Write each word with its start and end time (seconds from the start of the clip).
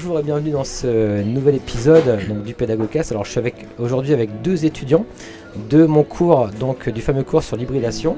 Bonjour 0.00 0.20
et 0.20 0.22
bienvenue 0.22 0.52
dans 0.52 0.62
ce 0.62 1.24
nouvel 1.24 1.56
épisode 1.56 2.20
du 2.44 2.54
Pédagogcast. 2.54 3.10
Alors 3.10 3.24
je 3.24 3.32
suis 3.32 3.40
avec 3.40 3.66
aujourd'hui 3.80 4.12
avec 4.12 4.42
deux 4.42 4.64
étudiants 4.64 5.04
de 5.68 5.86
mon 5.86 6.04
cours, 6.04 6.50
donc 6.60 6.88
du 6.88 7.00
fameux 7.00 7.24
cours 7.24 7.42
sur 7.42 7.56
l'hybridation, 7.56 8.16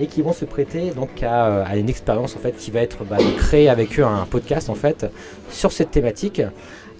et 0.00 0.08
qui 0.08 0.20
vont 0.20 0.32
se 0.32 0.44
prêter 0.44 0.90
donc 0.90 1.22
à, 1.22 1.62
à 1.62 1.76
une 1.76 1.88
expérience 1.88 2.34
en 2.34 2.40
fait 2.40 2.56
qui 2.56 2.72
va 2.72 2.80
être 2.80 3.04
bah, 3.04 3.18
de 3.18 3.38
créer 3.38 3.68
avec 3.68 4.00
eux 4.00 4.04
un 4.04 4.26
podcast 4.28 4.68
en 4.68 4.74
fait 4.74 5.06
sur 5.48 5.70
cette 5.70 5.92
thématique, 5.92 6.42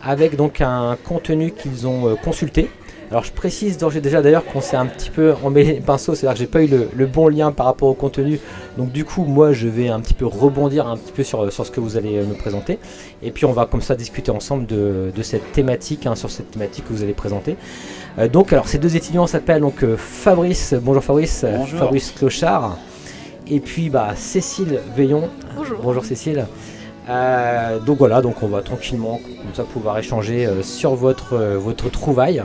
avec 0.01 0.37
donc 0.37 0.61
un 0.61 0.97
contenu 1.02 1.51
qu'ils 1.51 1.89
ont 1.89 2.07
euh, 2.07 2.15
consulté. 2.15 2.71
Alors 3.12 3.25
je 3.25 3.33
précise 3.33 3.77
déjà 3.77 4.23
d'ailleurs 4.23 4.47
qu'on 4.47 4.62
s'est 4.62 4.75
un 4.79 4.87
petit 4.87 5.11
peu 5.11 5.34
emmêlé 5.45 5.75
les 5.75 5.80
pinceaux, 5.80 6.15
c'est-à-dire 6.15 6.33
que 6.33 6.39
j'ai 6.39 6.47
pas 6.47 6.62
eu 6.62 6.66
le, 6.66 6.89
le 6.97 7.05
bon 7.05 7.29
lien 7.29 7.52
par 7.52 7.66
rapport 7.66 7.91
au 7.91 7.93
contenu. 7.93 8.41
Donc 8.79 8.91
du 8.91 9.05
coup 9.05 9.27
moi 9.27 9.52
je 9.52 9.69
vais 9.69 9.91
un 9.91 10.01
petit 10.01 10.15
peu 10.15 10.25
rebondir 10.25 10.87
un 10.87 10.97
petit 10.97 11.12
peu 11.12 11.23
sur, 11.23 11.52
sur 11.52 11.66
ce 11.66 11.71
que 11.71 11.79
vous 11.79 11.98
allez 11.98 12.23
me 12.23 12.33
présenter. 12.33 12.79
Et 13.23 13.30
puis 13.30 13.45
on 13.45 13.52
va 13.52 13.66
comme 13.66 13.83
ça 13.83 13.97
discuter 13.97 14.30
ensemble 14.30 14.65
de, 14.65 15.12
de 15.15 15.23
cette 15.23 15.52
thématique, 15.52 16.07
hein, 16.07 16.15
sur 16.15 16.30
cette 16.30 16.52
thématique 16.52 16.88
que 16.88 16.93
vous 16.95 17.02
allez 17.02 17.12
présenter. 17.12 17.59
Euh, 18.19 18.29
donc 18.29 18.51
alors 18.55 18.66
ces 18.66 18.79
deux 18.79 18.97
étudiants 18.97 19.27
s'appellent 19.27 19.60
donc 19.60 19.85
euh, 19.85 19.99
Fabrice, 19.99 20.73
bonjour 20.80 21.05
Fabrice, 21.05 21.45
euh, 21.45 21.59
Bonjour. 21.59 21.80
Fabrice 21.80 22.13
Clochard. 22.13 22.79
Et 23.46 23.60
puis 23.60 23.90
bah, 23.90 24.13
Cécile 24.16 24.80
Veillon. 24.96 25.29
Bonjour. 25.55 25.79
Bonjour 25.83 26.05
Cécile. 26.07 26.46
Euh, 27.10 27.79
donc 27.80 27.99
voilà, 27.99 28.23
donc 28.23 28.43
on 28.43 28.46
va 28.46 28.63
tranquillement 28.63 29.21
comme 29.24 29.52
ça 29.55 29.65
pouvoir 29.65 29.99
échanger 29.99 30.46
euh, 30.46 30.63
sur 30.63 30.95
votre, 30.95 31.35
euh, 31.35 31.59
votre 31.59 31.90
trouvaille. 31.90 32.43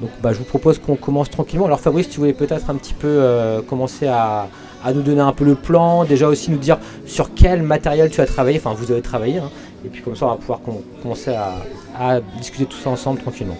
Donc 0.00 0.10
bah, 0.22 0.32
je 0.32 0.38
vous 0.38 0.44
propose 0.44 0.78
qu'on 0.78 0.96
commence 0.96 1.28
tranquillement. 1.30 1.66
Alors 1.66 1.80
Fabrice, 1.80 2.08
tu 2.08 2.20
voulais 2.20 2.32
peut-être 2.32 2.70
un 2.70 2.74
petit 2.76 2.94
peu 2.94 3.08
euh, 3.08 3.62
commencer 3.62 4.06
à, 4.06 4.48
à 4.84 4.92
nous 4.92 5.02
donner 5.02 5.20
un 5.20 5.32
peu 5.32 5.44
le 5.44 5.56
plan, 5.56 6.04
déjà 6.04 6.28
aussi 6.28 6.50
nous 6.50 6.58
dire 6.58 6.78
sur 7.06 7.34
quel 7.34 7.62
matériel 7.62 8.10
tu 8.10 8.20
as 8.20 8.26
travaillé, 8.26 8.58
enfin 8.58 8.74
vous 8.76 8.92
avez 8.92 9.02
travaillé, 9.02 9.38
hein. 9.38 9.50
et 9.84 9.88
puis 9.88 10.02
comme 10.02 10.14
ça 10.14 10.26
on 10.26 10.30
va 10.30 10.36
pouvoir 10.36 10.60
com- 10.60 10.82
commencer 11.02 11.32
à, 11.34 11.54
à 11.98 12.20
discuter 12.38 12.64
tout 12.64 12.76
ça 12.76 12.90
ensemble 12.90 13.20
tranquillement. 13.20 13.58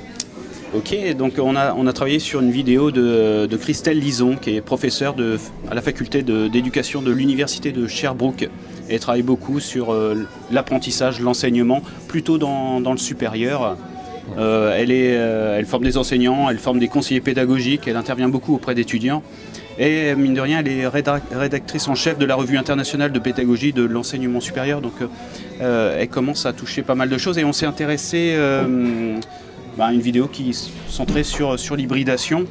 Ok, 0.77 0.95
donc 1.17 1.33
on 1.43 1.57
a, 1.57 1.73
on 1.75 1.87
a 1.87 1.93
travaillé 1.95 2.19
sur 2.19 2.41
une 2.41 2.51
vidéo 2.51 2.91
de, 2.91 3.47
de 3.47 3.57
Christelle 3.57 3.99
Lison, 3.99 4.37
qui 4.37 4.55
est 4.55 4.61
professeure 4.61 5.15
de, 5.15 5.39
à 5.71 5.75
la 5.75 5.81
faculté 5.81 6.23
d'éducation 6.23 7.01
de, 7.01 7.11
l'université 7.11 7.73
de 7.73 7.87
Sherbrooke. 7.87 8.51
Elle 8.91 9.01
travaille 9.01 9.23
beaucoup 9.23 9.61
sur 9.61 9.95
euh, 9.95 10.27
l'apprentissage, 10.51 11.21
l'enseignement, 11.21 11.81
plutôt 12.07 12.37
dans, 12.37 12.83
dans 12.83 12.93
le 12.93 12.99
supérieur. 12.99 13.79
Euh, 14.37 14.85
euh, 14.89 15.59
elle 15.59 15.67
forme 15.67 15.85
des 15.85 15.97
enseignants, 15.97 16.51
elle 16.51 16.59
forme 16.59 16.79
des 16.79 16.89
conseillers 16.89 17.21
pédagogiques, 17.21 17.89
elle 17.89 17.97
intervient 17.97 18.29
beaucoup 18.29 18.55
auprès 18.55 18.75
d'étudiants. 18.75 19.23
Et 19.79 20.15
mine 20.17 20.35
de 20.35 20.41
rien, 20.41 20.59
elle 20.59 20.69
est 20.69 20.87
rédac- 20.89 21.23
rédactrice 21.33 21.87
en 21.87 21.95
chef 21.95 22.19
de 22.19 22.27
la 22.27 22.35
revue 22.35 22.59
internationale 22.59 23.13
de 23.13 23.19
pédagogie 23.21 23.73
de 23.73 23.85
l'enseignement 23.85 24.41
supérieur. 24.41 24.81
Donc 24.81 24.95
euh, 25.61 25.97
elle 25.99 26.09
commence 26.09 26.47
à 26.47 26.53
toucher 26.53 26.83
pas 26.83 26.97
mal 26.97 27.09
de 27.09 27.17
choses 27.17 27.39
et 27.39 27.45
on 27.45 27.53
s'est 27.53 27.67
intéressé 27.67 28.37
bah, 29.77 29.87
à 29.87 29.93
une 29.93 30.01
vidéo 30.01 30.27
qui 30.27 30.51
est 30.51 30.71
centrée 30.89 31.23
sur, 31.23 31.57
l'hybridation. 31.77 32.45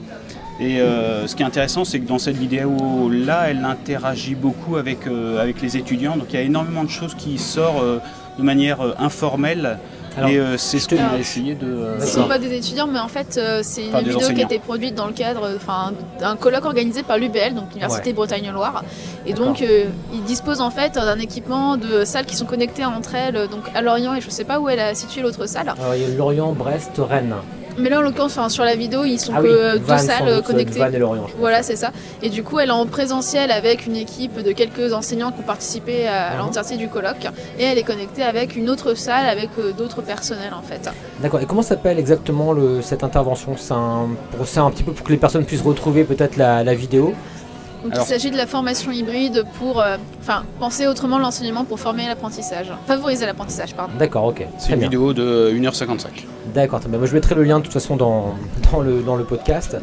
Et 0.62 0.78
ce 0.78 1.36
qui 1.36 1.44
est 1.44 1.46
intéressant, 1.46 1.84
c'est 1.84 2.00
que 2.00 2.08
dans 2.08 2.18
cette 2.18 2.38
vidéo-là, 2.38 3.48
elle 3.50 3.66
interagit 3.66 4.36
beaucoup 4.36 4.78
avec, 4.78 5.00
les 5.62 5.78
étudiants. 5.78 6.16
Donc 6.16 6.28
il 6.30 6.36
y 6.38 6.40
a 6.40 6.44
énormément 6.44 6.86
de 6.86 6.90
choses 6.90 7.14
qui 7.14 7.38
sortent 7.38 7.84
de 8.38 8.44
manière 8.44 8.80
informelle. 9.00 9.80
Alors, 10.18 10.30
et 10.30 10.40
euh, 10.40 10.58
c'est 10.58 10.80
ce 10.80 10.88
qu'on 10.90 10.98
a 10.98 11.18
essayé 11.20 11.54
de. 11.54 11.68
euh, 11.68 12.00
Ce 12.00 12.06
ne 12.18 12.24
sont 12.24 12.28
pas 12.28 12.40
des 12.40 12.52
étudiants, 12.56 12.88
mais 12.88 13.00
en 13.00 13.08
fait, 13.08 13.38
euh, 13.38 13.62
c'est 13.64 13.84
une 13.84 13.90
Enfin, 13.90 14.00
vidéo 14.00 14.20
qui 14.34 14.42
a 14.42 14.46
été 14.46 14.58
produite 14.60 14.96
dans 14.96 15.06
le 15.08 15.14
cadre 15.14 15.50
enfin, 15.56 15.94
d'un 16.20 16.36
colloque 16.36 16.66
organisé 16.66 17.04
par 17.04 17.18
l'UBL, 17.18 17.54
donc 17.54 17.66
l'Université 17.70 18.10
Ouais. 18.10 18.14
Bretagne-Loire. 18.16 18.84
Et 19.26 19.34
donc, 19.34 19.62
euh, 19.62 19.86
ils 20.14 20.24
disposent 20.24 20.62
en 20.62 20.72
fait 20.72 20.96
d'un 20.96 21.20
équipement 21.20 21.78
de 21.78 22.04
salles 22.04 22.26
qui 22.26 22.36
sont 22.36 22.46
connectées 22.46 22.86
entre 22.86 23.14
elles, 23.16 23.48
donc 23.50 23.64
à 23.76 23.82
Lorient, 23.82 24.16
et 24.16 24.22
je 24.22 24.26
ne 24.28 24.32
sais 24.32 24.44
pas 24.46 24.60
où 24.60 24.68
elle 24.70 24.80
a 24.80 24.96
situé 24.96 25.22
l'autre 25.22 25.46
salle. 25.48 25.72
Alors 25.80 25.94
il 25.96 26.02
y 26.02 26.06
a 26.06 26.10
Lorient, 26.16 26.52
Brest, 26.54 26.92
Rennes. 26.98 27.36
Mais 27.78 27.90
là, 27.90 28.00
en 28.00 28.02
l'occurrence, 28.02 28.38
enfin, 28.38 28.50
sur 28.50 28.64
la 28.64 28.76
vidéo, 28.76 29.04
ils 29.04 29.20
sont 29.20 29.34
Ah 29.36 29.42
que 29.42 29.48
oui, 29.48 29.54
euh, 29.54 29.78
deux 29.78 29.98
salles 29.98 30.20
doute, 30.26 30.28
euh, 30.30 30.42
connectées. 30.42 30.80
Et 30.94 30.98
Lorient. 31.00 31.28
Voilà, 31.40 31.62
c'est 31.64 31.76
ça. 31.76 31.92
Et 32.24 32.30
du 32.30 32.44
coup, 32.44 32.60
elle 32.60 32.70
est 32.70 32.72
en 32.72 32.86
présentiel 32.86 33.52
avec 33.52 33.86
une 33.86 33.96
équipe 33.96 34.42
de 34.42 34.52
quelques 34.52 34.94
enseignants 34.94 35.32
qui 35.32 35.40
ont 35.42 35.44
participé 35.44 36.08
à 36.08 36.32
Mhm. 36.34 36.40
l'entièreté 36.40 36.78
du 36.78 36.88
colloque. 36.88 37.28
Et 37.60 37.64
elle 37.64 37.78
est 37.78 37.84
connectée 37.84 38.24
avec 38.24 38.56
une 38.56 38.70
autre 38.70 38.94
salle 38.96 39.28
avec 39.28 39.50
euh, 39.60 39.72
d'autres 39.74 40.02
personnels 40.02 40.54
en 40.58 40.62
fait. 40.62 40.90
D'accord. 41.22 41.40
Et 41.42 41.46
comment 41.46 41.62
s'appelle 41.62 42.00
exactement 42.00 42.52
le, 42.54 42.82
cette 42.82 43.04
intervention? 43.04 43.56
C'est 43.58 43.74
un, 43.74 44.08
un 44.66 44.72
petit 44.72 44.84
peu 44.84 44.92
pour 44.92 45.06
que 45.06 45.12
les 45.12 45.18
personnes 45.18 45.46
puissent 45.46 45.62
retrouver 45.62 46.04
peut-être 46.04 46.38
la, 46.38 46.64
la 46.64 46.74
vidéo. 46.74 47.14
Donc 47.84 47.94
Alors- 47.94 48.06
il 48.06 48.10
s'agit 48.10 48.32
de 48.32 48.38
la 48.38 48.48
formation 48.48 48.92
hybride 48.92 49.44
pour 49.60 49.80
euh, 49.82 49.98
enfin, 50.22 50.44
penser 50.60 50.88
autrement 50.88 51.20
l'enseignement 51.20 51.64
pour 51.64 51.80
former 51.80 52.08
l'apprentissage. 52.08 52.72
Favoriser 52.88 53.26
l'apprentissage, 53.26 53.74
pardon. 53.76 53.94
D'accord, 54.00 54.26
ok. 54.26 54.46
C'est 54.58 54.66
Très 54.66 54.74
une 54.74 54.80
bien. 54.80 54.88
vidéo 54.90 55.14
de 55.14 55.52
1h55. 55.54 56.26
D'accord, 56.54 56.80
très 56.80 56.90
bien. 56.90 56.98
Moi, 56.98 57.08
je 57.08 57.14
mettrai 57.14 57.36
le 57.36 57.44
lien 57.44 57.60
de 57.60 57.64
toute 57.64 57.74
façon 57.74 57.96
dans, 57.96 58.36
dans, 58.72 58.82
le, 58.82 59.02
dans 59.02 59.16
le 59.16 59.24
podcast. 59.24 59.78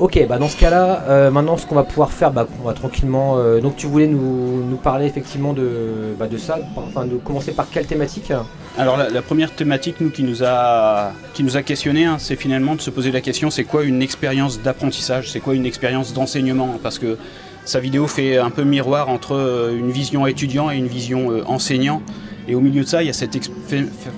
Ok, 0.00 0.24
bah 0.28 0.38
dans 0.38 0.48
ce 0.48 0.56
cas-là, 0.56 1.02
euh, 1.08 1.30
maintenant 1.32 1.56
ce 1.56 1.66
qu'on 1.66 1.74
va 1.74 1.82
pouvoir 1.82 2.12
faire, 2.12 2.30
bah, 2.30 2.46
on 2.62 2.66
va 2.66 2.72
tranquillement. 2.72 3.36
euh, 3.36 3.60
donc 3.60 3.74
tu 3.74 3.88
voulais 3.88 4.06
nous, 4.06 4.76
parler 4.76 5.06
effectivement 5.06 5.52
de, 5.52 6.14
bah, 6.16 6.28
de 6.28 6.36
ça, 6.38 6.56
enfin 6.76 7.04
de 7.04 7.16
commencer 7.16 7.50
par 7.50 7.68
quelle 7.68 7.84
thématique? 7.84 8.32
Alors 8.78 8.96
la, 8.96 9.22
première 9.22 9.52
thématique 9.52 9.96
nous, 10.00 10.10
qui 10.10 10.22
nous 10.22 10.44
a, 10.44 11.10
qui 11.34 11.42
nous 11.42 11.56
a 11.56 11.62
questionné, 11.62 12.04
hein, 12.04 12.16
c'est 12.20 12.36
finalement 12.36 12.76
de 12.76 12.80
se 12.80 12.90
poser 12.90 13.10
la 13.10 13.20
question, 13.20 13.50
c'est 13.50 13.64
quoi 13.64 13.82
une 13.82 14.00
expérience 14.00 14.60
d'apprentissage, 14.62 15.30
c'est 15.32 15.40
quoi 15.40 15.54
une 15.56 15.66
expérience 15.66 16.14
d'enseignement? 16.14 16.78
Parce 16.80 17.00
que 17.00 17.18
sa 17.64 17.80
vidéo 17.80 18.06
fait 18.06 18.38
un 18.38 18.50
peu 18.50 18.62
miroir 18.62 19.08
entre 19.08 19.34
euh, 19.34 19.76
une 19.76 19.90
vision 19.90 20.28
étudiant 20.28 20.70
et 20.70 20.76
une 20.76 20.86
vision 20.86 21.32
enseignant. 21.46 22.02
Et 22.46 22.54
au 22.54 22.60
milieu 22.60 22.82
de 22.84 22.88
ça, 22.88 23.02
il 23.02 23.06
y 23.06 23.10
a 23.10 23.12
cette 23.12 23.36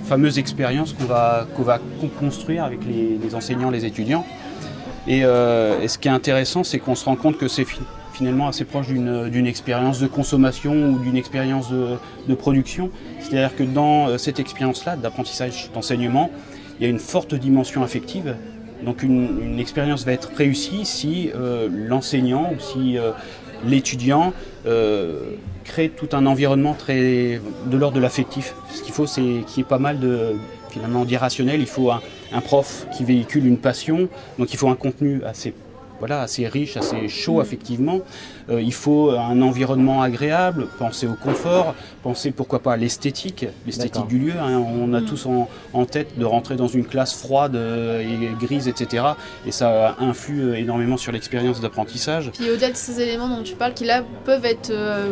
fameuse 0.07 0.37
expérience 0.37 0.93
qu'on 0.93 1.05
va, 1.05 1.47
qu'on 1.55 1.63
va 1.63 1.79
co- 1.79 2.07
construire 2.19 2.63
avec 2.63 2.79
les, 2.85 3.17
les 3.21 3.35
enseignants, 3.35 3.71
les 3.71 3.83
étudiants. 3.85 4.25
Et, 5.07 5.21
euh, 5.23 5.81
et 5.81 5.87
ce 5.87 5.97
qui 5.97 6.07
est 6.07 6.11
intéressant, 6.11 6.63
c'est 6.63 6.79
qu'on 6.79 6.95
se 6.95 7.05
rend 7.05 7.15
compte 7.15 7.37
que 7.37 7.47
c'est 7.47 7.65
fi- 7.65 7.81
finalement 8.13 8.47
assez 8.47 8.65
proche 8.65 8.87
d'une 8.87 9.47
expérience 9.47 9.99
de 9.99 10.07
consommation 10.07 10.73
ou 10.73 10.99
d'une 10.99 11.17
expérience 11.17 11.69
de, 11.71 12.35
production. 12.35 12.91
C'est-à-dire 13.19 13.55
que 13.55 13.63
dans 13.63 14.07
euh, 14.07 14.17
cette 14.17 14.39
expérience-là 14.39 14.95
d'apprentissage 14.95 15.71
d'enseignement, 15.73 16.29
il 16.79 16.83
y 16.83 16.85
a 16.85 16.89
une 16.89 16.99
forte 16.99 17.33
dimension 17.33 17.83
affective. 17.83 18.35
Donc 18.83 19.03
une, 19.03 19.59
expérience 19.59 20.05
va 20.05 20.13
être 20.13 20.31
réussie 20.35 20.85
si 20.85 21.29
euh, 21.35 21.67
l'enseignant 21.71 22.51
ou 22.55 22.59
si 22.59 22.97
l'étudiant 23.65 24.33
crée 25.63 25.89
tout 25.89 26.09
un 26.13 26.25
environnement 26.25 26.73
très 26.73 27.39
de 27.67 27.77
l'ordre 27.77 27.95
de 27.95 28.01
l'affectif. 28.01 28.55
Ce 28.71 28.81
qu'il 28.81 28.93
faut, 28.93 29.05
c'est 29.05 29.21
qu'il 29.21 29.57
y 29.57 29.59
ait 29.61 29.63
pas 29.63 29.77
mal 29.77 29.99
de 29.99 30.33
finalement 30.71 31.05
d'irrationnel. 31.05 31.59
Il 31.59 31.67
faut 31.67 31.91
un, 31.91 32.01
un 32.33 32.41
prof 32.41 32.87
qui 32.95 33.03
véhicule 33.03 33.45
une 33.45 33.57
passion, 33.57 34.07
donc 34.39 34.53
il 34.53 34.57
faut 34.57 34.69
un 34.69 34.75
contenu 34.75 35.23
assez 35.23 35.53
voilà, 35.99 36.23
assez 36.23 36.47
riche, 36.47 36.77
assez 36.77 37.07
chaud 37.07 37.41
affectivement. 37.41 37.99
Euh, 38.49 38.61
il 38.61 38.73
faut 38.73 39.11
un 39.11 39.41
environnement 39.41 40.01
agréable, 40.01 40.67
penser 40.79 41.07
au 41.07 41.13
confort, 41.13 41.75
penser 42.03 42.31
pourquoi 42.31 42.59
pas 42.59 42.73
à 42.73 42.77
l'esthétique, 42.77 43.45
l'esthétique 43.65 44.07
du 44.07 44.19
lieu. 44.19 44.33
hein. 44.39 44.57
On 44.59 44.93
a 44.93 45.01
Mm. 45.01 45.05
tous 45.05 45.25
en, 45.25 45.47
en 45.73 45.85
tête 45.85 46.17
de 46.17 46.25
rentrer 46.25 46.55
dans 46.55 46.67
une 46.67 46.85
classe 46.85 47.13
froide 47.15 47.55
euh, 47.55 48.01
et 48.01 48.45
grise, 48.45 48.67
etc. 48.67 49.03
Et 49.45 49.51
ça 49.51 49.95
influe 49.99 50.41
euh, 50.41 50.53
énormément 50.55 50.97
sur 50.97 51.11
l'expérience 51.11 51.59
d'apprentissage. 51.61 52.31
Puis 52.33 52.49
au-delà 52.49 52.69
de 52.71 52.75
ces 52.75 52.99
éléments 53.01 53.27
dont 53.27 53.43
tu 53.43 53.55
parles, 53.55 53.73
qui 53.73 53.85
là 53.85 54.03
peuvent 54.25 54.45
être 54.45 54.71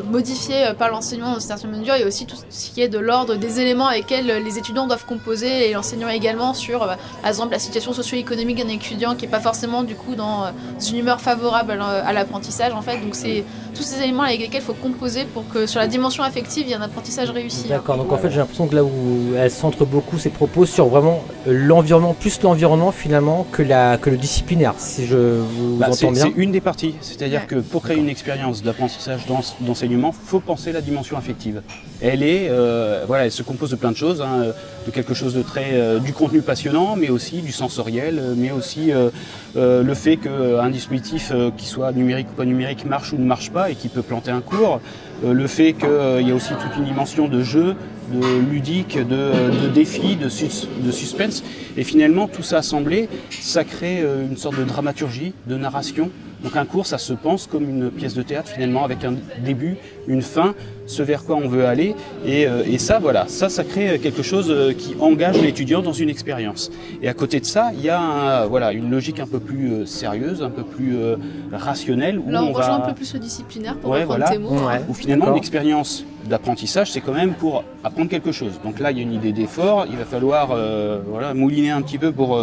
modifiés 0.10 0.72
par 0.78 0.90
l'enseignement 0.90 1.34
dans 1.34 1.40
certaines 1.40 1.72
mesures, 1.72 1.96
il 1.96 2.02
y 2.02 2.04
a 2.04 2.08
aussi 2.08 2.26
tout 2.26 2.36
ce 2.50 2.70
qui 2.72 2.82
est 2.82 2.88
de 2.90 3.00
l'ordre 3.00 3.36
des 3.36 3.60
éléments 3.60 3.88
avec 3.88 4.10
lesquels 4.10 4.44
les 4.44 4.58
étudiants 4.58 4.88
doivent 4.88 5.06
composer 5.06 5.70
et 5.70 5.74
l'enseignant 5.74 6.10
également 6.10 6.54
sur, 6.54 6.80
par 6.80 6.98
exemple, 7.28 7.52
la 7.52 7.60
situation 7.60 7.94
socio-économique 7.94 8.58
d'un 8.58 8.70
étudiant 8.70 9.16
qui 9.16 9.26
n'est 9.26 9.32
pas 9.32 9.40
forcément 9.40 9.84
du 9.84 9.96
coup 9.96 10.16
dans 10.16 10.46
une 10.90 10.98
humeur 10.98 11.20
favorable 11.22 11.80
à 11.82 12.14
l'apprentissage 12.14 12.74
en 12.74 12.82
fait. 12.82 12.98
Donc 13.02 13.16
c'est 13.22 13.44
tous 13.76 13.84
ces 13.84 14.02
éléments 14.04 14.24
avec 14.24 14.40
lesquels 14.40 14.62
il 14.62 14.66
faut 14.66 14.74
composer 14.74 15.26
pour 15.34 15.48
que 15.48 15.66
sur 15.66 15.80
la 15.80 15.88
dimension 15.88 16.24
affective, 16.24 16.64
il 16.66 16.70
y 16.70 16.74
ait 16.74 16.76
un 16.76 16.82
apprentissage 16.82 17.30
réussi. 17.32 17.66
hein. 17.66 17.76
D'accord, 17.76 17.98
donc 17.98 18.12
en 18.12 18.18
fait 18.18 18.30
j'ai 18.30 18.38
l'impression 18.38 18.68
que 18.68 18.76
là 18.76 18.84
où 18.84 18.90
elle 19.38 19.52
centre 19.52 19.86
beaucoup 19.86 20.18
ses 20.18 20.30
propos 20.30 20.66
sur 20.66 20.88
vraiment 20.88 21.24
l'environnement, 21.46 22.14
plus 22.14 22.42
l'environnement 22.42 22.92
finalement 22.92 23.46
que, 23.52 23.62
la, 23.64 23.98
que 23.98 24.10
le 24.10 24.18
disciplinaire, 24.18 24.74
si 24.78 25.06
je 25.06 25.18
vous 25.18 25.78
Bah, 25.78 25.88
entends 25.90 26.12
bien. 26.12 26.24
c'est 26.26 26.34
une 26.42 26.52
des 26.52 26.62
parties. 26.62 26.96
C'est-à-dire 27.02 27.42
Ouais. 27.42 27.48
que 27.48 27.56
pour 27.56 27.82
créer 27.84 27.98
une 27.98 28.10
expérience 28.10 28.64
d'apprentissage, 28.64 29.26
d'en- 29.28 29.42
d'enseignement, 29.62 30.12
faut 30.12 30.40
penser 30.40 30.72
la 30.72 30.82
dimension 30.82 31.18
affective. 31.18 31.62
Elle 32.02 32.24
est, 32.24 32.48
euh, 32.50 33.04
voilà, 33.08 33.26
elle 33.26 33.32
se 33.32 33.44
compose 33.44 33.72
de 33.72 33.76
plein 33.76 33.92
de 33.92 33.98
choses, 33.98 34.22
hein, 34.22 34.46
quelque 34.92 35.14
chose 35.14 35.34
de 35.34 35.42
très, 35.42 35.72
euh, 35.74 36.00
du 36.00 36.14
contenu 36.14 36.42
passionnant, 36.42 36.96
mais 36.96 37.10
aussi 37.10 37.42
du 37.42 37.52
sensoriel, 37.52 38.20
euh, 38.20 38.34
mais 38.36 38.52
aussi 38.52 38.92
euh, 38.92 39.10
le 39.56 39.94
fait 39.94 40.18
qu'un 40.18 40.70
dispositif, 40.70 41.32
qui 41.58 41.66
soit 41.66 41.92
numérique 41.92 42.28
ou 42.32 42.36
pas 42.36 42.46
numérique, 42.46 42.86
marche 42.86 43.14
ou 43.14 43.18
ne 43.18 43.26
marche 43.26 43.52
pas 43.52 43.70
et 43.70 43.76
qui 43.76 43.88
peut 43.88 44.02
planter 44.02 44.32
un 44.32 44.42
cours. 44.42 44.80
Le 45.24 45.48
fait 45.48 45.74
qu'il 45.74 46.28
y 46.28 46.32
a 46.32 46.36
aussi 46.36 46.54
toute 46.54 46.78
une 46.78 46.86
dimension 46.86 47.28
de 47.28 47.42
jeu, 47.42 47.76
de 48.14 48.52
ludique, 48.52 48.98
de, 48.98 49.32
de 49.64 49.68
défi, 49.68 50.16
de, 50.16 50.26
de 50.26 50.92
suspense. 50.92 51.44
Et 51.76 51.84
finalement, 51.84 52.28
tout 52.28 52.44
ça 52.44 52.60
assemblé, 52.60 53.10
ça 53.30 53.64
crée 53.64 54.02
une 54.30 54.38
sorte 54.38 54.58
de 54.58 54.64
dramaturgie, 54.64 55.34
de 55.48 55.56
narration. 55.58 56.10
Donc 56.44 56.56
un 56.56 56.66
cours, 56.66 56.86
ça 56.86 56.98
se 56.98 57.12
pense 57.14 57.48
comme 57.48 57.64
une 57.70 57.90
pièce 57.92 58.14
de 58.14 58.22
théâtre 58.22 58.50
finalement, 58.50 58.84
avec 58.86 59.04
un 59.04 59.14
début, 59.44 59.76
une 60.08 60.22
fin, 60.22 60.56
ce 60.88 61.04
vers 61.04 61.24
quoi 61.26 61.36
on 61.36 61.48
veut 61.50 61.66
aller. 61.66 61.96
Et, 62.26 62.48
euh, 62.48 62.64
et 62.66 62.78
ça, 62.78 62.98
voilà, 63.00 63.26
ça, 63.28 63.50
ça 63.50 63.64
crée 63.64 64.00
quelque 64.00 64.24
chose 64.24 64.48
euh, 64.50 64.72
qui 64.74 64.96
engage 65.00 65.40
l'étudiant 65.42 65.82
dans 65.82 65.92
une 65.94 66.10
expérience. 66.10 66.72
Et 67.02 67.10
à 67.10 67.14
côté 67.14 67.40
de 67.42 67.46
ça, 67.46 67.72
il 67.76 67.82
y 67.84 67.90
a 67.90 68.00
un- 68.00 68.46
voilà, 68.46 68.72
une 68.72 68.90
logique 68.90 69.20
un 69.20 69.28
peu 69.28 69.40
plus 69.40 69.72
euh, 69.74 69.86
sérieuse, 69.86 70.42
un 70.42 70.50
peu 70.50 70.64
plus 70.64 70.98
euh, 70.98 71.18
rationnelle. 71.52 72.20
Où 72.20 72.30
Là, 72.30 72.44
on, 72.44 72.48
on 72.50 72.54
rejoint 72.54 72.78
va... 72.80 72.86
un 72.86 72.88
peu 72.88 72.94
plus 72.96 73.14
le 73.14 73.20
disciplinaire 73.20 73.76
pour 73.78 73.92
Ouais, 73.92 74.02
reprendre 74.04 74.20
voilà. 74.26 74.32
tes 74.32 74.38
mots. 74.40 74.52
Ouais. 74.68 74.82
Où 74.88 74.94
finalement, 74.94 75.32
l'expérience 75.32 76.06
d'apprentissage, 76.30 76.92
c'est 76.92 77.02
quand 77.02 77.14
même 77.14 77.34
pour 77.34 77.64
apprendre 77.84 78.10
quelque 78.10 78.32
chose. 78.32 78.60
Donc 78.64 78.80
là, 78.80 78.92
il 78.92 78.98
y 78.98 79.00
a 79.00 79.04
une 79.04 79.14
idée 79.14 79.32
d'effort. 79.32 79.86
Il 79.90 79.98
va 79.98 80.06
falloir 80.06 80.50
euh, 80.52 81.00
voilà, 81.08 81.34
mouliner 81.34 81.72
un 81.72 81.82
petit 81.82 81.98
peu 81.98 82.12
pour, 82.12 82.40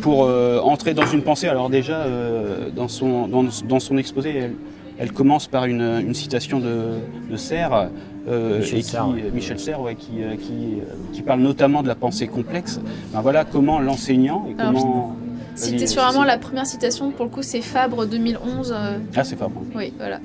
pour 0.00 0.24
euh, 0.24 0.58
entrer 0.60 0.94
dans 0.94 1.06
une 1.06 1.22
pensée. 1.22 1.46
Alors 1.48 1.70
déjà, 1.70 1.98
euh, 2.00 2.70
dans, 2.74 2.88
son, 2.88 3.28
dans, 3.30 3.44
dans 3.68 3.80
son 3.80 3.96
exposé, 3.98 4.34
elle, 4.36 4.54
elle 4.98 5.12
commence 5.12 5.46
par 5.46 5.64
une, 5.64 5.80
une 6.06 6.14
citation 6.14 6.58
de, 6.60 6.96
de 7.30 7.36
Serre. 7.36 7.88
euh, 8.28 8.58
Michel 8.58 8.78
et 8.78 8.82
qui- 8.82 8.88
Serres, 8.88 9.08
ouais. 9.08 9.30
Michel 9.32 9.58
Serres, 9.58 9.80
ouais, 9.80 9.94
qui, 9.94 10.22
euh, 10.22 10.36
qui, 10.36 10.80
euh, 10.80 10.92
qui 11.12 11.22
parle 11.22 11.40
notamment 11.40 11.82
de 11.82 11.88
la 11.88 11.94
pensée 11.94 12.26
complexe. 12.28 12.78
Ben 13.14 13.20
voilà 13.22 13.44
comment 13.44 13.80
l'enseignant 13.80 14.46
et 14.50 14.54
comment... 14.54 14.70
Vraiment 14.72 15.16
c'est- 15.54 16.26
la 16.26 16.38
première 16.38 16.66
citation, 16.66 17.10
pour 17.10 17.24
le 17.24 17.30
coup, 17.30 17.42
c'est 17.42 17.60
Fabre 17.62 18.06
2011. 18.06 18.72
euh, 18.76 18.98
Ah, 19.16 19.24
c'est 19.24 19.36
bon. 19.48 19.62
oui, 19.74 19.92
voilà. 19.98 20.20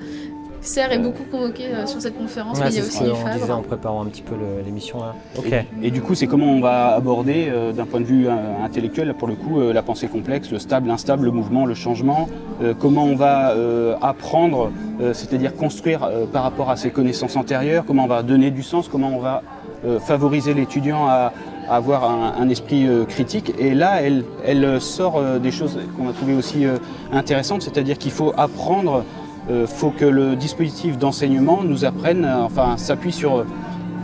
Serre 0.66 0.92
est 0.92 0.98
beaucoup 0.98 1.22
convoqué 1.30 1.64
euh, 1.72 1.86
sur 1.86 2.00
cette 2.02 2.18
conférence, 2.18 2.58
Ouais, 2.58 2.64
mais 2.66 2.70
il 2.72 2.76
y 2.78 2.80
a 2.80 2.84
aussi 2.84 2.98
qu'on 2.98 3.32
disait 3.38 3.50
en 3.52 3.62
préparant 3.62 4.02
un 4.02 4.06
petit 4.06 4.22
peu 4.22 4.34
l'émission. 4.64 4.98
Ok. 5.38 5.46
Et, 5.52 5.64
et 5.86 5.90
du 5.90 6.02
coup, 6.02 6.14
c'est 6.14 6.26
comment 6.26 6.46
on 6.46 6.60
va 6.60 6.88
aborder, 6.94 7.46
euh, 7.48 7.72
d'un 7.72 7.86
point 7.86 8.00
de 8.00 8.04
vue 8.04 8.26
euh, 8.26 8.32
intellectuel, 8.64 9.14
pour 9.14 9.28
le 9.28 9.34
coup, 9.34 9.60
euh, 9.60 9.72
la 9.72 9.82
pensée 9.82 10.08
complexe, 10.08 10.50
le 10.50 10.58
stable, 10.58 10.88
l'instable, 10.88 11.24
le 11.24 11.30
mouvement, 11.30 11.66
le 11.66 11.74
changement. 11.74 12.28
euh, 12.62 12.74
comment 12.78 13.04
on 13.04 13.14
va 13.16 13.50
euh, 13.52 13.94
apprendre, 14.02 14.70
euh, 15.00 15.14
c'est-à-dire 15.14 15.54
construire 15.54 16.02
euh, 16.02 16.26
par 16.26 16.42
rapport 16.42 16.68
à 16.70 16.76
ses 16.76 16.90
connaissances 16.90 17.36
antérieures. 17.36 17.84
Comment 17.86 18.04
on 18.04 18.08
va 18.08 18.22
donner 18.22 18.50
du 18.50 18.62
sens. 18.64 18.88
Comment 18.88 19.10
on 19.14 19.20
va 19.20 19.42
euh, 19.84 20.00
favoriser 20.00 20.52
l'étudiant 20.52 21.06
à, 21.06 21.32
à 21.68 21.76
avoir 21.76 22.04
un, 22.10 22.34
un 22.40 22.48
esprit 22.48 22.86
euh, 22.88 23.04
critique. 23.04 23.52
Et 23.58 23.72
là, 23.74 24.02
elle, 24.02 24.24
elle 24.44 24.80
sort 24.80 25.16
euh, 25.18 25.38
des 25.38 25.52
choses 25.52 25.78
qu'on 25.96 26.08
a 26.08 26.12
trouvées 26.12 26.34
aussi 26.34 26.64
euh, 26.66 26.76
intéressantes, 27.12 27.62
c'est-à-dire 27.62 27.98
qu'il 27.98 28.10
faut 28.12 28.32
apprendre. 28.36 29.04
Il 29.48 29.66
faut 29.66 29.90
que 29.90 30.04
le 30.04 30.36
dispositif 30.36 30.98
d'enseignement 30.98 31.62
nous 31.62 31.84
apprenne, 31.84 32.24
euh, 32.24 32.42
enfin, 32.42 32.76
s'appuie 32.76 33.12
sur 33.12 33.44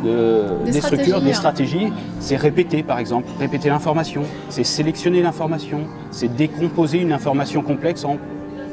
euh, 0.05 0.65
Des 0.65 0.73
des, 0.73 0.81
structures, 0.81 1.21
des 1.21 1.31
hein. 1.31 1.35
stratégies. 1.35 1.93
C'est 2.21 2.37
répéter, 2.37 2.83
par 2.83 2.99
exemple, 2.99 3.29
répéter 3.39 3.69
l'information. 3.69 4.23
C'est 4.49 4.65
sélectionner 4.65 5.23
l'information. 5.23 5.81
C'est 6.11 6.35
décomposer 6.35 6.99
une 6.99 7.13
information 7.13 7.63
complexe 7.63 8.05
en 8.05 8.19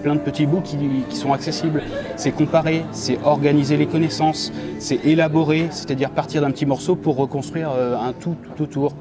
plein 0.04 0.16
de 0.16 0.20
petits 0.20 0.46
bouts 0.46 0.62
qui, 0.62 0.78
qui 1.10 1.16
sont 1.16 1.34
accessibles. 1.34 1.84
C'est 2.16 2.32
comparer, 2.32 2.84
c'est 2.92 3.20
organiser 3.24 3.78
les 3.78 3.86
connaissances, 3.86 4.52
c'est 4.80 5.06
élaborer, 5.06 5.68
c'est-à-dire 5.72 6.10
partir 6.10 6.42
d'un 6.42 6.52
petit 6.52 6.66
morceau 6.66 6.96
pour 6.96 7.18
reconstruire 7.18 7.72
euh, 7.76 7.98
un 7.98 8.14
tout, 8.14 8.36
tout 8.56 8.64
autour. 8.64 8.94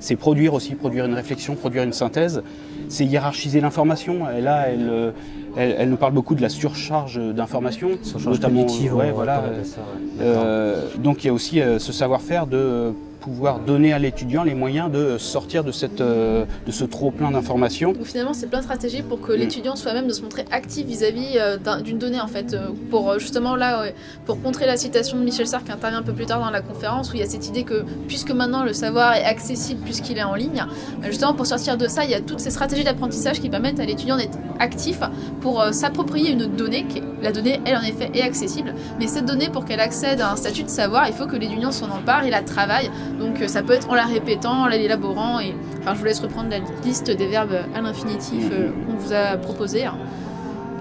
C'est 0.00 0.16
produire 0.16 0.54
aussi, 0.54 0.74
produire 0.74 1.04
une 1.04 1.14
réflexion, 1.14 1.54
produire 1.54 1.82
une 1.84 1.92
synthèse. 1.92 2.42
C'est 2.88 3.04
hiérarchiser 3.04 3.60
l'information. 3.60 4.28
Et 4.36 4.40
là, 4.40 4.64
elle, 4.68 4.88
euh, 4.90 5.10
elle, 5.56 5.76
elle 5.78 5.90
nous 5.90 5.96
parle 5.96 6.12
beaucoup 6.12 6.34
de 6.34 6.42
la 6.42 6.48
surcharge 6.48 7.20
d'informations, 7.34 7.90
notamment. 8.24 8.62
cognitive, 8.64 8.96
ouais, 8.96 9.10
on 9.12 9.14
voilà, 9.14 9.40
va 9.40 9.46
appeler 9.46 9.64
ça, 9.64 9.80
ouais. 9.80 10.24
D'accord. 10.26 10.42
euh, 10.44 10.86
donc 10.98 11.22
il 11.22 11.26
y 11.28 11.30
a 11.30 11.32
aussi 11.32 11.60
euh, 11.60 11.78
ce 11.78 11.92
savoir-faire 11.92 12.46
de 12.46 12.92
pouvoir 13.20 13.60
donner 13.60 13.92
à 13.92 13.98
l'étudiant 13.98 14.42
les 14.42 14.54
moyens 14.54 14.90
de 14.90 15.18
sortir 15.18 15.62
de, 15.64 15.72
cette, 15.72 16.00
euh, 16.00 16.44
de 16.66 16.72
ce 16.72 16.84
trop-plein 16.84 17.30
d'informations. 17.30 17.92
Donc 17.92 18.04
finalement, 18.04 18.32
c'est 18.32 18.46
plein 18.48 18.58
de 18.60 18.64
stratégies 18.64 19.02
pour 19.02 19.18
Mm. 19.18 19.22
que 19.22 19.32
l'étudiant 19.32 19.76
soit 19.76 19.92
même 19.92 20.06
de 20.06 20.12
se 20.12 20.22
montrer 20.22 20.44
actif 20.50 20.86
vis-à-vis 20.86 21.36
euh, 21.36 21.56
d'un- 21.58 21.80
d'une 21.80 21.98
donnée 21.98 22.20
en 22.20 22.26
fait, 22.26 22.54
euh, 22.54 22.68
pour 22.90 23.18
justement 23.18 23.56
là, 23.56 23.84
pour 24.26 24.40
contrer 24.42 24.66
la 24.66 24.76
citation 24.76 25.18
de 25.18 25.22
Michel 25.24 25.46
Sarr 25.46 25.62
qui 25.64 25.72
intervient 25.72 25.98
un 26.00 26.02
peu 26.02 26.12
plus 26.12 26.26
tard 26.26 26.40
dans 26.40 26.50
la 26.50 26.62
conférence 26.62 27.10
où 27.10 27.14
il 27.14 27.20
y 27.20 27.22
a 27.22 27.26
cette 27.26 27.46
idée 27.46 27.64
que 27.64 27.84
puisque 28.08 28.30
maintenant 28.30 28.64
le 28.64 28.72
savoir 28.72 29.14
est 29.14 29.24
accessible 29.24 29.80
puisqu'il 29.84 30.16
est 30.18 30.22
en 30.22 30.34
ligne, 30.34 30.64
euh, 31.02 31.06
justement 31.06 31.34
pour 31.34 31.46
sortir 31.46 31.76
de 31.76 31.86
ça, 31.88 32.04
il 32.04 32.10
y 32.10 32.14
a 32.14 32.20
toutes 32.20 32.40
ces 32.40 32.50
stratégies 32.50 32.84
d'apprentissage 32.84 33.40
qui 33.40 33.48
permettent 33.50 33.80
à 33.80 33.84
l'étudiant 33.84 34.16
d'être 34.16 34.38
actif 34.58 35.00
pour 35.40 35.62
s'approprier 35.72 36.30
une 36.32 36.46
donnée. 36.46 36.84
Qui, 36.88 37.02
la 37.22 37.32
donnée, 37.32 37.60
elle 37.66 37.76
en 37.76 37.82
effet, 37.82 38.10
est 38.14 38.22
accessible, 38.22 38.74
mais 38.98 39.06
cette 39.06 39.26
donnée 39.26 39.50
pour 39.50 39.66
qu'elle 39.66 39.80
accède 39.80 40.20
à 40.22 40.32
un 40.32 40.36
statut 40.36 40.62
de 40.62 40.68
savoir, 40.70 41.06
il 41.08 41.12
faut 41.12 41.26
que 41.26 41.36
l'étudiant 41.36 41.70
s'en 41.70 41.90
empare 41.90 42.24
et 42.24 42.30
la 42.30 42.40
travaille. 42.42 42.90
Donc 43.20 43.40
euh, 43.40 43.46
ça 43.46 43.62
peut 43.62 43.74
être 43.74 43.88
en 43.88 43.94
la 43.94 44.06
répétant, 44.06 44.62
en 44.62 44.66
l'élaborant 44.66 45.38
et 45.38 45.54
Enfin, 45.80 45.94
je 45.94 46.00
vous 46.00 46.04
laisse 46.04 46.20
reprendre 46.20 46.50
la 46.50 46.58
liste 46.84 47.10
des 47.10 47.26
verbes 47.26 47.56
à 47.74 47.80
l'infinitif 47.80 48.50
euh, 48.52 48.68
qu'on 48.84 48.96
vous 48.96 49.14
a 49.14 49.38
proposé. 49.38 49.84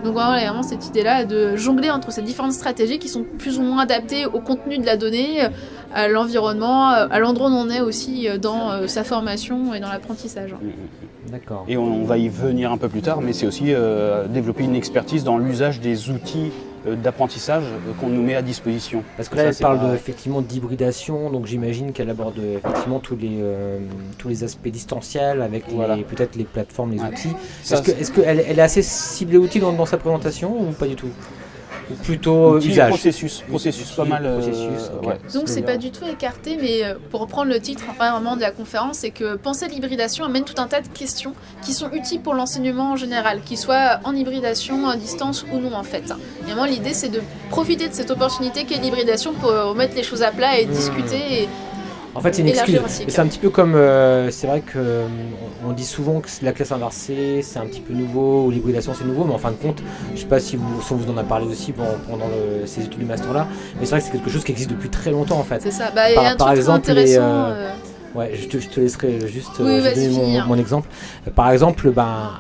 Donc 0.04 0.12
voilà, 0.14 0.40
il 0.40 0.44
y 0.44 0.46
a 0.46 0.50
vraiment 0.50 0.64
cette 0.64 0.88
idée-là 0.88 1.24
de 1.24 1.56
jongler 1.56 1.90
entre 1.90 2.12
ces 2.12 2.22
différentes 2.22 2.52
stratégies 2.52 3.00
qui 3.00 3.08
sont 3.08 3.24
plus 3.38 3.60
ou 3.60 3.62
moins 3.62 3.84
adaptées 3.84 4.26
au 4.26 4.40
contenu 4.40 4.78
de 4.78 4.86
la 4.86 4.98
donnée, 4.98 5.48
à 5.94 6.08
l'environnement, 6.08 6.90
à 6.90 7.20
l'endroit 7.20 7.50
où 7.50 7.54
on 7.54 7.70
est 7.70 7.82
aussi 7.82 8.28
euh, 8.28 8.38
dans 8.38 8.72
euh, 8.72 8.88
sa 8.88 9.04
formation 9.04 9.74
et 9.74 9.80
dans 9.80 9.90
l'apprentissage. 9.90 10.56
D'accord. 11.32 11.66
Et 11.68 11.78
on, 11.78 12.02
on 12.02 12.04
va 12.06 12.18
y 12.18 12.30
venir 12.30 12.72
un 12.72 12.78
peu 12.78 12.90
plus 12.90 13.02
tard, 13.02 13.22
mais 13.22 13.34
c'est 13.34 13.46
aussi 13.46 13.74
euh, 13.74 14.28
développer 14.28 14.64
une 14.64 14.76
expertise 14.76 15.24
dans 15.24 15.38
l'usage 15.38 15.80
des 15.80 16.10
outils 16.10 16.52
d'apprentissage 16.86 17.64
euh, 17.64 17.92
qu'on 18.00 18.08
nous 18.10 18.22
met 18.22 18.36
à 18.36 18.42
disposition. 18.42 19.04
Parce 19.18 19.30
que 19.30 19.36
là, 19.36 19.44
Ça, 19.44 19.50
elle 19.50 19.56
parle 19.56 19.80
pas- 19.80 19.90
de, 19.90 19.96
effectivement 19.96 20.42
d'hybridation, 20.42 21.30
donc 21.30 21.46
j'imagine 21.46 21.92
qu'elle 21.92 22.10
aborde 22.10 22.40
euh, 22.40 22.58
effectivement 22.58 23.00
tous 23.00 23.16
les, 23.16 23.38
euh, 23.42 23.80
tous 24.18 24.30
les 24.30 24.44
aspects 24.44 24.68
distanciels 24.68 25.42
avec 25.42 25.64
Voilà. 25.70 25.98
peut-être 25.98 26.36
les 26.36 26.44
plateformes, 26.44 26.92
les 26.92 27.00
Ouais. 27.02 27.08
outils. 27.08 27.30
Est-ce 27.70 27.82
que- 27.82 27.92
est-ce 27.92 28.12
qu'elle 28.12 28.44
elle 28.48 28.60
est 28.60 28.62
assez 28.62 28.82
ciblée 28.82 29.38
outils 29.38 29.60
dans, 29.60 29.74
dans 29.74 29.86
sa 29.86 29.98
présentation 29.98 30.52
ou 30.60 30.72
pas 30.74 30.88
du 30.88 30.96
tout? 30.96 31.10
Ou 31.92 31.96
plutôt 31.96 32.56
euh, 32.56 32.60
usage 32.62 32.90
processus, 32.90 33.44
processus 33.48 33.92
pas 33.92 34.06
mal. 34.06 34.26
euh, 34.26 34.38
processus, 34.40 34.92
ok. 35.02 35.08
ouais. 35.08 35.18
Donc 35.34 35.44
c'est 35.48 35.62
pas 35.64 35.78
du 35.78 35.92
tout 35.92 36.06
écarté, 36.06 36.58
mais 36.62 36.84
euh, 36.84 36.94
pour 37.10 37.22
reprendre 37.22 37.50
le 37.52 37.60
titre 37.60 37.84
enfin, 37.90 38.12
vraiment 38.12 38.36
de 38.36 38.42
la 38.42 38.52
conférence, 38.52 38.98
c'est 39.00 39.10
que 39.10 39.36
penser 39.36 39.68
l'hybridation 39.68 40.24
amène 40.26 40.44
tout 40.44 40.62
un 40.62 40.68
tas 40.68 40.82
de 40.82 40.88
questions 40.88 41.34
qui 41.64 41.74
sont 41.74 41.90
utiles 41.92 42.22
pour 42.22 42.34
l'enseignement 42.36 42.92
en 42.92 42.96
général, 42.96 43.42
qu'ils 43.42 43.58
soient 43.58 44.00
en 44.04 44.16
hybridation, 44.16 44.88
à 44.88 44.96
distance 44.96 45.46
ou 45.52 45.58
non 45.58 45.74
en 45.74 45.84
fait. 45.84 46.14
Et 46.50 46.54
moi 46.56 46.68
l'idée 46.68 46.94
c'est 46.94 47.10
de 47.10 47.22
profiter 47.50 47.88
de 47.90 47.94
cette 47.94 48.12
opportunité 48.12 48.66
qu'est 48.66 48.78
l'hybridation 48.80 49.34
pour 49.34 49.50
remettre 49.52 49.96
les 49.96 50.04
choses 50.04 50.22
à 50.24 50.32
plat 50.32 50.60
et 50.60 50.66
Mmh. 50.68 50.72
discuter. 50.72 51.44
Et... 51.44 51.50
En 52.16 52.22
fait, 52.22 52.34
c'est 52.34 52.42
une 52.42 52.48
excuse. 52.50 52.80
C'est 53.08 53.20
un 53.20 53.28
petit 53.28 53.38
peu 53.40 53.50
comme. 53.50 53.76
euh, 53.76 54.30
c'est 54.32 54.48
vrai 54.48 54.62
que 54.62 54.78
euh, 54.78 55.08
on 55.66 55.72
dit 55.72 55.86
souvent 55.86 56.20
que 56.20 56.28
la 56.42 56.52
classe 56.52 56.72
inversée, 56.72 57.42
c'est 57.44 57.60
un 57.60 57.66
petit 57.66 57.82
peu 57.82 57.94
nouveau, 57.94 58.46
ou 58.46 58.52
l'hybridation 58.52 58.94
c'est 58.98 59.06
nouveau, 59.06 59.26
mais 59.26 59.34
en 59.34 59.38
fin 59.38 59.52
de 59.52 59.56
compte, 59.58 59.82
je 60.16 60.20
sais 60.22 60.26
pas 60.26 60.40
si 60.40 60.56
vous, 60.56 60.82
si 60.82 60.94
vous 60.94 61.10
en 61.12 61.18
a 61.18 61.24
parlé 61.24 61.46
aussi 61.48 61.72
pendant, 61.72 61.98
pendant 62.10 62.26
le- 62.28 62.66
ces 62.66 62.82
études 62.82 63.00
du 63.00 63.06
master 63.06 63.32
là, 63.34 63.48
mais 63.80 63.86
c'est 63.86 63.92
vrai 63.92 64.00
que 64.00 64.06
c'est 64.06 64.12
quelque 64.12 64.30
chose 64.30 64.44
qui 64.44 64.52
existe 64.52 64.72
depuis 64.72 64.90
très 64.90 65.12
longtemps 65.12 65.40
en 65.40 65.44
fait. 65.44 65.62
C'est 65.62 65.72
ça. 65.72 65.92
Bah, 65.94 66.10
y 66.12 66.16
Par- 66.16 66.26
a 66.26 66.30
un 66.32 66.36
par 66.36 66.48
truc 66.48 66.58
exemple, 66.60 66.92
les, 66.94 67.18
euh, 67.18 67.72
Ouais, 68.16 68.32
je 68.34 68.48
te, 68.48 68.58
je 68.60 68.68
te 68.70 68.80
laisserai 68.80 69.28
juste 69.28 69.52
Oui, 69.60 69.68
euh, 69.70 69.94
donner 69.94 70.10
mon, 70.10 70.42
mon 70.48 70.56
exemple. 70.58 70.90
Par 71.36 71.52
exemple, 71.52 71.92
ben, 71.92 72.32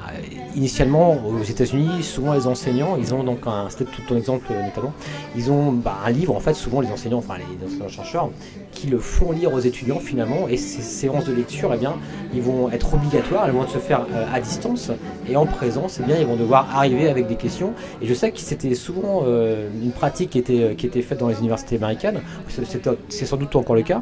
initialement 0.56 1.18
aux 1.25 1.44
États-Unis, 1.44 2.03
souvent 2.03 2.34
les 2.34 2.48
enseignants, 2.48 2.98
ils 2.98 3.13
ont 3.13 3.24
donc 3.24 3.39
un, 3.46 3.70
c'était 3.70 3.86
tout 3.86 4.01
ton 4.08 4.18
exemple 4.18 4.48
euh, 4.51 4.63
notamment, 4.63 4.94
ils 5.36 5.51
ont 5.51 5.72
ben, 5.72 5.94
un 6.06 6.12
livre 6.12 6.36
en 6.36 6.39
fait, 6.39 6.53
souvent 6.53 6.82
les 6.82 6.89
enseignants, 6.89 7.20
enfin 7.20 7.36
les 7.38 7.65
enseignants 7.65 7.88
chercheurs, 7.88 8.29
qui 8.72 8.88
le 8.88 9.00
font 9.00 9.32
lire 9.32 9.53
aux 9.53 9.60
étudiants 9.60 10.00
finalement, 10.00 10.48
et 10.48 10.58
ces 10.58 10.82
séances 10.82 11.25
de 11.25 11.34
lecture, 11.34 11.72
eh 11.74 11.77
bien, 11.77 11.96
ils 12.34 12.41
vont 12.41 12.70
être 12.72 12.94
obligatoires, 12.94 13.46
elles 13.46 13.53
vont 13.53 13.68
se 13.68 13.77
faire 13.77 14.06
euh, 14.13 14.25
à 14.34 14.39
distance 14.39 14.91
et 15.27 15.36
en 15.36 15.46
présence, 15.46 16.00
eh 16.01 16.06
bien, 16.06 16.18
ils 16.20 16.25
vont 16.25 16.36
devoir 16.36 16.75
arriver 16.75 17.10
avec 17.10 17.27
des 17.27 17.36
questions. 17.36 17.74
Et 18.01 18.08
je 18.08 18.13
sais 18.13 18.32
que 18.32 18.39
c'était 18.39 18.75
souvent 18.75 19.24
euh, 19.25 19.70
une 19.82 19.91
pratique 19.91 20.32
qui 20.32 20.39
était, 20.39 20.75
qui 20.75 20.86
était 20.86 21.01
faite 21.01 21.20
dans 21.20 21.27
les 21.27 21.39
universités 21.39 21.75
américaines, 21.75 22.22
c'est 23.10 23.25
sans 23.25 23.38
doute 23.38 23.56
encore 23.56 23.75
le 23.75 23.84
cas 23.84 24.01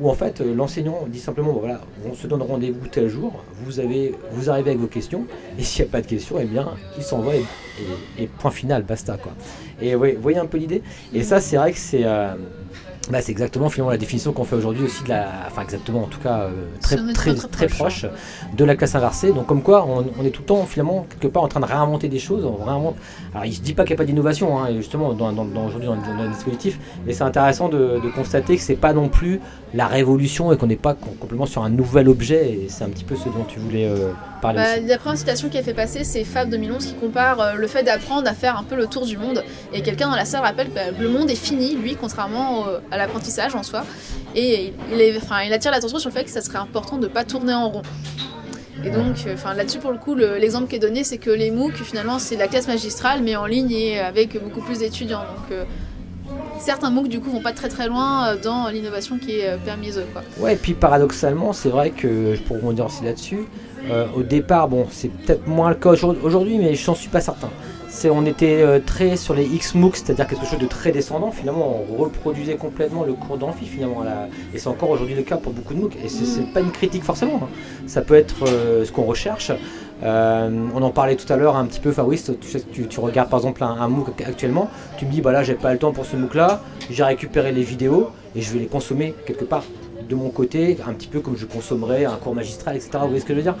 où 0.00 0.08
en 0.10 0.14
fait 0.14 0.40
euh, 0.40 0.54
l'enseignant 0.54 1.00
dit 1.08 1.18
simplement 1.18 1.52
bon, 1.52 1.60
voilà, 1.60 1.80
on 2.10 2.14
se 2.14 2.26
donne 2.26 2.42
rendez-vous 2.42 2.86
tel 2.88 3.08
jour, 3.08 3.42
vous, 3.64 3.80
avez, 3.80 4.14
vous 4.32 4.50
arrivez 4.50 4.70
avec 4.70 4.80
vos 4.80 4.86
questions, 4.86 5.24
et 5.58 5.62
s'il 5.62 5.82
n'y 5.84 5.88
a 5.88 5.92
pas 5.92 6.00
de 6.02 6.06
questions, 6.06 6.36
eh 6.40 6.44
bien 6.44 6.68
il 6.96 7.02
s'en 7.02 7.20
va 7.20 7.34
et, 7.36 7.40
et- 8.18 8.22
et 8.24 8.26
point 8.26 8.50
final, 8.50 8.82
basta 8.82 9.16
quoi. 9.16 9.32
Et 9.80 9.94
vous 9.94 10.04
voyez 10.20 10.38
un 10.38 10.46
peu 10.46 10.58
l'idée? 10.58 10.82
Et 11.14 11.22
ça 11.22 11.40
c'est 11.40 11.56
vrai 11.56 11.72
que 11.72 11.78
c'est. 11.78 12.04
euh, 12.04 12.34
bah, 13.10 13.20
c'est 13.22 13.32
exactement 13.32 13.70
finalement 13.70 13.90
la 13.90 13.96
définition 13.96 14.32
qu'on 14.32 14.44
fait 14.44 14.54
aujourd'hui 14.54 14.84
aussi 14.84 15.02
de 15.02 15.08
la, 15.08 15.26
enfin 15.46 15.62
exactement 15.62 16.02
en 16.04 16.06
tout 16.06 16.20
cas 16.20 16.42
euh, 16.42 16.50
très, 16.80 16.94
très, 16.96 17.12
très, 17.12 17.34
très, 17.34 17.48
très 17.48 17.66
proche 17.66 18.06
de 18.56 18.64
la 18.64 18.76
classe 18.76 18.94
inversée. 18.94 19.32
Donc 19.32 19.46
comme 19.46 19.62
quoi 19.62 19.84
on, 19.88 20.04
on 20.20 20.24
est 20.24 20.30
tout 20.30 20.42
le 20.42 20.46
temps 20.46 20.64
finalement 20.66 21.06
quelque 21.10 21.26
part 21.32 21.42
en 21.42 21.48
train 21.48 21.58
de 21.60 21.64
réinventer 21.64 22.08
des 22.08 22.20
choses. 22.20 22.44
On 22.44 22.62
réinvente. 22.62 22.94
Alors 23.32 23.44
il 23.46 23.54
se 23.54 23.60
dit 23.60 23.74
pas 23.74 23.84
qu'il 23.84 23.92
n'y 23.94 23.98
a 23.98 23.98
pas 23.98 24.04
d'innovation 24.06 24.58
hein, 24.58 24.72
justement 24.76 25.12
dans, 25.12 25.32
dans, 25.32 25.44
dans- 25.44 25.66
aujourd'hui 25.66 25.86
dans, 25.88 25.94
dans 25.96 26.22
le 26.24 26.30
dispositif, 26.30 26.78
mais 27.06 27.12
c'est 27.12 27.22
intéressant 27.22 27.68
de, 27.68 28.00
de 28.02 28.10
constater 28.14 28.56
que 28.56 28.62
c'est 28.62 28.74
pas 28.74 28.92
non 28.92 29.08
plus 29.08 29.40
la 29.72 29.86
révolution 29.86 30.52
et 30.52 30.56
qu'on 30.56 30.66
n'est 30.66 30.74
pas 30.76 30.94
com- 30.94 31.10
complètement 31.20 31.46
sur 31.46 31.62
un 31.62 31.70
nouvel 31.70 32.08
objet. 32.08 32.50
Et 32.52 32.66
c'est 32.68 32.82
un 32.82 32.88
petit 32.88 33.04
peu 33.04 33.14
ce 33.14 33.24
dont 33.28 33.44
tu 33.46 33.60
voulais 33.60 33.86
euh, 33.86 34.10
parler 34.42 34.58
Bah. 34.58 34.80
D'après 34.80 35.10
une 35.10 35.16
citation 35.16 35.48
qui 35.48 35.58
a 35.58 35.62
fait 35.62 35.74
passer, 35.74 36.02
c'est 36.02 36.24
Fab 36.24 36.50
2011 36.50 36.84
qui 36.86 36.94
compare 36.94 37.40
euh, 37.40 37.54
le 37.54 37.66
fait 37.68 37.84
d'apprendre 37.84 38.28
à 38.28 38.34
faire 38.34 38.58
un 38.58 38.64
peu 38.64 38.74
le 38.74 38.86
tour 38.86 39.06
du 39.06 39.16
monde. 39.16 39.44
Et 39.72 39.82
quelqu'un 39.82 40.08
dans 40.10 40.16
la 40.16 40.24
salle 40.24 40.42
rappelle 40.42 40.68
que 40.70 40.74
bah, 40.74 40.90
le 40.98 41.08
monde 41.08 41.30
est 41.30 41.36
fini, 41.36 41.76
lui, 41.76 41.94
contrairement 41.94 42.64
à 42.90 42.96
l'apprentissage 42.98 43.54
en 43.54 43.62
soi. 43.62 43.84
Et 44.34 44.72
il, 44.92 45.00
est- 45.00 45.20
il 45.46 45.52
attire 45.52 45.70
l'attention 45.70 45.98
sur 46.00 46.10
le 46.10 46.14
fait 46.14 46.24
que 46.24 46.30
ça 46.30 46.40
serait 46.40 46.58
important 46.58 46.96
de 46.96 47.02
ne 47.02 47.06
pas 47.12 47.22
tourner 47.24 47.54
en 47.54 47.68
rond. 47.68 47.82
Et 48.84 48.90
donc, 48.90 49.16
euh, 49.26 49.34
enfin, 49.34 49.54
là-dessus, 49.54 49.78
pour 49.78 49.90
le 49.92 49.98
coup, 49.98 50.14
le- 50.14 50.36
l'exemple 50.38 50.68
qui 50.68 50.76
est 50.76 50.80
donné, 50.80 51.04
c'est 51.04 51.18
que 51.18 51.30
les 51.30 51.50
MOOC, 51.50 51.74
finalement, 51.84 52.18
c'est 52.18 52.36
la 52.36 52.48
classe 52.48 52.66
magistrale, 52.66 53.20
mais 53.22 53.36
en 53.36 53.46
ligne 53.46 53.70
et 53.72 53.98
avec 54.00 54.42
beaucoup 54.42 54.60
plus 54.62 54.78
d'étudiants. 54.78 55.20
Donc, 55.20 55.50
euh, 55.52 55.64
certains 56.58 56.90
MOOC, 56.90 57.08
du 57.08 57.20
coup, 57.20 57.30
vont 57.30 57.42
pas 57.42 57.52
très 57.52 57.68
très 57.68 57.88
loin 57.88 58.28
euh, 58.28 58.36
dans 58.42 58.68
l'innovation 58.68 59.18
qui 59.18 59.32
est 59.40 59.56
permise. 59.64 60.00
Quoi. 60.12 60.22
Ouais, 60.38 60.54
et 60.54 60.56
puis 60.56 60.72
paradoxalement, 60.74 61.52
c'est 61.52 61.68
vrai 61.68 61.90
que, 61.90 62.36
pour 62.46 62.56
rebondir 62.56 62.86
aussi 62.86 63.04
là-dessus, 63.04 63.40
au 64.14 64.22
départ, 64.22 64.68
bon, 64.68 64.86
c'est 64.90 65.08
peut-être 65.08 65.46
moins 65.48 65.70
le 65.70 65.74
cas 65.74 65.90
aujourd- 65.90 66.16
aujourd'hui, 66.22 66.58
mais 66.58 66.74
je 66.74 66.90
n'en 66.90 66.94
suis 66.94 67.08
pas 67.08 67.20
certain. 67.20 67.48
On 68.08 68.24
était 68.24 68.62
euh, 68.62 68.78
très 68.84 69.16
sur 69.16 69.34
les 69.34 69.44
X-MOOC, 69.44 69.96
c'est-à-dire 69.96 70.26
quelque 70.26 70.46
chose 70.46 70.58
de 70.58 70.66
très 70.66 70.92
descendant. 70.92 71.30
Finalement, 71.30 71.82
on 71.90 71.96
reproduisait 72.02 72.54
complètement 72.56 73.04
le 73.04 73.12
cours 73.12 73.36
d'amphi, 73.36 73.66
finalement. 73.66 74.02
la- 74.02 74.28
Et 74.54 74.58
c'est 74.58 74.68
encore 74.68 74.90
aujourd'hui 74.90 75.14
le 75.14 75.22
cas 75.22 75.36
pour 75.36 75.52
beaucoup 75.52 75.74
de 75.74 75.80
MOOC. 75.80 75.96
Et 76.04 76.08
c'est, 76.08 76.24
c'est 76.24 76.52
pas 76.52 76.60
une 76.60 76.70
critique 76.70 77.02
forcément. 77.04 77.40
hein. 77.42 77.48
Ça 77.86 78.00
peut 78.02 78.14
être 78.14 78.46
euh, 78.46 78.84
ce 78.84 78.92
qu'on 78.92 79.02
recherche. 79.04 79.50
Euh, 80.02 80.66
on 80.74 80.80
en 80.82 80.90
parlait 80.90 81.16
tout 81.16 81.30
à 81.30 81.36
l'heure 81.36 81.56
un 81.56 81.66
petit 81.66 81.80
peu, 81.80 81.92
Fabrice. 81.92 82.30
Tu, 82.40 82.60
tu, 82.72 82.86
tu 82.88 83.00
regardes 83.00 83.28
par 83.28 83.40
exemple 83.40 83.62
un, 83.64 83.68
un 83.72 83.88
MOOC 83.88 84.22
actuellement. 84.26 84.70
Tu 84.96 85.04
me 85.04 85.10
dis, 85.10 85.20
bah 85.20 85.32
là, 85.32 85.42
j'ai 85.42 85.54
pas 85.54 85.72
le 85.72 85.78
temps 85.78 85.92
pour 85.92 86.06
ce 86.06 86.16
MOOC-là. 86.16 86.62
J'ai 86.88 87.04
récupéré 87.04 87.52
les 87.52 87.62
vidéos 87.62 88.10
et 88.34 88.40
je 88.40 88.52
vais 88.52 88.60
les 88.60 88.66
consommer 88.66 89.14
quelque 89.26 89.44
part 89.44 89.64
de 90.10 90.14
mon 90.16 90.28
côté, 90.30 90.76
un 90.86 90.92
petit 90.92 91.06
peu 91.08 91.20
comme 91.20 91.36
je 91.36 91.46
consommerais 91.46 92.04
un 92.04 92.16
cours 92.16 92.34
magistral, 92.34 92.76
etc. 92.76 92.90
Vous 93.02 93.06
voyez 93.08 93.20
ce 93.20 93.24
que 93.24 93.32
je 93.32 93.38
veux 93.38 93.44
dire 93.44 93.56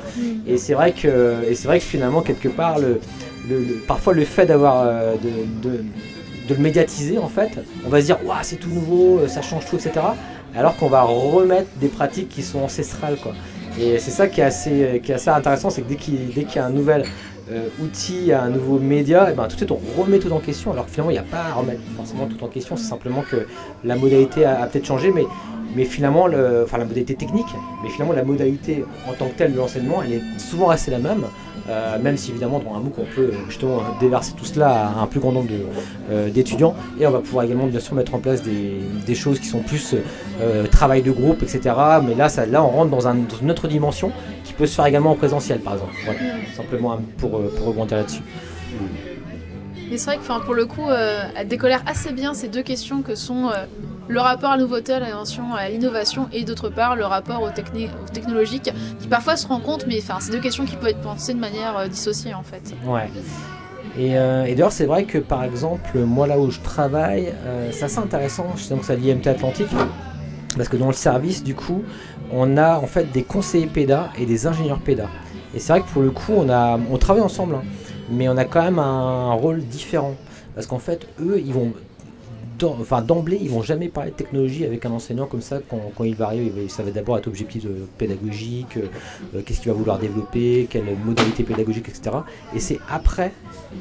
Et 0.46 0.58
c'est 0.58 0.74
vrai 0.74 0.92
que, 0.92 1.36
et 1.48 1.54
c'est 1.54 1.68
vrai 1.68 1.78
que 1.78 1.84
finalement 1.84 2.20
quelque 2.22 2.48
part, 2.48 2.78
le, 2.78 3.00
le- 3.48 3.60
le- 3.60 3.74
parfois 3.86 4.12
le 4.12 4.24
fait 4.24 4.46
d'avoir 4.46 4.82
euh, 4.86 5.14
de, 5.14 5.68
de- 5.68 5.84
de 6.48 6.54
le 6.54 6.60
médiatiser 6.60 7.16
en 7.18 7.28
fait, 7.28 7.50
on 7.86 7.88
va 7.88 8.00
se 8.00 8.06
dire 8.06 8.18
waouh 8.26 8.38
c'est 8.42 8.56
tout 8.56 8.70
nouveau, 8.70 9.20
euh, 9.20 9.28
ça 9.28 9.40
change 9.40 9.64
tout, 9.66 9.76
etc. 9.76 9.92
Alors 10.56 10.76
qu'on 10.76 10.88
va 10.88 11.02
remettre 11.02 11.68
des 11.80 11.86
pratiques 11.88 12.28
qui 12.28 12.42
sont 12.42 12.58
ancestrales 12.58 13.16
quoi. 13.22 13.32
Et 13.80 13.98
c'est 14.00 14.10
ça 14.10 14.26
qui 14.26 14.40
est 14.40 14.44
assez, 14.44 15.00
qui 15.04 15.12
est 15.12 15.14
assez 15.14 15.30
intéressant, 15.30 15.70
c'est 15.70 15.82
que 15.82 15.88
dès 15.88 15.94
qu'il 15.94 16.34
dès 16.34 16.42
qu'il 16.42 16.56
y 16.56 16.58
a 16.58 16.66
un 16.66 16.70
nouvel 16.70 17.04
euh, 17.50 17.68
outil, 17.82 18.32
un 18.32 18.48
nouveau 18.48 18.78
média, 18.78 19.30
et 19.30 19.34
ben 19.34 19.44
tout 19.44 19.50
de 19.50 19.56
suite 19.56 19.70
on 19.70 19.80
remet 20.00 20.18
tout 20.18 20.30
en 20.32 20.38
question. 20.38 20.72
Alors 20.72 20.86
que 20.86 20.92
finalement 20.92 21.10
il 21.10 21.14
n'y 21.14 21.18
a 21.18 21.22
pas 21.22 21.42
à 21.50 21.54
remettre 21.54 21.80
forcément 21.96 22.26
tout 22.26 22.42
en 22.44 22.48
question, 22.48 22.76
c'est 22.76 22.88
simplement 22.88 23.22
que 23.22 23.46
la 23.84 23.96
modalité 23.96 24.44
a, 24.44 24.66
peut-être 24.66 24.86
changé, 24.86 25.12
mais 25.12 25.84
finalement, 25.84 26.26
le, 26.26 26.62
enfin 26.64 26.78
la 26.78 26.84
modalité 26.84 27.14
technique, 27.14 27.46
mais 27.82 27.90
finalement 27.90 28.14
la 28.14 28.24
modalité 28.24 28.84
en 29.08 29.14
tant 29.14 29.28
que 29.28 29.36
telle 29.36 29.52
de 29.52 29.58
l'enseignement, 29.58 30.02
elle 30.02 30.14
est 30.14 30.22
souvent 30.38 30.66
restée 30.66 30.90
la 30.90 30.98
même, 30.98 31.24
euh, 31.70 31.98
même 31.98 32.16
si 32.16 32.30
évidemment 32.30 32.58
dans 32.58 32.74
un 32.74 32.80
MOOC 32.80 32.98
on 32.98 33.04
peut 33.14 33.30
justement 33.48 33.82
déverser 34.00 34.32
tout 34.36 34.44
cela 34.44 34.88
à 34.88 35.00
un 35.02 35.06
plus 35.06 35.20
grand 35.20 35.32
nombre 35.32 35.48
euh, 36.10 36.28
d'étudiants, 36.30 36.74
et 36.98 37.06
on 37.06 37.10
va 37.10 37.20
pouvoir 37.20 37.44
également 37.44 37.66
bien 37.66 37.80
sûr 37.80 37.94
mettre 37.94 38.14
en 38.14 38.18
place 38.18 38.42
des, 38.42 38.80
des 39.06 39.14
choses 39.14 39.38
qui 39.38 39.46
sont 39.46 39.60
plus 39.60 39.94
euh, 40.40 40.66
travail 40.66 41.02
de 41.02 41.12
groupe, 41.12 41.42
etc. 41.42 41.74
Mais 42.06 42.14
là, 42.14 42.28
ça, 42.28 42.44
là 42.46 42.62
on 42.64 42.68
rentre 42.68 42.90
dans, 42.90 43.06
un, 43.08 43.14
dans 43.14 43.36
une 43.40 43.50
autre 43.50 43.68
dimension 43.68 44.12
qui 44.44 44.52
peut 44.52 44.66
se 44.66 44.74
faire 44.74 44.86
également 44.86 45.12
en 45.12 45.16
présentiel 45.16 45.60
par 45.60 45.74
exemple. 45.74 45.94
Simplement 46.56 46.98
pour, 47.18 47.36
euh, 47.36 47.54
pour 47.56 47.68
rebondir 47.68 47.98
là-dessus. 47.98 48.22
Mais 49.90 49.98
c'est 49.98 50.06
vrai 50.06 50.18
que 50.18 50.44
pour 50.44 50.54
le 50.54 50.66
coup, 50.66 50.88
euh, 50.88 51.24
elle 51.36 51.48
décolère 51.48 51.82
assez 51.86 52.12
bien 52.12 52.32
ces 52.32 52.48
deux 52.48 52.62
questions 52.62 53.02
que 53.02 53.16
sont 53.16 53.48
euh, 53.48 53.64
le 54.10 54.20
rapport 54.20 54.50
à 54.50 54.56
la 54.56 54.62
nouveauté, 54.62 54.92
à 54.92 54.98
à 54.98 55.68
l'innovation 55.68 56.28
et 56.32 56.44
d'autre 56.44 56.68
part 56.68 56.96
le 56.96 57.04
rapport 57.04 57.42
au, 57.42 57.48
techni- 57.48 57.88
technologique 58.12 58.72
qui 59.00 59.06
parfois 59.08 59.36
se 59.36 59.46
rencontrent, 59.46 59.86
mais 59.88 59.98
enfin, 60.02 60.18
c'est 60.20 60.32
deux 60.32 60.40
questions 60.40 60.64
qui 60.64 60.74
peuvent 60.76 60.88
être 60.90 61.00
pensées 61.00 61.32
de 61.34 61.38
manière 61.38 61.76
euh, 61.78 61.86
dissociée 61.86 62.34
en 62.34 62.42
fait. 62.42 62.74
Ouais. 62.84 63.08
Et, 63.98 64.18
euh, 64.18 64.44
et 64.44 64.54
d'ailleurs, 64.54 64.72
c'est 64.72 64.86
vrai 64.86 65.04
que 65.04 65.18
par 65.18 65.44
exemple, 65.44 65.98
moi 66.00 66.26
là 66.26 66.38
où 66.38 66.50
je 66.50 66.60
travaille, 66.60 67.32
euh, 67.44 67.70
c'est 67.72 67.84
assez 67.84 67.98
intéressant, 67.98 68.46
je 68.56 68.62
sais 68.64 68.74
donc 68.74 68.84
c'est 68.84 68.92
à 68.94 68.96
l'IMT 68.96 69.26
Atlantique, 69.26 69.68
parce 70.56 70.68
que 70.68 70.76
dans 70.76 70.88
le 70.88 70.92
service, 70.92 71.42
du 71.44 71.54
coup, 71.54 71.82
on 72.32 72.56
a 72.56 72.76
en 72.78 72.86
fait 72.86 73.10
des 73.12 73.22
conseillers 73.22 73.66
PEDA 73.66 74.10
et 74.18 74.26
des 74.26 74.46
ingénieurs 74.46 74.80
PEDA. 74.80 75.06
Et 75.54 75.58
c'est 75.58 75.72
vrai 75.72 75.82
que 75.82 75.88
pour 75.88 76.02
le 76.02 76.10
coup, 76.10 76.32
on, 76.36 76.48
a, 76.48 76.78
on 76.90 76.96
travaille 76.96 77.22
ensemble, 77.22 77.56
hein, 77.56 77.62
mais 78.10 78.28
on 78.28 78.36
a 78.36 78.44
quand 78.44 78.62
même 78.62 78.78
un 78.78 79.32
rôle 79.32 79.60
différent. 79.60 80.14
Parce 80.54 80.66
qu'en 80.66 80.78
fait, 80.78 81.06
eux, 81.20 81.40
ils 81.44 81.52
vont 81.52 81.72
enfin, 82.64 83.02
d'emblée, 83.02 83.38
ils 83.40 83.50
vont 83.50 83.62
jamais 83.62 83.88
parler 83.88 84.10
de 84.10 84.16
technologie 84.16 84.64
avec 84.64 84.84
un 84.86 84.90
enseignant 84.90 85.26
comme 85.26 85.40
ça 85.40 85.60
quand, 85.68 86.04
il 86.04 86.14
va 86.14 86.26
arriver. 86.26 86.68
Ça 86.68 86.82
va 86.82 86.90
d'abord 86.90 87.18
être 87.18 87.26
objectif 87.26 87.66
pédagogique, 87.98 88.76
euh, 88.76 88.86
euh, 89.34 89.42
qu'est-ce 89.44 89.60
qu'il 89.60 89.70
va 89.70 89.76
vouloir 89.76 89.98
développer, 89.98 90.66
quelle 90.70 90.84
modalité 91.04 91.42
pédagogique, 91.42 91.88
etc. 91.88 92.16
Et 92.54 92.60
c'est 92.60 92.78
après, 92.88 93.32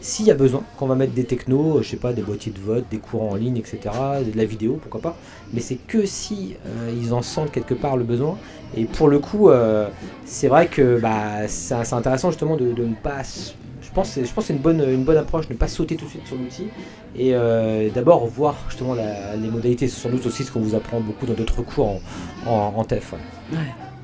s'il 0.01 0.25
y 0.25 0.31
a 0.31 0.35
besoin, 0.35 0.63
qu'on 0.77 0.87
va 0.87 0.95
mettre 0.95 1.13
des 1.13 1.25
technos, 1.25 1.77
euh, 1.77 1.81
je 1.81 1.89
sais 1.89 1.97
pas, 1.97 2.13
des 2.13 2.21
boîtiers 2.21 2.51
de 2.51 2.59
vote, 2.59 2.85
des 2.89 2.97
courants 2.97 3.31
en 3.31 3.35
ligne, 3.35 3.57
etc., 3.57 3.79
de 4.25 4.37
la 4.37 4.45
vidéo, 4.45 4.79
pourquoi 4.81 5.01
pas. 5.01 5.17
Mais 5.53 5.61
c'est 5.61 5.77
que 5.87 6.05
si 6.05 6.55
ils 6.95 7.13
en 7.13 7.21
sentent 7.21 7.51
quelque 7.51 7.73
part 7.73 7.97
le 7.97 8.03
besoin. 8.03 8.37
Et 8.77 8.85
pour 8.85 9.07
le 9.07 9.19
coup, 9.19 9.49
c'est 10.25 10.47
vrai 10.47 10.67
que 10.67 10.99
bah, 10.99 11.47
c'est 11.47 11.83
c'est 11.83 11.95
intéressant 11.95 12.29
justement 12.29 12.55
de, 12.55 12.71
de 12.71 12.85
ne 12.85 12.93
pas. 12.93 13.23
Je 13.89 13.93
pense, 13.95 14.13
que 14.15 14.25
c'est- 14.25 14.53
une 14.53 14.59
bonne, 14.59 14.81
une 14.87 15.03
bonne 15.03 15.17
approche, 15.17 15.47
de 15.47 15.53
ne 15.53 15.57
pas 15.57 15.67
sauter 15.67 15.95
tout 15.95 16.05
de 16.05 16.09
suite 16.11 16.27
sur 16.27 16.37
l'outil 16.37 16.67
et 17.17 17.33
euh, 17.33 17.89
d'abord 17.89 18.27
voir 18.27 18.55
justement 18.69 18.93
les 18.95 19.49
modalités. 19.49 19.87
C'est 19.87 19.99
sans 19.99 20.09
doute 20.09 20.25
aussi 20.27 20.43
ce 20.43 20.51
qu'on 20.51 20.59
vous 20.59 20.75
apprend 20.75 20.99
beaucoup 20.99 21.25
dans 21.25 21.33
d'autres 21.33 21.63
cours 21.63 21.99
en, 22.45 22.83
TEF. 22.83 23.15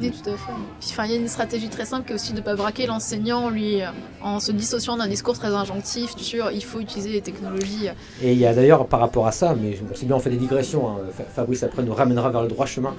Oui, 0.01 0.11
tout 0.11 0.29
à 0.29 0.33
fait. 0.33 1.05
Il 1.05 1.11
y 1.11 1.13
a 1.13 1.17
une 1.17 1.27
stratégie 1.27 1.69
très 1.69 1.85
simple 1.85 2.05
qui 2.05 2.11
est 2.11 2.15
aussi 2.15 2.33
de 2.33 2.37
ne 2.39 2.43
pas 2.43 2.55
braquer 2.55 2.85
l'enseignant 2.85 3.49
lui 3.49 3.81
euh, 3.81 3.87
en 4.21 4.39
se 4.41 4.51
dissociant 4.51 4.97
d'un 4.97 5.07
discours 5.07 5.37
très 5.37 5.47
injonctif 5.47 6.15
sur 6.17 6.51
il 6.51 6.63
faut 6.63 6.79
utiliser 6.79 7.11
les 7.11 7.21
technologies. 7.21 7.87
Et 8.21 8.33
il 8.33 8.37
y 8.37 8.45
a 8.45 8.53
d'ailleurs 8.53 8.87
par 8.87 8.99
rapport 8.99 9.25
à 9.25 9.31
ça, 9.31 9.55
mais 9.55 9.71
bon, 9.81 9.93
c'est 9.95 10.05
bien 10.05 10.17
on 10.17 10.19
fait 10.19 10.29
des 10.29 10.37
digressions, 10.37 10.89
hein, 10.89 10.97
Fa- 11.13 11.23
Fabrice 11.23 11.63
après 11.63 11.83
nous 11.83 11.93
ramènera 11.93 12.29
vers 12.29 12.41
le 12.41 12.49
droit 12.49 12.65
chemin, 12.65 12.93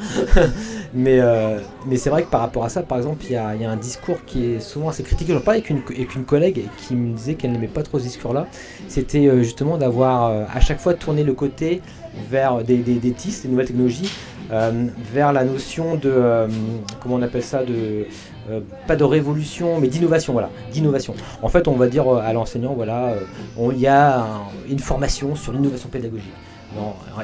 mais, 0.94 1.20
euh, 1.20 1.58
mais 1.86 1.96
c'est 1.96 2.08
vrai 2.10 2.22
que 2.22 2.30
par 2.30 2.40
rapport 2.40 2.64
à 2.64 2.68
ça, 2.70 2.82
par 2.82 2.96
exemple, 2.98 3.24
il 3.26 3.32
y 3.32 3.36
a, 3.36 3.48
un 3.48 3.76
discours 3.76 4.24
qui 4.24 4.46
est 4.46 4.60
souvent 4.60 4.88
assez 4.88 5.02
critiqué. 5.02 5.32
J'en 5.34 5.40
parlais 5.40 5.58
avec 5.60 5.70
une, 5.70 5.82
avec 5.88 6.14
une 6.14 6.24
collègue 6.24 6.64
qui 6.78 6.94
me 6.94 7.14
disait 7.14 7.34
qu'elle 7.34 7.52
n'aimait 7.52 7.66
pas 7.66 7.82
trop 7.82 7.98
ce 7.98 8.04
discours-là. 8.04 8.46
C'était 8.88 9.26
euh, 9.26 9.42
justement 9.42 9.76
d'avoir 9.76 10.26
euh, 10.30 10.44
à 10.52 10.60
chaque 10.60 10.80
fois 10.80 10.94
tourné 10.94 11.24
le 11.24 11.34
côté 11.34 11.82
vers 12.30 12.62
des, 12.64 12.78
des, 12.78 12.94
des 12.94 13.12
TIS, 13.12 13.42
des 13.42 13.48
nouvelles 13.48 13.66
technologies, 13.66 14.10
euh, 14.52 14.86
vers 15.12 15.32
la 15.32 15.44
notion 15.44 15.96
de, 15.96 16.02
euh, 16.12 16.46
comment 17.00 17.16
on 17.16 17.22
appelle 17.22 17.42
ça, 17.42 17.64
de, 17.64 18.06
euh, 18.50 18.60
pas 18.86 18.96
de 18.96 19.04
révolution, 19.04 19.80
mais 19.80 19.88
d'innovation, 19.88 20.32
voilà, 20.32 20.50
d'innovation. 20.72 21.14
En 21.42 21.48
fait, 21.48 21.66
on 21.68 21.72
va 21.74 21.88
dire 21.88 22.08
à 22.08 22.32
l'enseignant, 22.32 22.74
voilà, 22.74 23.14
il 23.72 23.78
y 23.78 23.86
a 23.86 24.20
un- 24.20 24.26
une 24.70 24.78
formation 24.78 25.34
sur 25.34 25.52
l'innovation 25.52 25.88
pédagogique. 25.88 26.32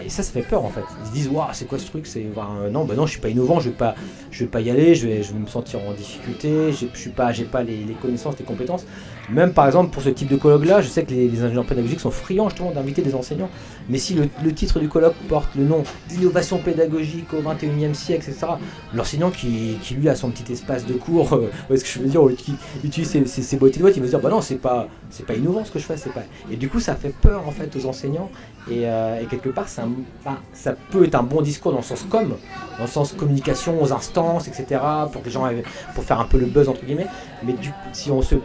Et 0.02 0.08
ça, 0.08 0.22
ça 0.22 0.32
fait 0.32 0.40
peur 0.40 0.64
en 0.64 0.70
fait. 0.70 0.80
Ils 1.02 1.08
se 1.08 1.12
disent, 1.12 1.28
waouh, 1.28 1.46
c'est 1.52 1.66
quoi 1.66 1.78
ce 1.78 1.86
truc 1.86 2.06
C'est 2.06 2.24
non, 2.70 2.84
bah 2.86 2.94
non, 2.96 3.04
je 3.04 3.10
suis 3.12 3.20
pas 3.20 3.28
innovant, 3.28 3.60
je 3.60 3.68
vais 3.68 3.74
pas, 3.74 3.94
je 4.30 4.44
vais 4.44 4.50
pas 4.50 4.62
y 4.62 4.70
aller, 4.70 4.94
je 4.94 5.06
vais, 5.06 5.22
je 5.22 5.34
vais 5.34 5.38
me 5.38 5.46
sentir 5.46 5.78
en 5.86 5.92
difficulté, 5.92 6.72
j'ai- 6.72 6.88
je 6.94 6.98
suis 6.98 7.10
pas, 7.10 7.32
pas 7.50 7.62
les, 7.62 7.76
les 7.84 7.92
connaissances, 7.92 8.36
les 8.38 8.46
compétences. 8.46 8.86
Même 9.28 9.52
par 9.52 9.66
exemple 9.66 9.90
pour 9.90 10.02
ce 10.02 10.08
type 10.08 10.28
de 10.28 10.36
colloque-là, 10.36 10.80
je 10.80 10.88
sais 10.88 11.02
que 11.04 11.10
les, 11.10 11.28
les 11.28 11.42
ingénieurs 11.42 11.66
pédagogiques 11.66 12.00
sont 12.00 12.10
friands 12.10 12.48
justement 12.48 12.70
d'inviter 12.70 13.02
des 13.02 13.14
enseignants. 13.14 13.50
Mais 13.88 13.98
si 13.98 14.14
le, 14.14 14.28
le 14.42 14.52
titre 14.52 14.80
du 14.80 14.88
colloque 14.88 15.14
porte 15.28 15.54
le 15.56 15.64
nom 15.64 15.82
Innovation 16.12 16.58
pédagogique 16.58 17.32
au 17.32 17.40
21e 17.40 17.94
siècle, 17.94 18.28
etc., 18.28 18.46
l'enseignant 18.94 19.30
qui, 19.30 19.76
qui, 19.82 19.94
lui 19.94 20.08
a 20.08 20.14
son 20.14 20.30
petit 20.30 20.52
espace 20.52 20.86
de 20.86 20.94
cours, 20.94 21.32
euh, 21.32 21.50
est-ce 21.70 21.84
que 21.84 21.90
je 21.90 21.98
veux 22.00 22.08
dire, 22.08 22.22
qui 22.36 22.54
utilise 22.84 23.08
ses, 23.08 23.24
ses, 23.26 23.42
ses 23.42 23.56
boîtiers 23.56 23.80
de 23.80 23.86
vote, 23.86 23.96
il 23.96 24.00
va 24.00 24.06
se 24.06 24.12
dire 24.12 24.20
bah 24.20 24.28
non, 24.28 24.40
c'est 24.40 24.56
pas, 24.56 24.88
c'est 25.10 25.26
pas 25.26 25.34
innovant 25.34 25.64
ce 25.64 25.70
que 25.70 25.78
je 25.78 25.84
fais, 25.84 25.96
c'est 25.96 26.12
pas. 26.12 26.22
Et 26.50 26.56
du 26.56 26.68
coup, 26.68 26.80
ça 26.80 26.94
fait 26.94 27.14
peur 27.20 27.46
en 27.46 27.50
fait 27.50 27.74
aux 27.76 27.86
enseignants 27.86 28.30
et, 28.70 28.86
euh, 28.86 29.20
et 29.20 29.26
quelque 29.26 29.48
part, 29.48 29.68
ça 29.68 29.84
peut 30.90 31.04
être 31.04 31.14
un 31.14 31.22
bon 31.22 31.40
discours 31.42 31.72
dans 31.72 31.78
le 31.78 31.84
sens 31.84 32.04
com, 32.08 32.34
dans 32.78 32.84
le 32.84 32.90
sens 32.90 33.12
communication 33.12 33.82
aux 33.82 33.92
instances, 33.92 34.48
etc., 34.48 34.80
pour 35.10 35.22
que 35.22 35.26
les 35.26 35.32
gens, 35.32 35.48
pour 35.94 36.04
faire 36.04 36.20
un 36.20 36.24
peu 36.24 36.38
le 36.38 36.46
buzz 36.46 36.68
entre 36.68 36.84
guillemets. 36.84 37.08
Mais 37.44 37.54
si 37.92 38.10
on 38.10 38.22
se 38.22 38.36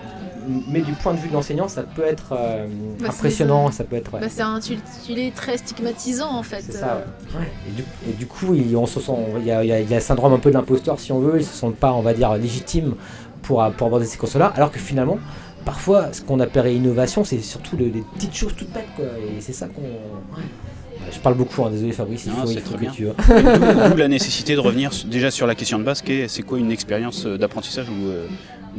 met 0.67 0.82
du 0.82 0.94
point 0.94 1.13
de 1.13 1.20
vue 1.20 1.29
de 1.29 1.34
l'enseignant, 1.34 1.67
ça 1.67 1.84
peut 1.84 2.03
être 2.03 2.34
euh, 2.34 2.67
bah, 3.00 3.10
impressionnant, 3.10 3.72
ça 3.72 3.84
peut 3.84 3.96
être. 3.96 4.12
Bah, 4.12 4.29
c'est 4.29 4.41
un 4.41 4.60
très 5.31 5.57
stigmatisant 5.57 6.31
en 6.31 6.43
fait. 6.43 6.62
C'est 6.62 6.77
ça. 6.77 7.05
Et, 8.07 8.13
du, 8.13 8.25
coup, 8.25 8.53
il, 8.53 8.75
on 8.75 8.86
se 8.86 9.00
sent, 9.00 9.12
il 9.39 9.46
y, 9.46 9.51
a, 9.51 9.63
il 9.63 9.89
y 9.89 9.96
a, 9.96 10.00
syndrome 10.00 10.34
un 10.34 10.39
peu 10.39 10.50
de 10.50 10.55
l'imposteur 10.55 11.00
si 11.00 11.12
on 11.12 11.19
veut. 11.19 11.39
Ils 11.39 11.46
se 11.46 11.53
sentent 11.53 11.75
pas, 11.75 11.93
on 11.93 12.01
va 12.01 12.13
dire, 12.13 12.34
légitimes 12.36 12.96
pour, 13.41 13.65
pour 13.77 13.88
aborder 13.88 14.05
ces 14.05 14.17
courses-là, 14.17 14.51
alors 14.55 14.72
que 14.72 14.79
finalement, 14.79 15.19
parfois, 15.65 16.13
ce 16.13 16.22
qu'on 16.22 16.39
appelle 16.39 16.74
innovation, 16.74 17.24
c'est 17.24 17.39
surtout 17.39 17.77
les, 17.77 17.91
petites 18.15 18.36
choses 18.36 18.55
toutes 18.55 18.72
bêtes, 18.72 18.88
quoi. 18.96 19.05
Et 19.05 19.41
c'est 19.41 19.53
ça 19.53 19.67
qu'on. 19.67 19.81
Je 21.12 21.19
parle 21.19 21.36
beaucoup, 21.36 21.63
hein, 21.63 21.69
désolé 21.72 21.93
Fabrice, 21.93 22.25
il 22.25 22.31
faut, 22.31 22.46
très 22.46 22.77
bien. 22.77 22.91
D'où 23.89 23.96
la 23.96 24.07
nécessité 24.10 24.55
de 24.55 24.60
revenir 24.60 24.91
déjà 25.05 25.31
sur 25.31 25.48
la 25.48 25.55
question 25.55 25.79
de 25.79 25.84
base, 25.84 26.03
c'est 26.27 26.41
quoi 26.43 26.60
une 26.60 26.72
expérience 26.72 27.25
d'apprentissage 27.25 27.89
ou 27.89 28.12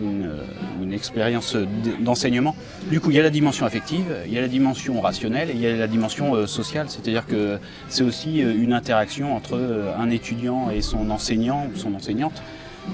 euh, 0.00 0.02
euh, 0.02 0.44
une, 0.82 0.92
expérience 0.92 1.56
d'enseignement. 2.00 2.54
Du 2.90 3.00
coup, 3.00 3.10
il 3.10 3.16
y 3.16 3.20
a 3.20 3.22
la 3.22 3.30
dimension 3.30 3.66
affective, 3.66 4.04
il 4.26 4.32
y 4.32 4.38
a 4.38 4.40
la 4.40 4.48
dimension 4.48 5.00
rationnelle 5.00 5.50
et 5.50 5.52
il 5.52 5.60
y 5.60 5.66
a 5.66 5.76
la 5.76 5.86
dimension 5.86 6.34
euh, 6.34 6.46
sociale. 6.46 6.86
C'est-à-dire 6.88 7.26
que 7.26 7.58
c'est 7.88 8.02
aussi 8.02 8.38
une 8.38 8.72
interaction 8.72 9.36
entre 9.36 9.58
un 9.98 10.10
étudiant 10.10 10.70
et 10.70 10.80
son 10.82 11.10
enseignant 11.10 11.68
ou 11.72 11.78
son 11.78 11.94
enseignante. 11.94 12.42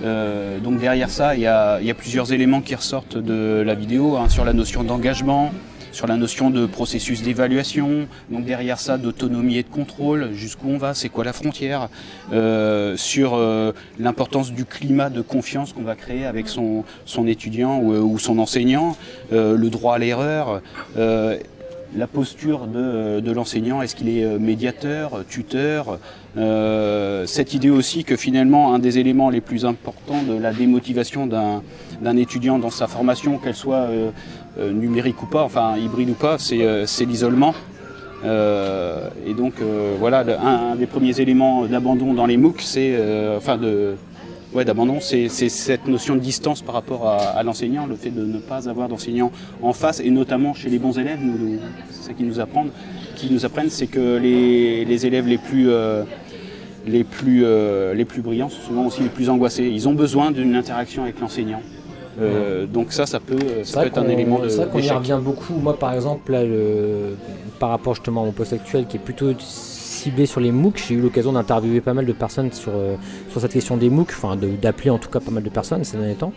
donc 0.02 0.80
derrière 0.80 1.10
ça, 1.10 1.34
il 1.34 1.42
y, 1.42 1.46
a, 1.46 1.94
plusieurs 1.96 2.32
éléments 2.32 2.60
qui 2.60 2.74
ressortent 2.74 3.18
de 3.18 3.62
la 3.64 3.74
vidéo 3.74 4.16
hein, 4.16 4.28
sur 4.28 4.44
la 4.44 4.52
notion 4.52 4.82
d'engagement, 4.82 5.52
sur 5.94 6.08
la 6.08 6.16
notion 6.16 6.50
de 6.50 6.66
processus 6.66 7.22
d'évaluation, 7.22 8.08
donc 8.28 8.44
derrière 8.44 8.80
ça 8.80 8.98
d'autonomie 8.98 9.58
et 9.58 9.62
de 9.62 9.68
contrôle, 9.68 10.32
jusqu'où 10.32 10.68
on 10.68 10.76
va, 10.76 10.92
c'est 10.92 11.08
quoi 11.08 11.22
la 11.22 11.32
frontière, 11.32 11.88
euh, 12.32 12.96
sur 12.96 13.34
euh, 13.34 13.72
l'importance 14.00 14.52
du 14.52 14.64
climat 14.64 15.08
de 15.08 15.22
confiance 15.22 15.72
qu'on 15.72 15.82
va 15.82 15.94
créer 15.94 16.26
avec 16.26 16.48
son, 16.48 16.84
étudiant 17.26 17.80
ou, 17.80 18.18
son 18.18 18.40
enseignant, 18.40 18.96
euh, 19.32 19.56
le 19.56 19.70
droit 19.70 19.94
à 19.94 19.98
l'erreur 19.98 20.60
la 21.96 22.06
posture 22.08 22.66
de, 22.66 23.30
l'enseignant, 23.30 23.80
est-ce 23.80 23.94
qu'il 23.94 24.08
est 24.08 24.38
médiateur, 24.38 25.24
tuteur 25.28 25.98
Cette 26.36 27.54
idée 27.54 27.70
aussi 27.70 28.04
que 28.04 28.16
finalement, 28.16 28.74
un 28.74 28.80
des 28.80 28.98
éléments 28.98 29.30
les 29.30 29.40
plus 29.40 29.64
importants 29.64 30.22
de 30.22 30.36
la 30.36 30.52
démotivation 30.52 31.26
d'un 31.26 32.16
étudiant 32.16 32.58
dans 32.58 32.70
sa 32.70 32.86
formation, 32.86 33.38
qu'elle 33.38 33.54
soit 33.54 33.86
euh, 33.88 34.10
numérique 34.56 35.23
ou 35.23 35.26
pas, 35.26 35.42
enfin 35.42 35.76
hybride 35.76 36.11
ou 36.11 36.14
pas, 36.14 36.38
c'est 36.38 36.62
euh, 36.62 36.87
l'isolement. 37.00 37.54
Euh, 38.25 39.08
et 39.26 39.34
donc 39.34 39.54
voilà, 39.99 40.25
un, 40.42 40.76
des 40.76 40.87
premiers 40.87 41.20
éléments 41.20 41.66
d'abandon 41.66 42.14
dans 42.14 42.26
les 42.26 42.37
MOOC, 42.37 42.61
c'est 42.61 42.96
enfin 43.37 43.58
de 43.58 43.96
ouais, 44.54 44.64
d'abandon, 44.64 44.99
c'est 45.00 45.28
cette 45.28 45.87
notion 45.87 46.14
de 46.14 46.20
distance 46.20 46.62
par 46.62 46.75
rapport 46.75 47.06
à, 47.06 47.42
l'enseignant, 47.42 47.87
le 47.87 47.96
fait 47.96 48.11
de 48.11 48.25
ne 48.25 48.38
pas 48.38 48.68
avoir 48.68 48.88
d'enseignant 48.88 49.30
en 49.61 49.73
face, 49.73 50.00
et 50.00 50.11
notamment 50.11 50.54
chez 50.54 50.70
les 50.70 50.78
bons 50.78 50.99
élèves, 50.99 51.18
c'est 51.90 52.08
ça 52.08 52.12
qui 52.14 52.23
nous 52.23 52.40
apprennent, 52.40 52.70
qui 53.16 53.30
nous 53.30 53.44
apprennent, 53.44 53.70
c'est 53.70 53.88
que 53.88 54.16
les, 54.16 55.06
élèves 55.06 55.26
les 55.26 55.38
plus 55.38 55.68
les 56.87 57.04
plus, 57.04 57.44
les 57.94 58.04
plus 58.06 58.23
brillants 58.23 58.49
sont 58.49 58.62
souvent 58.62 58.87
aussi 58.87 59.02
les 59.02 59.08
plus 59.08 59.28
angoissés. 59.28 59.64
Ils 59.64 59.87
ont 59.87 59.94
besoin 59.94 60.30
d'une 60.30 60.54
interaction 60.54 61.02
avec 61.02 61.20
l'enseignant. 61.20 61.61
Euh, 62.21 62.66
donc 62.66 62.92
ça, 62.92 63.06
ça 63.06 63.21
peut, 63.21 63.37
être 63.37 63.99
un 63.99 64.09
élément 64.09 64.38
de. 64.38 64.49
C'est 64.49 64.59
vrai 64.59 64.68
qu'on 64.71 64.78
y 64.78 64.90
revient 64.90 65.18
beaucoup. 65.23 65.54
Moi, 65.54 65.78
par 65.78 65.92
exemple, 65.92 66.33
là, 66.33 66.44
le, 66.44 67.16
par 67.59 67.71
rapport 67.71 67.94
justement 67.94 68.23
à 68.23 68.25
mon 68.26 68.33
poste 68.33 68.52
actuel, 68.52 68.87
qui 68.87 68.97
est 68.97 69.00
plutôt 69.00 69.33
ciblé 69.38 70.26
sur 70.26 70.40
les 70.40 70.52
MOOC, 70.52 70.85
j'ai 70.88 70.94
eu 70.94 71.00
l'occasion 71.00 71.33
d'interviewer 71.33 71.80
pas 71.80 71.94
mal 71.94 72.06
de 72.06 72.12
personnes 72.12 72.52
sur, 72.52 72.73
euh, 72.75 72.97
sur 73.30 73.40
cette 73.40 73.52
question 73.52 73.76
des 73.76 73.90
MOOC, 73.90 74.11
enfin 74.11 74.37
d'appeler 74.37 74.90
en 74.90 74.99
tout 74.99 75.09
cas 75.09 75.21
pas 75.21 75.30
mal 75.30 75.42
de 75.42 75.50
personnes 75.50 75.85
ces 75.85 75.97
derniers 75.97 76.14
temps. 76.14 76.33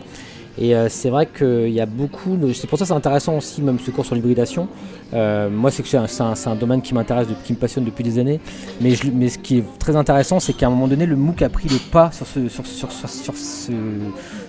Et 0.60 0.74
euh, 0.74 0.88
c'est 0.88 1.08
vrai 1.08 1.26
qu'il 1.26 1.70
y 1.70 1.80
a 1.80 1.86
beaucoup. 1.86 2.36
C'est 2.52 2.66
pour 2.66 2.78
ça 2.78 2.84
que 2.84 2.88
c'est 2.88 2.94
intéressant 2.94 3.36
aussi, 3.36 3.62
même 3.62 3.78
ce 3.78 3.92
cours 3.92 4.04
sur 4.04 4.16
l'hybridation. 4.16 4.66
moi, 5.12 5.70
c'est 5.70 5.84
que 5.84 5.88
c'est 5.88 6.48
un, 6.48 6.56
domaine 6.56 6.82
qui 6.82 6.94
m'intéresse, 6.94 7.28
qui 7.44 7.52
me 7.52 7.58
passionne 7.58 7.84
depuis 7.84 8.02
des 8.02 8.18
années. 8.18 8.40
Mais, 8.80 8.94
mais 9.14 9.28
ce 9.28 9.38
qui 9.38 9.58
est 9.58 9.64
très 9.78 9.94
intéressant, 9.94 10.40
c'est 10.40 10.54
qu'à 10.54 10.66
un 10.66 10.70
moment 10.70 10.88
donné, 10.88 11.06
le 11.06 11.14
MOOC 11.14 11.42
a 11.42 11.48
pris 11.48 11.68
le 11.68 11.78
pas 11.92 12.10
sur 12.10 12.26
ce, 12.26 12.48
sur, 12.48 12.66
sur, 12.66 12.90
sur 12.90 13.36
ce 13.36 13.70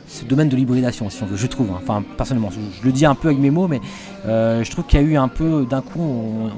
ce 0.09 0.25
domaine 0.25 0.49
de 0.49 0.55
l'hybridation, 0.55 1.09
si 1.09 1.21
on 1.21 1.27
veut, 1.27 1.37
je 1.37 1.45
trouve. 1.45 1.69
Hein. 1.69 1.79
Enfin, 1.81 2.03
personnellement, 2.17 2.49
je, 2.49 2.83
le 2.83 2.91
dis 2.91 3.05
un 3.05 3.13
peu 3.13 3.27
avec 3.27 3.39
mes 3.39 3.51
mots, 3.51 3.67
mais 3.67 3.79
euh, 4.25 4.63
je 4.63 4.71
trouve 4.71 4.85
qu'il 4.85 4.99
y 4.99 5.03
a 5.03 5.05
eu 5.05 5.15
un 5.15 5.27
peu, 5.27 5.67
d'un 5.69 5.81
coup, 5.81 6.01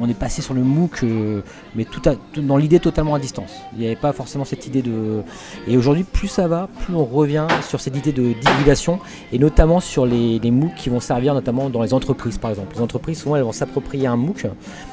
on, 0.02 0.08
est 0.08 0.18
passé 0.18 0.42
sur 0.42 0.54
le 0.54 0.62
MOOC, 0.62 1.04
euh, 1.04 1.42
mais 1.76 1.84
tout, 1.84 2.02
dans 2.38 2.56
l'idée 2.58 2.80
totalement 2.80 3.14
à 3.14 3.20
distance. 3.20 3.52
Il 3.74 3.80
n'y 3.80 3.86
avait 3.88 3.98
pas 3.98 4.14
forcément 4.14 4.46
cette 4.46 4.68
idée 4.68 4.82
de. 4.82 5.22
Et 5.68 5.76
aujourd'hui, 5.76 6.04
plus 6.06 6.30
ça 6.30 6.48
va, 6.48 6.70
plus 6.86 6.96
on 6.96 7.04
revient 7.04 7.48
sur 7.68 7.82
cette 7.82 7.98
idée 7.98 8.14
de 8.14 8.34
d'hybridation, 8.34 9.00
et 9.34 9.40
notamment 9.40 9.82
sur 9.82 10.06
les, 10.06 10.40
les 10.40 10.52
MOOC 10.52 10.76
qui 10.76 10.90
vont 10.90 11.02
servir 11.02 11.34
notamment 11.34 11.70
dans 11.70 11.82
les 11.82 11.94
entreprises, 11.94 12.38
par 12.38 12.52
exemple. 12.52 12.76
Les 12.76 12.82
entreprises, 12.82 13.20
souvent, 13.20 13.36
elles 13.36 13.44
vont 13.44 13.52
s'approprier 13.52 14.08
un 14.08 14.16
MOOC, 14.16 14.48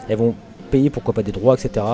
elles 0.08 0.18
vont 0.18 0.34
payer 0.72 0.90
pourquoi 0.90 1.14
pas 1.14 1.22
des 1.22 1.32
droits, 1.32 1.54
etc. 1.54 1.84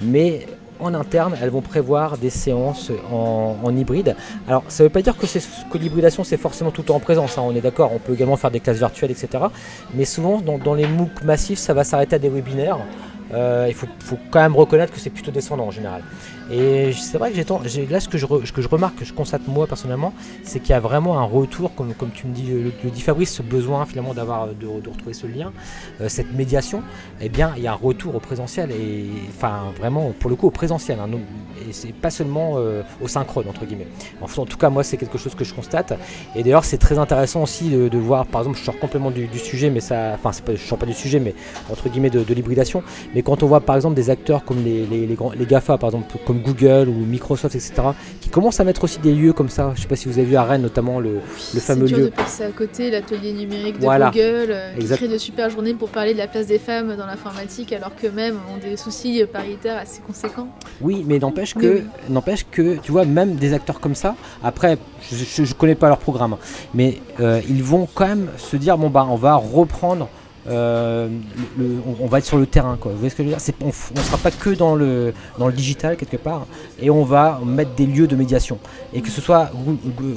Mais 0.00 0.46
en 0.80 0.94
interne, 0.94 1.36
elles 1.40 1.50
vont 1.50 1.60
prévoir 1.60 2.18
des 2.18 2.30
séances 2.30 2.90
en, 3.12 3.76
hybride. 3.76 4.16
Alors, 4.48 4.64
ça 4.68 4.82
ne 4.82 4.88
veut 4.88 4.92
pas 4.92 5.02
dire 5.02 5.16
que, 5.16 5.78
l'hybridation, 5.78 6.24
c'est 6.24 6.36
forcément 6.36 6.70
tout 6.70 6.90
en 6.90 7.00
présence, 7.00 7.38
hein, 7.38 7.42
on 7.44 7.54
est 7.54 7.60
d'accord, 7.60 7.92
on 7.94 7.98
peut 7.98 8.14
également 8.14 8.36
faire 8.36 8.50
des 8.50 8.60
classes 8.60 8.78
virtuelles, 8.78 9.10
etc. 9.10 9.44
Mais 9.94 10.04
souvent, 10.04 10.40
dans, 10.40 10.58
dans 10.58 10.74
les 10.74 10.86
MOOC 10.86 11.22
massifs, 11.24 11.58
ça 11.58 11.74
va 11.74 11.84
s'arrêter 11.84 12.16
à 12.16 12.18
des 12.18 12.28
webinaires. 12.28 12.78
Euh, 13.34 13.66
il 13.68 13.74
faut, 13.74 13.88
quand 14.30 14.40
même 14.40 14.54
reconnaître 14.54 14.92
que 14.92 15.00
c'est 15.00 15.10
plutôt 15.10 15.30
descendant 15.30 15.66
en 15.66 15.70
général. 15.70 16.02
Et 16.50 16.92
c'est 16.92 17.18
vrai 17.18 17.32
que 17.32 17.36
j'ai 17.66 17.86
là 17.86 17.98
ce 17.98 18.08
que, 18.08 18.18
je 18.18 18.26
que 18.26 18.62
je 18.62 18.68
remarque, 18.68 18.96
que 18.96 19.04
je 19.04 19.12
constate 19.12 19.48
moi 19.48 19.66
personnellement, 19.66 20.12
c'est 20.44 20.60
qu'il 20.60 20.70
y 20.70 20.74
a 20.74 20.80
vraiment 20.80 21.18
un 21.18 21.24
retour, 21.24 21.74
comme, 21.74 21.92
comme 21.94 22.10
tu 22.10 22.26
me 22.26 22.32
dis, 22.32 22.46
le, 22.46 22.90
dit 22.90 23.00
Fabrice, 23.00 23.32
ce 23.32 23.42
besoin 23.42 23.84
finalement 23.84 24.14
d'avoir 24.14 24.48
de, 24.48 24.66
retrouver 24.66 25.12
ce 25.12 25.26
lien, 25.26 25.52
euh, 26.00 26.08
cette 26.08 26.32
médiation. 26.32 26.82
Eh 27.20 27.28
bien, 27.28 27.52
il 27.56 27.64
y 27.64 27.66
a 27.66 27.72
un 27.72 27.76
retour 27.76 28.14
au 28.14 28.20
présentiel 28.20 28.70
et 28.70 29.06
enfin 29.28 29.72
vraiment 29.76 30.12
pour 30.20 30.30
le 30.30 30.36
coup 30.36 30.46
au 30.46 30.50
présentiel. 30.50 30.98
Hein, 31.00 31.08
et 31.68 31.72
c'est 31.72 31.92
pas 31.92 32.10
seulement 32.10 32.54
euh, 32.56 32.82
au 33.02 33.08
synchrone 33.08 33.48
entre 33.48 33.64
guillemets. 33.64 33.88
en 34.20 34.44
tout 34.44 34.56
cas, 34.58 34.70
moi 34.70 34.84
c'est 34.84 34.96
quelque 34.96 35.18
chose 35.18 35.34
que 35.34 35.44
je 35.44 35.52
constate. 35.52 35.94
Et 36.36 36.42
d'ailleurs, 36.44 36.64
c'est 36.64 36.78
très 36.78 36.98
intéressant 36.98 37.42
aussi 37.42 37.70
de, 37.70 37.98
voir, 37.98 38.26
par 38.26 38.42
exemple, 38.42 38.58
je 38.58 38.64
sors 38.64 38.78
complètement 38.78 39.10
du, 39.10 39.26
sujet, 39.38 39.70
mais 39.70 39.80
ça, 39.80 40.12
enfin, 40.14 40.30
pas, 40.44 40.54
je 40.54 40.62
sors 40.62 40.78
pas 40.78 40.86
du 40.86 40.94
sujet, 40.94 41.18
mais 41.18 41.34
entre 41.70 41.88
guillemets 41.88 42.10
de, 42.10 42.22
de 42.22 42.34
l'hybridation. 42.34 42.82
Mais 43.14 43.22
quand 43.22 43.42
on 43.42 43.46
voit 43.46 43.60
par 43.60 43.74
exemple 43.74 43.94
des 43.94 44.10
acteurs 44.10 44.44
comme 44.44 44.62
les, 44.62 44.86
les, 44.86 45.06
les, 45.06 45.16
les 45.36 45.46
GAFA, 45.46 45.78
par 45.78 45.88
exemple, 45.88 46.16
comme 46.24 46.35
Google 46.36 46.88
ou 46.88 47.04
Microsoft, 47.04 47.54
etc., 47.54 47.74
qui 48.20 48.28
commencent 48.28 48.60
à 48.60 48.64
mettre 48.64 48.84
aussi 48.84 48.98
des 48.98 49.14
lieux 49.14 49.32
comme 49.32 49.48
ça. 49.48 49.70
Je 49.74 49.78
ne 49.78 49.82
sais 49.82 49.88
pas 49.88 49.96
si 49.96 50.08
vous 50.08 50.18
avez 50.18 50.26
vu 50.26 50.36
à 50.36 50.44
Rennes 50.44 50.62
notamment 50.62 51.00
le, 51.00 51.20
le 51.54 51.60
fameux 51.60 51.86
dur 51.86 51.98
lieu. 51.98 52.04
de 52.04 52.10
passer 52.10 52.44
à 52.44 52.50
côté 52.50 52.90
l'atelier 52.90 53.32
numérique 53.32 53.78
de 53.78 53.86
Google, 53.86 54.50
euh, 54.50 54.72
qui 54.78 54.86
crée 54.86 55.08
de 55.08 55.18
super 55.18 55.50
journées 55.50 55.74
pour 55.74 55.88
parler 55.88 56.12
de 56.12 56.18
la 56.18 56.26
place 56.26 56.46
des 56.46 56.58
femmes 56.58 56.96
dans 56.96 57.06
l'informatique, 57.06 57.72
alors 57.72 57.94
qu'eux-mêmes 57.94 58.36
ont 58.54 58.58
des 58.58 58.76
soucis 58.76 59.24
paritaires 59.32 59.78
assez 59.78 60.00
conséquents. 60.00 60.48
Oui, 60.80 61.04
mais 61.06 61.18
n'empêche 61.18 61.54
que, 61.54 61.82
n'empêche 62.08 62.46
que, 62.50 62.76
tu 62.76 62.92
vois, 62.92 63.04
même 63.04 63.36
des 63.36 63.52
acteurs 63.52 63.80
comme 63.80 63.94
ça, 63.94 64.14
après, 64.42 64.78
je 65.10 65.42
ne 65.42 65.52
connais 65.54 65.74
pas 65.74 65.88
leur 65.88 65.98
programme, 65.98 66.36
mais 66.74 67.00
euh, 67.20 67.40
ils 67.48 67.62
vont 67.62 67.88
quand 67.94 68.06
même 68.06 68.28
se 68.36 68.56
dire, 68.56 68.78
bon 68.78 68.90
bah, 68.90 69.06
on 69.08 69.16
va 69.16 69.36
reprendre 69.36 70.08
euh, 70.48 71.08
on, 72.00 72.06
va 72.06 72.18
être 72.18 72.24
sur 72.24 72.38
le 72.38 72.46
terrain. 72.46 72.76
Quoi. 72.80 72.92
Vous 72.92 72.98
voyez 72.98 73.10
ce 73.10 73.16
que 73.16 73.22
je 73.22 73.28
veux 73.28 73.36
dire? 73.36 73.54
On 73.62 73.66
ne 73.66 74.04
sera 74.04 74.18
pas 74.18 74.30
que 74.30 74.50
dans 74.50 74.74
le, 74.74 75.12
digital 75.52 75.96
quelque 75.96 76.16
part, 76.16 76.46
et 76.80 76.90
on 76.90 77.04
va 77.04 77.40
mettre 77.44 77.74
des 77.74 77.86
lieux 77.86 78.06
de 78.06 78.16
médiation. 78.16 78.58
Et 78.92 79.00
que 79.00 79.10
ce 79.10 79.20
soit 79.20 79.50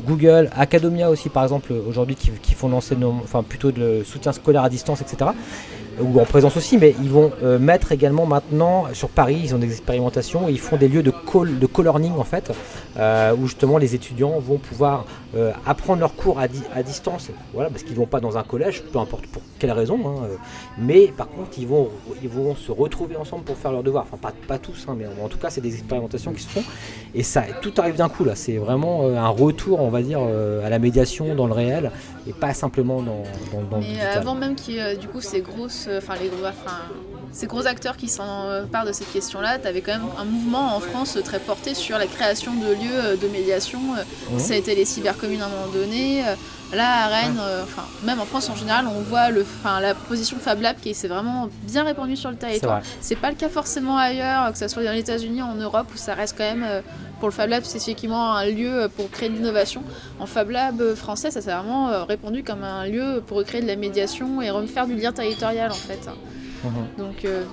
Google, 0.06 0.50
Academia 0.56 1.10
aussi 1.10 1.30
par 1.30 1.44
exemple, 1.44 1.74
aujourd'hui 1.88 2.16
qui, 2.16 2.32
qui 2.42 2.54
font 2.54 2.70
l'enseignement, 2.70 3.20
enfin 3.24 3.44
plutôt 3.44 3.72
le 3.76 4.04
soutien 4.04 4.32
scolaire 4.32 4.64
à 4.64 4.70
distance, 4.70 5.02
etc 5.02 5.32
ou 6.02 6.20
en 6.20 6.26
présence 6.26 6.58
aussi, 6.58 6.78
mais 6.78 6.96
ils 7.02 7.10
vont 7.10 7.32
euh, 7.44 7.60
mettre 7.60 7.92
également 7.92 8.26
maintenant 8.26 8.86
sur 8.94 9.10
Paris, 9.10 9.40
ils 9.44 9.56
ont 9.56 9.58
des 9.58 9.72
expérimentations, 9.72 10.48
ils 10.50 10.60
font 10.60 10.78
des 10.78 10.88
lieux 10.88 11.04
de, 11.04 11.12
call, 11.12 11.60
de 11.60 11.66
co-learning 11.66 12.14
en 12.18 12.24
fait, 12.24 12.52
euh, 12.98 13.36
où 13.36 13.46
justement 13.48 13.78
les 13.78 13.96
étudiants 13.96 14.40
vont 14.40 14.58
pouvoir 14.58 15.06
euh, 15.36 15.52
apprendre 15.66 16.00
leurs 16.00 16.16
cours 16.16 16.40
à, 16.40 16.44
à, 16.74 16.84
distance, 16.84 17.30
voilà, 17.54 17.70
parce 17.70 17.84
qu'ils 17.84 17.94
ne 17.94 18.00
vont 18.00 18.06
pas 18.06 18.20
dans 18.20 18.38
un 18.38 18.44
collège, 18.44 18.84
peu 18.84 19.00
importe 19.00 19.28
pour 19.28 19.42
quelle 19.60 19.72
raison, 19.72 20.00
hein, 20.06 20.28
mais 20.78 21.08
par 21.08 21.28
contre 21.30 21.52
ils 21.58 21.68
vont, 21.68 21.90
ils 22.22 22.30
vont 22.30 22.56
se 22.56 22.72
retrouver 22.72 23.16
ensemble 23.16 23.44
pour 23.44 23.58
faire 23.58 23.72
leurs 23.72 23.84
devoirs, 23.84 24.06
enfin 24.10 24.18
pas, 24.18 24.34
pas 24.48 24.58
tous, 24.58 24.86
hein, 24.88 24.96
mais 24.98 25.06
en 25.24 25.28
tout 25.28 25.38
cas 25.38 25.50
c'est 25.50 25.62
des 25.62 25.74
expérimentations 25.74 26.34
qui 26.34 26.44
se 26.44 26.50
font, 26.50 26.64
et 27.14 27.24
ça, 27.24 27.44
tout 27.62 27.74
arrive 27.78 27.96
d'un 27.96 28.10
coup 28.10 28.24
là, 28.24 28.36
c'est 28.36 28.58
vraiment 28.58 29.08
un 29.08 29.30
retour, 29.30 29.82
on 29.82 29.90
va 29.90 30.02
dire, 30.02 30.20
à 30.20 30.70
la 30.70 30.80
médiation 30.80 31.36
dans 31.36 31.48
le 31.48 31.54
réel, 31.54 31.92
et 32.28 32.34
pas 32.34 32.54
simplement 32.54 33.02
dans, 33.02 33.24
dans, 33.52 33.64
dans 33.70 33.80
mais 33.80 34.00
avant 34.02 34.36
même 34.36 34.56
qu'il 34.56 34.76
y 34.76 34.80
ait 34.80 34.98
du 34.98 35.08
coup 35.08 35.22
ces 35.22 35.42
grosses 35.42 35.89
enfin 35.98 36.14
les 36.22 36.30
enfin 36.46 36.78
ces 37.32 37.46
gros 37.46 37.68
acteurs 37.68 37.96
qui 37.96 38.08
s'emparent 38.08 38.86
de 38.86 38.92
cette 38.92 39.12
question-là, 39.12 39.60
tu 39.60 39.68
avais 39.68 39.82
quand 39.82 39.92
même 39.92 40.08
un 40.18 40.26
mouvement 40.26 40.76
en 40.76 40.80
France 40.80 41.18
très 41.24 41.40
porté 41.40 41.76
sur 41.76 41.98
la 41.98 42.08
création 42.08 42.54
de 42.56 42.68
lieux 42.68 43.18
de 43.22 43.28
médiation. 43.28 43.80
Ça 44.40 44.54
a 44.54 44.58
été 44.58 44.74
les 44.74 44.86
cybercommunes 44.86 45.42
à 45.42 45.46
un 45.46 45.50
moment 45.50 45.72
donné. 45.72 46.24
Là, 46.74 47.06
à 47.06 47.08
Rennes, 47.08 47.40
euh, 47.42 47.64
enfin, 47.64 47.84
même 48.04 48.20
en 48.20 48.26
France 48.26 48.50
en 48.50 48.56
général, 48.56 48.86
on 48.88 49.02
voit 49.02 49.32
le, 49.32 49.42
enfin, 49.42 49.80
la 49.80 49.96
proposition 49.96 50.38
Fab 50.38 50.62
Lab 50.62 50.76
qui 50.80 50.94
s'est 50.94 51.08
vraiment 51.08 51.50
bien 51.64 51.84
répandue 51.84 52.16
sur 52.16 52.30
le 52.30 52.36
territoire. 52.36 52.82
C'est 53.02 53.16
pas 53.16 53.30
le 53.30 53.36
cas 53.36 53.50
forcément 53.50 53.98
ailleurs, 53.98 54.52
que 54.52 54.58
ce 54.58 54.68
soit 54.68 54.84
dans 54.84 54.92
les 54.92 55.00
États-Unis, 55.00 55.42
en 55.42 55.56
Europe, 55.56 55.88
où 55.94 55.98
ça 55.98 56.14
reste 56.14 56.38
quand 56.38 56.44
même, 56.44 56.64
euh, 56.68 56.82
pour 57.20 57.28
le 57.28 57.34
Fab 57.34 57.50
Lab, 57.50 57.64
c'est 57.66 57.78
effectivement 57.78 58.36
un 58.36 58.46
lieu 58.46 58.90
pour 58.96 59.10
créer 59.10 59.30
de 59.30 59.36
l'innovation. 59.36 59.84
En 60.20 60.26
Fab 60.26 60.50
Lab 60.52 60.94
français, 60.96 61.32
ça 61.32 61.42
s'est 61.42 61.52
vraiment 61.52 61.90
euh, 61.90 62.04
répandu 62.04 62.44
comme 62.44 62.64
un 62.64 62.86
lieu 62.86 63.22
pour 63.26 63.44
créer 63.44 63.62
de 63.62 63.68
la 63.68 63.76
médiation 63.76 64.42
et 64.42 64.50
refaire 64.52 64.86
du 64.88 64.96
lien 64.96 65.12
territorial 65.12 65.72
en 65.72 65.76
fait. 65.76 66.00
Mhm. 66.64 66.72
Donc, 66.98 67.26
euh, 67.26 67.44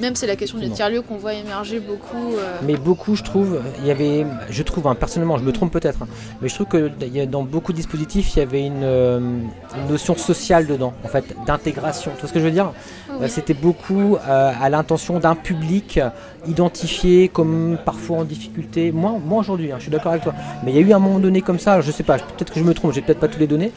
même 0.00 0.14
c'est 0.14 0.26
la 0.26 0.36
question 0.36 0.58
des 0.58 0.70
tiers-lieux 0.70 1.02
qu'on 1.02 1.16
voit 1.16 1.34
émerger 1.34 1.80
beaucoup. 1.80 2.36
euh, 2.36 2.58
Mais 2.62 2.76
beaucoup, 2.76 3.14
je 3.16 3.22
trouve, 3.22 3.60
il 3.80 3.86
y 3.86 3.90
avait, 3.90 4.26
je 4.50 4.62
trouve, 4.62 4.86
hein, 4.86 4.94
personnellement, 4.94 5.38
je 5.38 5.44
me 5.44 5.52
trompe 5.52 5.72
peut-être, 5.72 6.02
hein, 6.02 6.08
mais 6.40 6.48
je 6.48 6.54
trouve 6.54 6.66
que 6.68 6.90
dans 7.26 7.42
beaucoup 7.42 7.72
de 7.72 7.76
dispositifs, 7.76 8.34
il 8.34 8.38
y 8.38 8.42
avait 8.42 8.66
une, 8.66 8.82
euh, 8.82 9.18
une 9.18 9.88
notion 9.90 10.16
sociale 10.16 10.66
dedans, 10.66 10.94
en 11.04 11.08
fait, 11.08 11.34
d'intégration. 11.46 12.12
Tu 12.14 12.20
vois 12.20 12.28
ce 12.28 12.34
que 12.34 12.40
je 12.40 12.44
veux 12.44 12.50
dire? 12.50 12.72
Oui. 13.20 13.28
C'était 13.28 13.54
beaucoup 13.54 14.16
à 14.26 14.68
l'intention 14.68 15.20
d'un 15.20 15.34
public 15.36 16.00
identifié 16.46 17.28
comme 17.28 17.78
parfois 17.84 18.18
en 18.18 18.24
difficulté. 18.24 18.92
Moi, 18.92 19.14
moi 19.24 19.40
aujourd'hui, 19.40 19.72
hein, 19.72 19.76
je 19.78 19.82
suis 19.82 19.90
d'accord 19.90 20.12
avec 20.12 20.24
toi. 20.24 20.34
Mais 20.64 20.72
il 20.72 20.76
y 20.76 20.78
a 20.78 20.82
eu 20.82 20.92
un 20.92 20.98
moment 20.98 21.18
donné 21.18 21.40
comme 21.40 21.58
ça, 21.58 21.80
je 21.80 21.90
sais 21.90 22.02
pas, 22.02 22.18
peut-être 22.18 22.52
que 22.52 22.58
je 22.58 22.64
me 22.64 22.74
trompe, 22.74 22.92
j'ai 22.92 23.02
peut-être 23.02 23.20
pas 23.20 23.28
tous 23.28 23.38
les 23.38 23.46
données. 23.46 23.72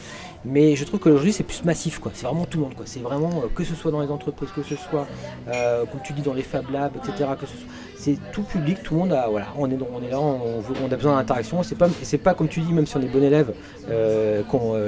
Mais 0.46 0.76
je 0.76 0.84
trouve 0.86 1.00
qu'aujourd'hui 1.00 1.34
c'est 1.34 1.44
plus 1.44 1.64
massif 1.64 2.00
quoi. 2.00 2.12
C'est 2.14 2.26
vraiment 2.26 2.46
tout 2.46 2.58
le 2.60 2.64
monde 2.66 2.76
quoi. 2.76 2.86
C'est 2.88 3.00
vraiment 3.00 3.42
euh, 3.44 3.48
que 3.54 3.64
ce 3.64 3.76
soit 3.76 3.92
dans 3.92 4.02
les 4.02 4.10
entreprises, 4.10 4.50
que 4.56 4.64
ce 4.64 4.76
soit 4.76 5.08
euh, 5.50 5.86
comme 5.86 6.02
tu 6.04 6.14
dis 6.14 6.22
dans 6.22 6.34
les 6.34 6.44
Fab 6.44 6.70
Labs, 6.72 6.94
etc. 6.96 7.30
Que 7.40 7.46
ce 7.46 7.54
soit, 7.58 7.68
c'est 7.98 8.18
tout 8.32 8.44
public, 8.44 8.84
tout 8.84 8.94
le 8.94 9.00
monde 9.02 9.14
a 9.14 9.28
voilà, 9.28 9.48
on 9.58 9.70
est 9.70 9.78
on 9.92 10.02
est 10.04 10.10
là, 10.12 10.20
on, 10.20 10.60
a 10.92 10.96
besoin 10.96 11.18
d'interaction. 11.18 11.64
C'est 11.64 11.76
pas 11.76 11.90
c'est 12.04 12.20
pas 12.20 12.34
comme 12.34 12.48
tu 12.48 12.62
dis 12.62 12.72
même 12.72 12.86
si 12.86 12.96
on 12.96 13.02
est 13.02 13.08
bon 13.08 13.24
élève, 13.24 13.54
euh, 13.90 14.44
qu'on, 14.44 14.80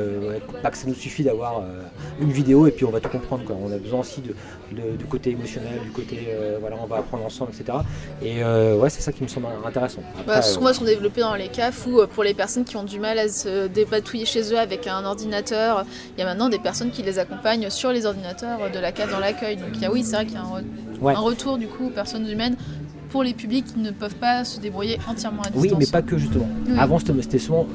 pas 0.62 0.70
que 0.70 0.78
ça 0.78 0.88
nous 0.88 0.94
suffit 0.94 1.24
d'avoir 1.24 1.64
une 2.22 2.32
vidéo 2.32 2.68
et 2.68 2.72
puis 2.72 2.86
on 2.86 2.92
va 2.92 3.00
tout 3.00 3.10
comprendre 3.10 3.44
quoi. 3.46 3.56
On 3.62 3.72
a 3.72 3.78
besoin 3.78 4.02
aussi 4.02 4.22
de, 4.22 4.36
de- 4.72 4.96
du 4.96 5.06
côté 5.06 5.32
émotionnel, 5.32 5.80
du 5.84 5.92
côté 5.92 6.30
voilà 6.62 6.78
on 6.82 6.86
va 6.86 6.98
apprendre 6.98 7.26
ensemble, 7.26 7.52
etc. 7.60 7.80
Et 8.22 8.44
ouais 8.44 8.90
c'est 8.90 9.02
ça 9.02 9.12
qui 9.12 9.24
me 9.24 9.28
semble 9.28 9.48
intéressant. 9.66 10.02
Bah, 10.28 10.36
Après, 10.36 10.42
souvent, 10.44 10.70
elles 10.70 10.76
sont 10.76 10.86
développées 10.86 11.22
dans 11.22 11.36
les 11.36 11.48
CAF 11.50 11.88
ou 11.88 12.06
pour 12.08 12.24
les 12.24 12.34
personnes 12.36 12.64
qui 12.64 12.78
ont 12.78 12.84
du 12.84 13.00
mal 13.00 13.18
à 13.18 13.28
se 13.28 13.68
dépatouiller 13.68 14.26
chez 14.26 14.54
eux 14.54 14.60
avec 14.60 14.86
un 14.88 15.04
ordinateur. 15.04 15.39
Il 15.42 16.20
y 16.20 16.24
a 16.24 16.26
maintenant 16.26 16.50
des 16.50 16.60
personnes 16.60 16.92
qui 16.92 17.02
les 17.02 17.20
accompagnent 17.20 17.70
sur 17.70 17.92
les 17.92 18.06
ordinateurs 18.06 18.60
de 18.74 18.80
la 18.80 18.92
CAF 18.92 19.12
dans 19.12 19.20
l'accueil. 19.20 19.58
Donc, 19.58 19.70
il 19.76 19.82
y 19.82 19.86
a, 19.86 19.92
oui, 19.92 20.04
c'est 20.04 20.16
vrai 20.16 20.26
qu'il 20.26 20.36
y 20.36 20.38
a 20.38 20.42
un, 20.42 20.60
re- 20.60 20.64
Ouais. 21.02 21.14
un 21.16 21.20
retour 21.20 21.58
du 21.58 21.68
coup 21.68 21.86
aux 21.88 21.92
personnes 21.92 22.28
humaines 22.30 22.58
pour 23.10 23.24
les 23.24 23.34
publics 23.34 23.66
qui 23.66 23.80
ne 23.80 23.92
peuvent 23.92 24.16
pas 24.16 24.44
se 24.44 24.60
débrouiller 24.60 25.00
entièrement 25.08 25.42
à 25.44 25.50
distance. 25.50 25.62
Oui, 25.62 25.74
mais 25.80 25.86
pas 25.86 26.02
que 26.02 26.18
justement. 26.18 26.48
Oui. 26.68 26.76
Avant, 26.78 27.00
c'était 27.00 27.40
souvent 27.40 27.66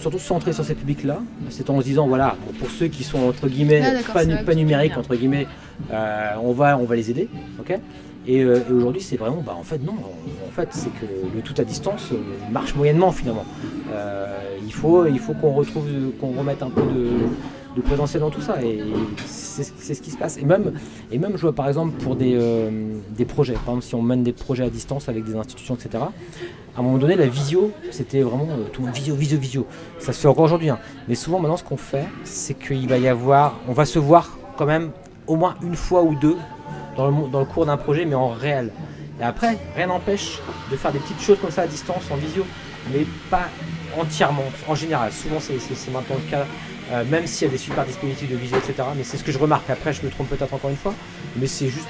surtout 0.00 0.18
centré 0.18 0.52
sur 0.52 0.64
ces 0.64 0.74
publics-là. 0.74 1.20
C'est 1.50 1.68
en 1.70 1.78
se 1.80 1.84
disant, 1.84 2.06
voilà, 2.08 2.36
pour 2.58 2.70
ceux 2.70 2.88
qui 2.88 3.04
sont 3.04 3.20
entre 3.28 3.48
guillemets 3.48 3.82
Ah, 3.84 4.12
pas, 4.12 4.24
nu- 4.24 4.36
numériques, 4.56 4.96
entre 4.96 5.14
guillemets, 5.14 5.46
euh, 5.92 6.30
on, 6.42 6.52
va, 6.52 6.76
on 6.78 6.84
va 6.84 6.96
les 6.96 7.10
aider. 7.10 7.28
ok? 7.60 7.78
Et, 8.26 8.42
euh, 8.42 8.60
et 8.68 8.72
aujourd'hui, 8.72 9.02
c'est 9.02 9.16
vraiment, 9.16 9.42
bah, 9.44 9.56
en 9.58 9.62
fait, 9.62 9.78
non. 9.84 9.94
En 9.94 10.50
fait, 10.50 10.68
c'est 10.70 10.90
que 10.90 11.06
le 11.34 11.42
tout 11.42 11.54
à 11.58 11.64
distance 11.64 12.10
euh, 12.12 12.16
marche 12.50 12.74
moyennement 12.74 13.10
finalement. 13.10 13.44
Euh, 13.92 14.58
il 14.64 14.72
faut, 14.72 15.06
il 15.06 15.18
faut 15.18 15.34
qu'on 15.34 15.52
retrouve, 15.52 15.86
qu'on 16.20 16.32
remette 16.32 16.62
un 16.62 16.70
peu 16.70 16.82
de, 16.82 17.80
présentiel 17.82 18.20
dans 18.20 18.30
tout 18.30 18.40
ça. 18.40 18.62
Et 18.62 18.80
c'est 19.26 19.94
ce 19.94 20.02
qui 20.02 20.10
se 20.10 20.16
passe. 20.16 20.38
Et 20.38 20.44
même, 20.44 20.72
et 21.10 21.18
même, 21.18 21.32
je 21.36 21.42
vois 21.42 21.54
par 21.54 21.66
exemple 21.66 21.96
pour 22.02 22.14
des, 22.14 22.36
projets. 23.26 23.54
Par 23.54 23.74
exemple, 23.74 23.82
si 23.82 23.94
on 23.94 24.02
mène 24.02 24.22
des 24.22 24.32
projets 24.32 24.64
à 24.64 24.70
distance 24.70 25.08
avec 25.08 25.24
des 25.24 25.34
institutions, 25.34 25.74
etc. 25.74 26.04
À 26.74 26.80
un 26.80 26.82
moment 26.82 26.98
donné, 26.98 27.16
la 27.16 27.26
visio, 27.26 27.72
c'était 27.90 28.22
vraiment 28.22 28.46
tout 28.72 28.84
visio, 28.94 29.14
visio, 29.14 29.38
visio. 29.38 29.66
Ça 29.98 30.12
se 30.12 30.20
fait 30.20 30.28
encore 30.28 30.44
aujourd'hui. 30.44 30.70
hein. 30.70 30.78
Mais 31.08 31.14
souvent, 31.14 31.40
maintenant, 31.40 31.56
ce 31.56 31.64
qu'on 31.64 31.76
fait, 31.76 32.04
c'est 32.24 32.54
qu'il 32.54 32.88
va 32.88 32.98
y 32.98 33.08
avoir, 33.08 33.58
on 33.68 33.72
va 33.72 33.84
se 33.84 33.98
voir 33.98 34.38
quand 34.56 34.66
même 34.66 34.90
au 35.26 35.36
moins 35.36 35.54
une 35.62 35.76
fois 35.76 36.02
ou 36.02 36.14
deux 36.14 36.36
dans 36.96 37.08
le, 37.08 37.44
cours 37.44 37.66
d'un 37.66 37.76
projet, 37.76 38.04
mais 38.04 38.14
en 38.14 38.28
réel. 38.28 38.70
Et 39.20 39.24
après, 39.24 39.58
rien 39.76 39.86
n'empêche 39.86 40.38
de 40.70 40.76
faire 40.76 40.92
des 40.92 40.98
petites 40.98 41.20
choses 41.20 41.38
comme 41.40 41.50
ça 41.50 41.62
à 41.62 41.66
distance, 41.66 42.02
en 42.10 42.16
visio, 42.16 42.44
mais 42.92 43.06
pas 43.30 43.48
entièrement, 43.98 44.44
en 44.68 44.74
général. 44.74 45.12
Souvent, 45.12 45.38
c'est 45.40 45.54
maintenant 45.92 46.16
le 46.16 46.30
cas, 46.30 46.46
euh, 46.92 47.04
même 47.10 47.26
s'il 47.26 47.46
y 47.46 47.50
a 47.50 47.52
des 47.52 47.58
super 47.58 47.84
dispositifs 47.84 48.30
de 48.30 48.36
visio, 48.36 48.56
etc. 48.56 48.88
Mais 48.96 49.04
c'est 49.04 49.16
ce 49.16 49.24
que 49.24 49.32
je 49.32 49.38
remarque. 49.38 49.68
Après, 49.70 49.92
je 49.92 50.02
me 50.04 50.10
trompe 50.10 50.28
peut-être 50.28 50.54
encore 50.54 50.70
une 50.70 50.76
fois, 50.76 50.94
mais 51.36 51.46
c'est 51.46 51.68
juste 51.68 51.88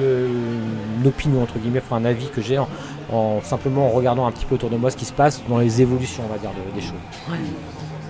une, 0.00 1.06
opinion, 1.06 1.42
entre 1.42 1.58
guillemets, 1.58 1.80
enfin 1.84 1.96
un 1.96 2.04
avis 2.04 2.28
que 2.28 2.42
j'ai 2.42 2.58
en, 2.58 2.68
en 3.10 3.40
simplement 3.42 3.86
en 3.86 3.90
regardant 3.90 4.26
un 4.26 4.32
petit 4.32 4.44
peu 4.44 4.56
autour 4.56 4.70
de 4.70 4.76
moi 4.76 4.90
ce 4.90 4.96
qui 4.96 5.04
se 5.04 5.12
passe 5.12 5.42
dans 5.48 5.58
les 5.58 5.80
évolutions, 5.80 6.24
on 6.28 6.32
va 6.32 6.38
dire, 6.38 6.50
de- 6.50 6.74
des 6.74 6.84
choses. 6.84 6.98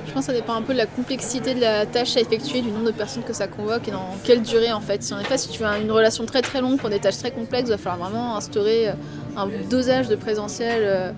Je 0.08 0.14
pense 0.14 0.26
que 0.26 0.32
ça 0.32 0.38
dépend 0.38 0.54
un 0.54 0.62
peu 0.62 0.72
de 0.72 0.78
la 0.78 0.86
complexité 0.86 1.54
de 1.54 1.60
la 1.60 1.84
tâche 1.84 2.16
à 2.16 2.20
effectuer, 2.20 2.62
du 2.62 2.70
nombre 2.70 2.86
de 2.86 2.92
personnes 2.92 3.22
que 3.22 3.34
ça 3.34 3.46
convoque 3.46 3.86
et 3.88 3.90
dans 3.90 4.16
quelle 4.24 4.42
durée 4.42 4.72
en 4.72 4.80
fait. 4.80 5.02
Si 5.02 5.12
en 5.12 5.20
effet, 5.20 5.36
si 5.36 5.50
tu 5.50 5.62
as 5.64 5.78
une 5.78 5.92
relation 5.92 6.24
très 6.24 6.40
très 6.40 6.62
longue 6.62 6.78
pour 6.78 6.88
des 6.88 6.98
tâches 6.98 7.18
très 7.18 7.30
complexes, 7.30 7.68
il 7.68 7.72
va 7.72 7.78
falloir 7.78 8.08
vraiment 8.08 8.36
instaurer 8.36 8.88
euh, 8.88 8.92
un 9.36 9.48
dosage 9.68 10.08
de 10.08 10.16
présentiel 10.16 10.82
euh, 10.82 11.12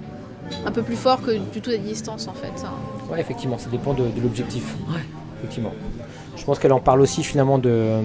un 0.66 0.72
peu 0.72 0.82
plus 0.82 0.96
fort 0.96 1.22
que 1.22 1.30
du 1.30 1.60
tout 1.60 1.70
à 1.70 1.76
distance 1.76 2.26
en 2.26 2.34
fait. 2.34 2.52
Ouais, 3.10 3.20
effectivement, 3.20 3.58
ça 3.58 3.70
dépend 3.70 3.94
de, 3.94 4.02
de 4.02 4.20
l'objectif. 4.20 4.74
Effectivement. 5.38 5.72
Je 6.36 6.44
pense 6.44 6.58
qu'elle 6.58 6.72
en 6.72 6.80
parle 6.80 7.00
aussi 7.00 7.22
finalement 7.22 7.58
de, 7.58 7.70
euh, 7.70 8.00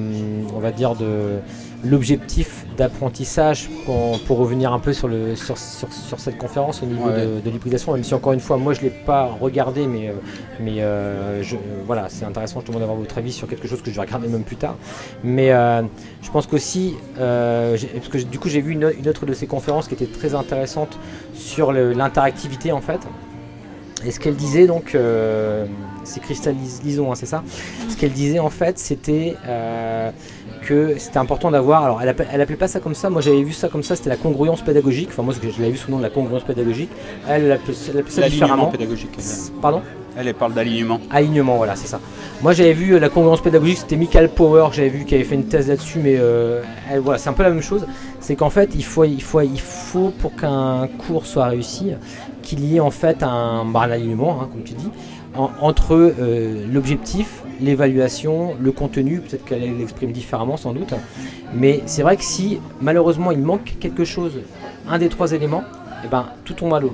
on 0.56 0.60
va 0.60 0.72
dire, 0.72 0.96
de 0.96 1.40
l'objectif 1.84 2.66
d'apprentissage 2.78 3.70
pour, 3.86 4.20
pour 4.22 4.38
revenir 4.38 4.74
un 4.74 4.80
peu 4.80 4.92
sur, 4.94 5.08
le, 5.08 5.36
sur, 5.36 5.58
sur, 5.58 5.92
sur 5.94 6.20
cette 6.20 6.38
conférence 6.38 6.82
au 6.82 6.86
niveau 6.86 7.06
Ouais. 7.10 7.26
de, 7.26 7.40
de 7.42 7.50
l'hybridation, 7.50 7.94
même 7.94 8.04
si 8.04 8.14
encore 8.14 8.34
une 8.34 8.40
fois, 8.40 8.58
moi 8.58 8.74
je 8.74 8.80
ne 8.80 8.86
l'ai 8.86 8.90
pas 8.90 9.26
regardé, 9.40 9.86
mais, 9.86 10.10
euh, 10.10 10.14
mais 10.60 10.82
euh, 10.82 11.44
je, 11.44 11.56
voilà, 11.86 12.08
c'est 12.10 12.26
intéressant, 12.26 12.60
je 12.62 12.66
demande 12.66 12.82
d'avoir 12.82 12.98
votre 12.98 13.18
avis 13.18 13.32
sur 13.32 13.48
quelque 13.48 13.68
chose 13.68 13.82
que 13.82 13.92
je 13.92 13.96
vais 13.96 14.02
regarder 14.02 14.28
même 14.28 14.44
plus 14.44 14.56
tard. 14.56 14.76
Mais 15.24 15.52
euh, 15.52 15.84
je 16.24 16.32
pense 16.32 16.48
qu'aussi, 16.48 16.96
euh, 17.20 17.78
parce 17.96 18.08
que 18.10 18.18
du 18.18 18.40
coup 18.40 18.50
j'ai 18.50 18.62
vu 18.62 18.72
une, 18.72 18.92
une 18.98 19.08
autre 19.08 19.26
de 19.26 19.34
ces 19.34 19.46
conférences 19.48 19.88
qui 19.88 19.94
était 19.94 20.06
très 20.08 20.34
intéressante 20.34 20.98
sur 21.34 21.72
l'interactivité 21.72 22.72
en 22.72 22.82
fait. 22.82 23.00
Et 24.06 24.12
ce 24.12 24.20
qu'elle 24.20 24.36
disait 24.36 24.68
donc, 24.68 24.96
c'est 26.04 26.20
Christelle 26.20 26.56
Lis- 26.56 26.82
Lison, 26.84 27.12
hein, 27.12 27.16
c'est 27.16 27.26
ça? 27.26 27.44
Ce 27.90 27.96
qu'elle 27.98 28.12
disait 28.12 28.40
en 28.40 28.50
fait, 28.52 28.78
c'était 28.78 29.36
que 30.66 30.96
c'était 30.98 31.18
important 31.20 31.52
d'avoir. 31.52 31.84
Alors, 31.86 32.02
elle 32.02 32.10
appelait, 32.10 32.28
elle 32.32 32.42
appelait 32.42 32.56
pas 32.58 32.68
ça 32.68 32.80
comme 32.80 32.96
ça. 32.96 33.10
Moi, 33.10 33.22
j'avais 33.22 33.44
vu 33.44 33.54
ça 33.54 33.70
comme 33.70 33.84
ça. 33.84 33.96
C'était 33.96 34.10
la 34.10 34.18
congruence 34.18 34.62
pédagogique. 34.62 35.10
Enfin, 35.12 35.24
moi, 35.24 35.34
ce 35.34 35.40
que 35.40 35.50
je 35.50 35.60
l'avais 35.60 35.72
vu 35.72 35.78
sous 35.78 35.88
le 35.88 35.92
nom 35.94 35.98
de 36.00 36.04
la 36.04 36.10
congruence 36.10 36.44
pédagogique. 36.44 36.90
Elle, 37.30 37.46
elle 37.46 37.52
appelait, 37.54 37.74
elle 37.92 38.00
appelait 38.00 38.12
ça 38.12 38.28
différemment. 38.30 38.66
pédagogique. 38.68 39.12
Pardon? 39.62 39.82
Elle, 40.18 40.28
elle 40.30 40.34
parle 40.34 40.54
d'alignement. 40.54 41.00
Alignement, 41.12 41.58
voilà, 41.58 41.76
c'est 41.76 41.88
ça. 41.88 42.00
Moi, 42.42 42.54
j'avais 42.54 42.72
vu 42.74 42.94
euh, 42.94 43.00
la 43.00 43.10
congruence 43.10 43.42
pédagogique, 43.42 43.80
c'était 43.80 43.98
Michael 43.98 44.30
Power, 44.30 44.68
que 44.70 44.76
j'avais 44.78 44.88
vu 44.90 45.04
qui 45.04 45.14
avait 45.14 45.26
fait 45.26 45.36
une 45.36 45.48
thèse 45.48 45.68
là-dessus, 45.68 46.00
mais 46.02 46.16
euh, 46.18 46.62
elle- 46.90 47.00
voilà, 47.02 47.20
c'est 47.20 47.30
un 47.30 47.34
peu 47.34 47.44
la 47.44 47.50
même 47.50 47.62
chose. 47.62 47.86
C'est 48.22 48.36
qu'en 48.38 48.50
fait, 48.50 48.70
il 48.76 48.84
faut, 48.86 49.04
il 49.04 49.22
faut, 49.22 49.42
il 49.42 49.60
faut 49.60 50.14
pour 50.18 50.34
qu'un 50.36 50.88
cours 51.06 51.26
soit 51.26 51.48
réussi, 51.48 51.92
qu'il 52.42 52.64
y 52.64 52.78
ait 52.78 52.80
en 52.80 52.92
fait 52.92 53.24
un, 53.24 53.66
bah, 53.66 53.82
un 53.82 53.92
alignement, 53.92 54.40
hein, 54.42 54.48
comme 54.52 54.64
tu 54.64 54.74
dis, 54.74 54.90
en- 55.38 55.52
entre 55.62 55.94
euh, 56.20 56.66
l'objectif, 56.72 57.44
l'évaluation, 57.62 58.56
le 58.62 58.72
contenu. 58.72 59.20
Peut-être 59.20 59.46
qu'elle 59.46 59.78
l'exprime 59.78 60.12
différemment, 60.12 60.58
sans 60.58 60.74
doute. 60.74 60.94
Mais 61.54 61.82
c'est 61.86 62.02
vrai 62.04 62.18
que 62.18 62.24
si 62.24 62.60
malheureusement 62.82 63.32
il 63.32 63.40
manque 63.40 63.76
quelque 63.80 64.06
chose, 64.06 64.34
un 64.88 64.98
des 65.00 65.10
trois 65.10 65.32
éléments, 65.34 65.64
eh 66.04 66.08
ben 66.08 66.26
tout 66.44 66.54
tombe 66.54 66.74
à 66.74 66.80
l'eau. 66.80 66.94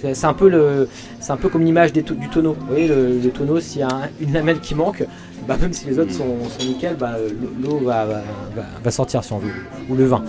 C'est 0.00 0.14
c'est 0.14 0.26
un 0.26 0.34
peu 0.34 0.48
le, 0.48 0.88
c'est 1.20 1.32
un 1.32 1.36
peu 1.36 1.48
comme 1.48 1.64
l'image 1.64 1.92
du 1.92 2.02
tonneau. 2.04 2.56
Vous 2.58 2.66
voyez 2.68 2.88
le, 2.88 3.18
le 3.18 3.30
tonneau, 3.30 3.60
s'il 3.60 3.80
y 3.80 3.84
a 3.84 3.88
un- 3.88 4.08
une 4.20 4.32
lamelle 4.32 4.60
qui 4.60 4.74
manque, 4.74 5.04
bah, 5.48 5.56
même 5.60 5.72
si 5.72 5.86
les 5.86 5.98
autres 5.98 6.12
sont, 6.12 6.36
sont 6.58 6.66
nickel, 6.66 6.96
bah, 6.96 7.14
l'eau 7.62 7.78
va- 7.78 8.06
va 8.84 8.90
sortir 8.90 9.24
si 9.24 9.32
on 9.32 9.38
veut, 9.38 9.50
ou 9.88 9.94
le 9.94 10.04
vin. 10.04 10.22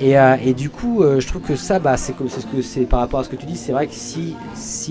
Et, 0.00 0.16
euh, 0.16 0.36
et 0.44 0.54
du 0.54 0.70
coup, 0.70 1.02
euh, 1.02 1.18
je 1.18 1.26
trouve 1.26 1.42
que 1.42 1.56
ça, 1.56 1.80
bah, 1.80 1.96
c'est 1.96 2.14
ce 2.16 2.46
que 2.46 2.62
c'est 2.62 2.82
par 2.82 3.00
rapport 3.00 3.20
à 3.20 3.24
ce 3.24 3.28
que 3.28 3.36
tu 3.36 3.46
dis. 3.46 3.56
C'est 3.56 3.72
vrai 3.72 3.88
que 3.88 3.94
si, 3.94 4.36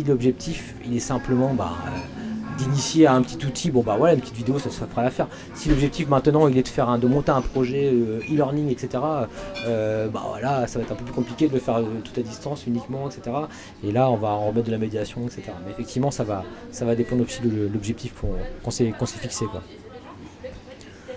l'objectif, 0.05 0.75
il 0.85 0.95
est 0.95 1.01
simplement 1.01 1.53
bah, 1.53 1.71
euh, 1.85 2.57
d'initier 2.57 3.07
un 3.07 3.21
petit 3.21 3.45
outil, 3.45 3.71
bon 3.71 3.83
bah 3.83 3.95
voilà, 3.97 4.15
une 4.15 4.19
petite 4.19 4.35
vidéo, 4.35 4.59
ça, 4.59 4.69
ça 4.69 4.85
fera 4.85 5.03
l'affaire. 5.03 5.27
Si 5.53 5.69
l'objectif 5.69 6.09
maintenant, 6.09 6.49
il 6.49 6.57
est 6.57 6.63
de 6.63 6.67
faire 6.67 6.89
un, 6.89 6.97
de 6.97 7.07
monter 7.07 7.31
un 7.31 7.41
projet 7.41 7.93
e-learning, 8.29 8.69
etc. 8.69 8.89
bah 8.95 10.23
voilà, 10.29 10.67
ça 10.67 10.79
va 10.79 10.85
être 10.85 10.91
un 10.91 10.95
peu 10.95 11.05
plus 11.05 11.13
compliqué 11.13 11.47
de 11.47 11.53
le 11.53 11.59
faire 11.59 11.81
tout 12.03 12.19
à 12.19 12.23
distance 12.23 12.65
uniquement, 12.65 13.07
etc. 13.09 13.35
Et 13.83 13.91
là, 13.91 14.09
on 14.09 14.17
va 14.17 14.29
en 14.29 14.47
remettre 14.47 14.65
de 14.65 14.71
la 14.71 14.79
médiation, 14.79 15.21
etc. 15.25 15.43
Mais 15.65 15.71
effectivement, 15.71 16.11
ça 16.11 16.23
va, 16.23 16.43
ça 16.71 16.83
va 16.83 16.95
dépendre 16.95 17.23
aussi 17.23 17.41
de 17.43 17.69
l'objectif 17.71 18.13
qu'on 18.19 18.33
qu'on 18.63 18.71
s'est 18.71 18.91
qu'on 18.97 19.05
s'est 19.05 19.19
fixé, 19.19 19.45
quoi. 19.45 19.61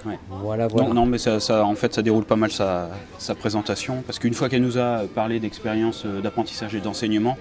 Ouais. 0.07 0.19
Voilà, 0.29 0.67
voilà. 0.69 0.89
Non, 0.89 0.95
non, 0.95 1.07
mais 1.07 1.19
ça, 1.19 1.41
ça- 1.41 1.65
en 1.65 1.75
fait, 1.75 1.95
ça 1.95 2.03
déroule 2.03 2.25
pas 2.25 2.37
mal 2.37 2.51
sa, 2.51 2.91
sa 3.19 3.35
présentation, 3.35 4.03
parce 4.07 4.19
qu'une 4.19 4.35
fois 4.35 4.49
qu'elle 4.49 4.63
nous 4.63 4.79
a 4.79 5.03
parlé 5.15 5.41
d'expérience 5.41 6.05
euh, 6.07 6.21
d'apprentissage 6.21 6.75
et 6.75 6.81
d'enseignement, 6.81 7.37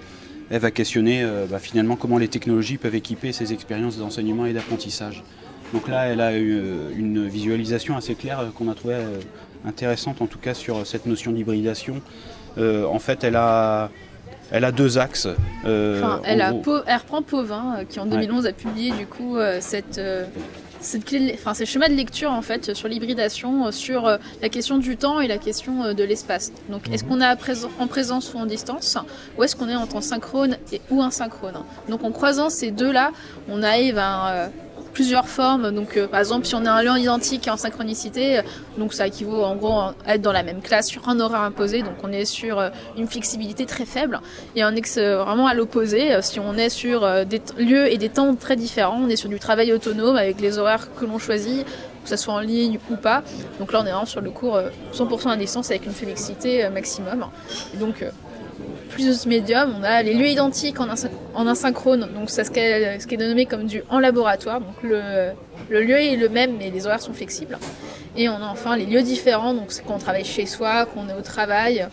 elle 0.50 0.60
va 0.60 0.70
questionner 0.70 1.22
euh, 1.22 1.46
bah, 1.48 1.58
finalement 1.58 1.96
comment 1.96 2.18
les 2.18 2.28
technologies 2.28 2.76
peuvent 2.76 2.94
équiper 2.94 3.32
ces 3.32 3.52
expériences 3.52 3.96
d'enseignement 3.98 4.46
et 4.46 4.52
d'apprentissage. 4.52 5.22
Donc 5.72 5.88
là, 5.88 6.06
elle 6.06 6.20
a 6.20 6.36
eu 6.36 6.60
une 6.96 7.28
visualisation 7.28 7.96
assez 7.96 8.16
claire 8.16 8.44
qu'on 8.56 8.68
a 8.68 8.74
trouvé 8.74 8.96
intéressante, 9.64 10.20
en 10.20 10.26
tout 10.26 10.40
cas 10.40 10.52
sur 10.52 10.84
cette 10.84 11.06
notion 11.06 11.30
d'hybridation. 11.30 12.00
en 12.58 12.98
fait, 12.98 13.22
elle 13.22 13.36
a 13.36 13.88
elle 14.50 14.64
a 14.64 14.72
deux 14.72 14.98
axes. 14.98 15.28
Enfin, 15.62 16.20
elle, 16.24 16.40
a, 16.40 16.52
elle, 16.86 16.96
reprend 16.96 17.22
Pauvin, 17.22 17.84
qui 17.88 18.00
en 18.00 18.06
2011 18.06 18.46
a 18.46 18.52
publié 18.52 18.90
du 18.90 19.06
coup 19.06 19.36
cette, 19.60 20.00
cette 20.80 21.04
clé, 21.04 21.32
enfin, 21.34 21.54
ces 21.54 21.66
schémas 21.66 21.88
de 21.88 21.94
lecture 21.94 22.30
en 22.30 22.42
fait 22.42 22.74
sur 22.74 22.88
l'hybridation, 22.88 23.66
euh, 23.66 23.70
sur 23.70 24.06
euh, 24.06 24.16
la 24.42 24.48
question 24.48 24.78
du 24.78 24.96
temps 24.96 25.20
et 25.20 25.28
la 25.28 25.38
question 25.38 25.84
euh, 25.84 25.92
de 25.92 26.04
l'espace. 26.04 26.52
Donc, 26.68 26.88
est-ce 26.90 27.04
mhm. 27.04 27.10
qu'on 27.10 27.20
est 27.20 27.60
en 27.78 27.86
présence 27.86 28.34
ou 28.34 28.38
en 28.38 28.46
distance, 28.46 28.96
ou 29.36 29.42
est-ce 29.42 29.56
qu'on 29.56 29.68
est 29.68 29.76
en 29.76 29.86
temps 29.86 30.00
synchrone 30.00 30.56
et 30.72 30.80
ou 30.90 31.02
asynchrone 31.02 31.62
Donc, 31.88 32.04
en 32.04 32.12
croisant 32.12 32.50
ces 32.50 32.70
deux-là, 32.70 33.12
on 33.48 33.62
arrive 33.62 33.98
à 33.98 34.50
plusieurs 34.92 35.28
formes. 35.28 35.70
Donc, 35.70 35.96
euh, 35.96 36.06
par 36.06 36.20
exemple, 36.20 36.46
si 36.46 36.54
on 36.54 36.64
a 36.64 36.70
un 36.70 36.82
lieu 36.82 36.98
identique 36.98 37.48
en 37.48 37.56
synchronicité, 37.56 38.38
euh, 38.38 38.42
donc 38.78 38.92
ça 38.92 39.06
équivaut 39.06 39.42
en 39.44 39.56
gros 39.56 39.72
à 39.72 39.94
être 40.06 40.22
dans 40.22 40.32
la 40.32 40.42
même 40.42 40.60
classe 40.60 40.88
sur 40.88 41.08
un 41.08 41.20
horaire 41.20 41.42
imposé. 41.42 41.82
Donc, 41.82 41.94
on 42.02 42.12
est 42.12 42.24
sur 42.24 42.58
euh, 42.58 42.70
une 42.96 43.06
flexibilité 43.06 43.66
très 43.66 43.84
faible. 43.84 44.20
Et 44.56 44.62
un 44.62 44.74
ex 44.74 44.98
vraiment 44.98 45.46
à 45.46 45.54
l'opposé, 45.54 46.20
si 46.22 46.40
on 46.40 46.54
est 46.54 46.68
sur 46.68 47.26
des 47.26 47.40
lieux 47.58 47.90
et 47.90 47.98
des 47.98 48.08
temps 48.08 48.34
très 48.34 48.56
différents, 48.56 49.00
on 49.02 49.08
est 49.08 49.16
sur 49.16 49.28
du 49.28 49.38
travail 49.38 49.72
autonome 49.72 50.16
avec 50.16 50.40
les 50.40 50.58
horaires 50.58 50.88
que 50.94 51.04
l'on 51.04 51.18
choisit 51.18 51.66
que 52.02 52.08
ce 52.08 52.16
soit 52.16 52.32
en 52.32 52.40
ligne 52.40 52.78
ou 52.90 52.96
pas. 52.96 53.22
Donc 53.58 53.72
là, 53.72 53.80
on 53.82 53.86
est 53.86 53.90
vraiment 53.90 54.06
sur 54.06 54.22
le 54.22 54.30
cours 54.30 54.58
100% 54.94 55.28
à 55.28 55.36
distance 55.36 55.70
avec 55.70 55.84
une 55.84 55.92
flexibilité 55.92 56.66
maximum. 56.70 57.26
Donc, 57.74 58.02
plusieurs 58.90 59.26
médiums. 59.26 59.74
On 59.78 59.82
a 59.82 60.02
les 60.02 60.14
lieux 60.14 60.28
identiques 60.28 60.80
en, 60.80 60.88
en 61.34 61.46
asynchrone, 61.46 62.08
donc 62.14 62.28
c'est 62.28 62.44
ce 62.44 62.50
ce 62.50 63.06
qui 63.06 63.14
est 63.14 63.18
dénommé 63.18 63.46
comme 63.46 63.64
du 63.64 63.82
en 63.88 63.98
laboratoire. 63.98 64.60
Donc 64.60 64.82
le, 64.82 65.30
le, 65.70 65.82
lieu 65.82 65.98
est 65.98 66.16
le 66.16 66.28
même, 66.28 66.56
mais 66.58 66.70
les 66.70 66.86
horaires 66.86 67.00
sont 67.00 67.12
flexibles. 67.12 67.58
Et 68.16 68.28
on 68.28 68.36
a 68.36 68.48
enfin 68.48 68.76
les 68.76 68.86
lieux 68.86 69.02
différents, 69.02 69.54
donc 69.54 69.72
c'est 69.72 69.84
qu'on 69.84 69.98
travaille 69.98 70.24
chez 70.24 70.46
soi, 70.46 70.86
qu'on 70.86 71.08
est 71.08 71.14
au 71.14 71.22
travail, 71.22 71.86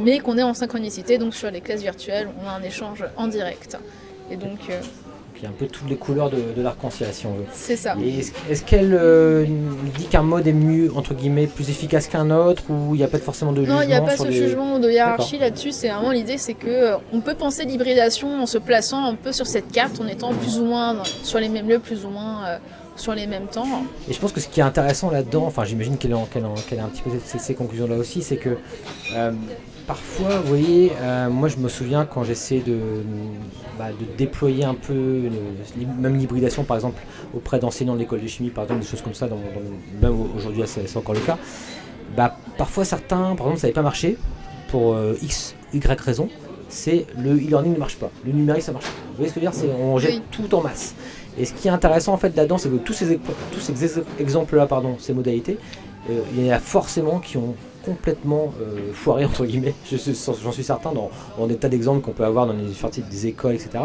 mais 0.00 0.18
qu'on 0.20 0.38
est 0.38 0.42
en 0.42 0.54
synchronicité, 0.54 1.18
donc 1.18 1.34
sur 1.34 1.50
les 1.50 1.60
classes 1.60 1.82
virtuelles, 1.82 2.28
on 2.42 2.48
a 2.48 2.52
un 2.52 2.62
échange 2.62 3.04
en 3.16 3.26
direct. 3.26 3.76
Et 4.30 4.36
donc 4.36 4.58
euh, 4.70 4.80
a 5.46 5.50
un 5.50 5.52
peu 5.52 5.66
toutes 5.66 5.88
les 5.88 5.96
couleurs 5.96 6.30
de, 6.30 6.60
l'arc-en-ciel 6.60 7.08
si 7.12 7.26
on 7.26 7.34
veut. 7.34 7.44
C'est 7.52 7.76
ça. 7.76 7.96
est-ce, 8.48 8.62
qu'elle 8.64 8.94
euh, 8.94 9.46
dit 9.96 10.06
qu'un 10.06 10.22
mode 10.22 10.46
est 10.46 10.52
mieux, 10.52 10.94
entre 10.94 11.14
guillemets, 11.14 11.46
plus 11.46 11.70
efficace 11.70 12.08
qu'un 12.08 12.30
autre 12.30 12.64
ou 12.68 12.94
il 12.94 12.98
n'y 12.98 13.04
a 13.04 13.08
pas 13.08 13.18
forcément 13.18 13.52
de 13.52 13.62
jugement 13.62 13.76
Non, 13.76 13.82
il 13.82 13.88
n'y 13.88 13.94
a 13.94 14.00
pas 14.00 14.16
ce 14.16 14.30
jugement 14.30 14.78
de 14.78 14.90
hiérarchie 14.90 15.38
là-dessus. 15.38 15.72
C'est 15.72 15.88
vraiment 15.88 16.10
l'idée, 16.10 16.38
c'est 16.38 16.54
que 16.54 16.68
euh, 16.68 16.96
on 17.12 17.20
peut 17.20 17.34
penser 17.34 17.64
l'hybridation 17.64 18.42
en 18.42 18.46
se 18.46 18.58
plaçant 18.58 19.04
un 19.04 19.14
peu 19.14 19.32
sur 19.32 19.46
cette 19.46 19.72
carte, 19.72 20.00
en 20.00 20.06
étant 20.06 20.32
plus 20.34 20.58
ou 20.58 20.64
moins 20.64 21.02
sur 21.22 21.38
les 21.38 21.48
mêmes 21.48 21.68
lieux, 21.68 21.78
plus 21.78 22.04
ou 22.04 22.10
moins. 22.10 22.46
Euh, 22.46 22.58
sur 22.96 23.14
les 23.14 23.26
mêmes 23.26 23.46
temps. 23.46 23.66
Et 24.10 24.12
je 24.12 24.18
pense 24.18 24.32
que 24.32 24.40
ce 24.40 24.48
qui 24.48 24.60
est 24.60 24.62
intéressant 24.62 25.10
là-dedans, 25.10 25.46
enfin 25.46 25.64
j'imagine 25.64 25.96
qu'elle, 25.96 26.12
a 26.12 26.16
un 26.16 26.88
petit 26.88 27.02
peu 27.02 27.10
ces, 27.24 27.54
conclusions 27.54 27.86
là 27.86 27.96
aussi, 27.96 28.22
c'est 28.22 28.36
que 28.36 28.58
parfois, 29.90 30.38
vous 30.38 30.46
voyez, 30.46 30.92
euh, 31.00 31.28
moi 31.28 31.48
je 31.48 31.56
me 31.56 31.68
souviens 31.68 32.04
quand 32.04 32.22
j'essaie 32.22 32.60
de, 32.60 32.78
bah, 33.76 33.88
de, 33.88 34.16
déployer 34.16 34.62
un 34.62 34.74
peu, 34.74 35.22
même 35.98 36.16
l'hybridation 36.16 36.62
par 36.62 36.76
exemple, 36.76 37.02
auprès 37.34 37.58
d'enseignants 37.58 37.94
de 37.94 37.98
l'école 37.98 38.20
de 38.20 38.28
chimie, 38.28 38.50
par 38.50 38.62
exemple, 38.62 38.82
des 38.82 38.86
choses 38.86 39.02
comme 39.02 39.14
ça, 39.14 39.26
dans, 39.26 39.40
même 40.00 40.14
aujourd'hui 40.36 40.62
c'est 40.66 40.96
encore 40.96 41.16
le 41.16 41.20
cas, 41.20 41.38
bah, 42.16 42.36
parfois 42.56 42.84
certains, 42.84 43.34
par 43.34 43.46
exemple, 43.46 43.56
ça 43.56 43.66
n'avait 43.66 43.74
pas 43.74 43.82
marché, 43.82 44.16
pour 44.68 44.92
euh, 44.92 45.16
X, 45.22 45.56
Y 45.72 46.00
raison, 46.00 46.28
c'est 46.68 47.06
le 47.18 47.32
e-learning 47.32 47.72
ne 47.72 47.78
marche 47.78 47.96
pas, 47.96 48.10
le 48.24 48.30
numérique 48.30 48.62
ça 48.62 48.70
marche 48.70 48.86
pas. 48.86 48.92
Vous 49.08 49.16
voyez 49.16 49.30
ce 49.30 49.34
que 49.34 49.40
je 49.40 49.44
veux 49.44 49.50
dire? 49.50 49.60
C'est, 49.60 49.82
On 49.82 49.98
jette 49.98 50.22
tout 50.30 50.54
en 50.54 50.62
masse. 50.62 50.94
Et 51.36 51.44
ce 51.44 51.52
qui 51.52 51.66
est 51.66 51.72
intéressant 51.72 52.12
en 52.12 52.16
fait 52.16 52.36
là-dedans, 52.36 52.58
c'est 52.58 52.68
que 52.68 52.76
tous 52.76 52.92
ces, 52.92 53.18
tous 53.50 53.58
ces 53.58 54.04
exemples-là, 54.20 54.68
pardon, 54.68 54.94
ces 55.00 55.14
modalités, 55.14 55.58
euh, 56.10 56.20
il 56.36 56.46
y 56.46 56.52
en 56.52 56.54
a 56.54 56.60
forcément 56.60 57.18
qui 57.18 57.38
ont 57.38 57.56
complètement 57.84 58.52
euh, 58.60 58.92
foiré 58.92 59.24
entre 59.24 59.46
guillemets, 59.46 59.74
j'en 59.90 60.52
suis 60.52 60.64
certain 60.64 60.92
dans, 60.92 61.10
des 61.46 61.56
tas 61.56 61.68
d'exemples 61.68 62.00
qu'on 62.00 62.12
peut 62.12 62.24
avoir 62.24 62.46
dans 62.46 62.52
les 62.52 63.00
des 63.10 63.26
écoles, 63.26 63.54
etc. 63.54 63.84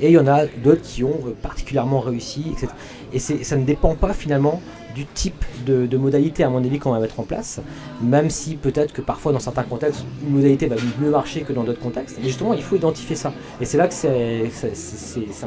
Et 0.00 0.08
il 0.08 0.12
y 0.12 0.18
en 0.18 0.26
a 0.26 0.46
d'autres 0.46 0.82
qui 0.82 1.04
ont 1.04 1.20
euh, 1.26 1.32
particulièrement 1.40 2.00
réussi, 2.00 2.46
etc. 2.52 2.68
Et 3.12 3.18
ça 3.18 3.56
ne 3.56 3.64
dépend 3.64 3.94
pas 3.94 4.12
finalement 4.12 4.60
du 4.94 5.06
type 5.06 5.44
de, 5.66 5.96
modalité 5.96 6.44
à 6.44 6.50
mon 6.50 6.58
avis 6.58 6.78
qu'on 6.78 6.92
va 6.92 7.00
mettre 7.00 7.18
en 7.20 7.24
place, 7.24 7.60
même 8.00 8.30
si 8.30 8.56
peut-être 8.56 8.92
que 8.92 9.02
parfois 9.02 9.32
dans 9.32 9.40
certains 9.40 9.64
contextes, 9.64 10.04
une 10.22 10.34
modalité 10.34 10.66
va 10.66 10.76
mieux 11.00 11.10
marcher 11.10 11.42
que 11.42 11.52
dans 11.52 11.64
d'autres 11.64 11.80
contextes. 11.80 12.16
Mais 12.18 12.28
justement, 12.28 12.54
il 12.54 12.62
faut 12.62 12.76
identifier 12.76 13.16
ça. 13.16 13.32
Et 13.60 13.64
c'est 13.64 13.76
là 13.76 13.88
que 13.88 13.94
c'est 13.94 14.50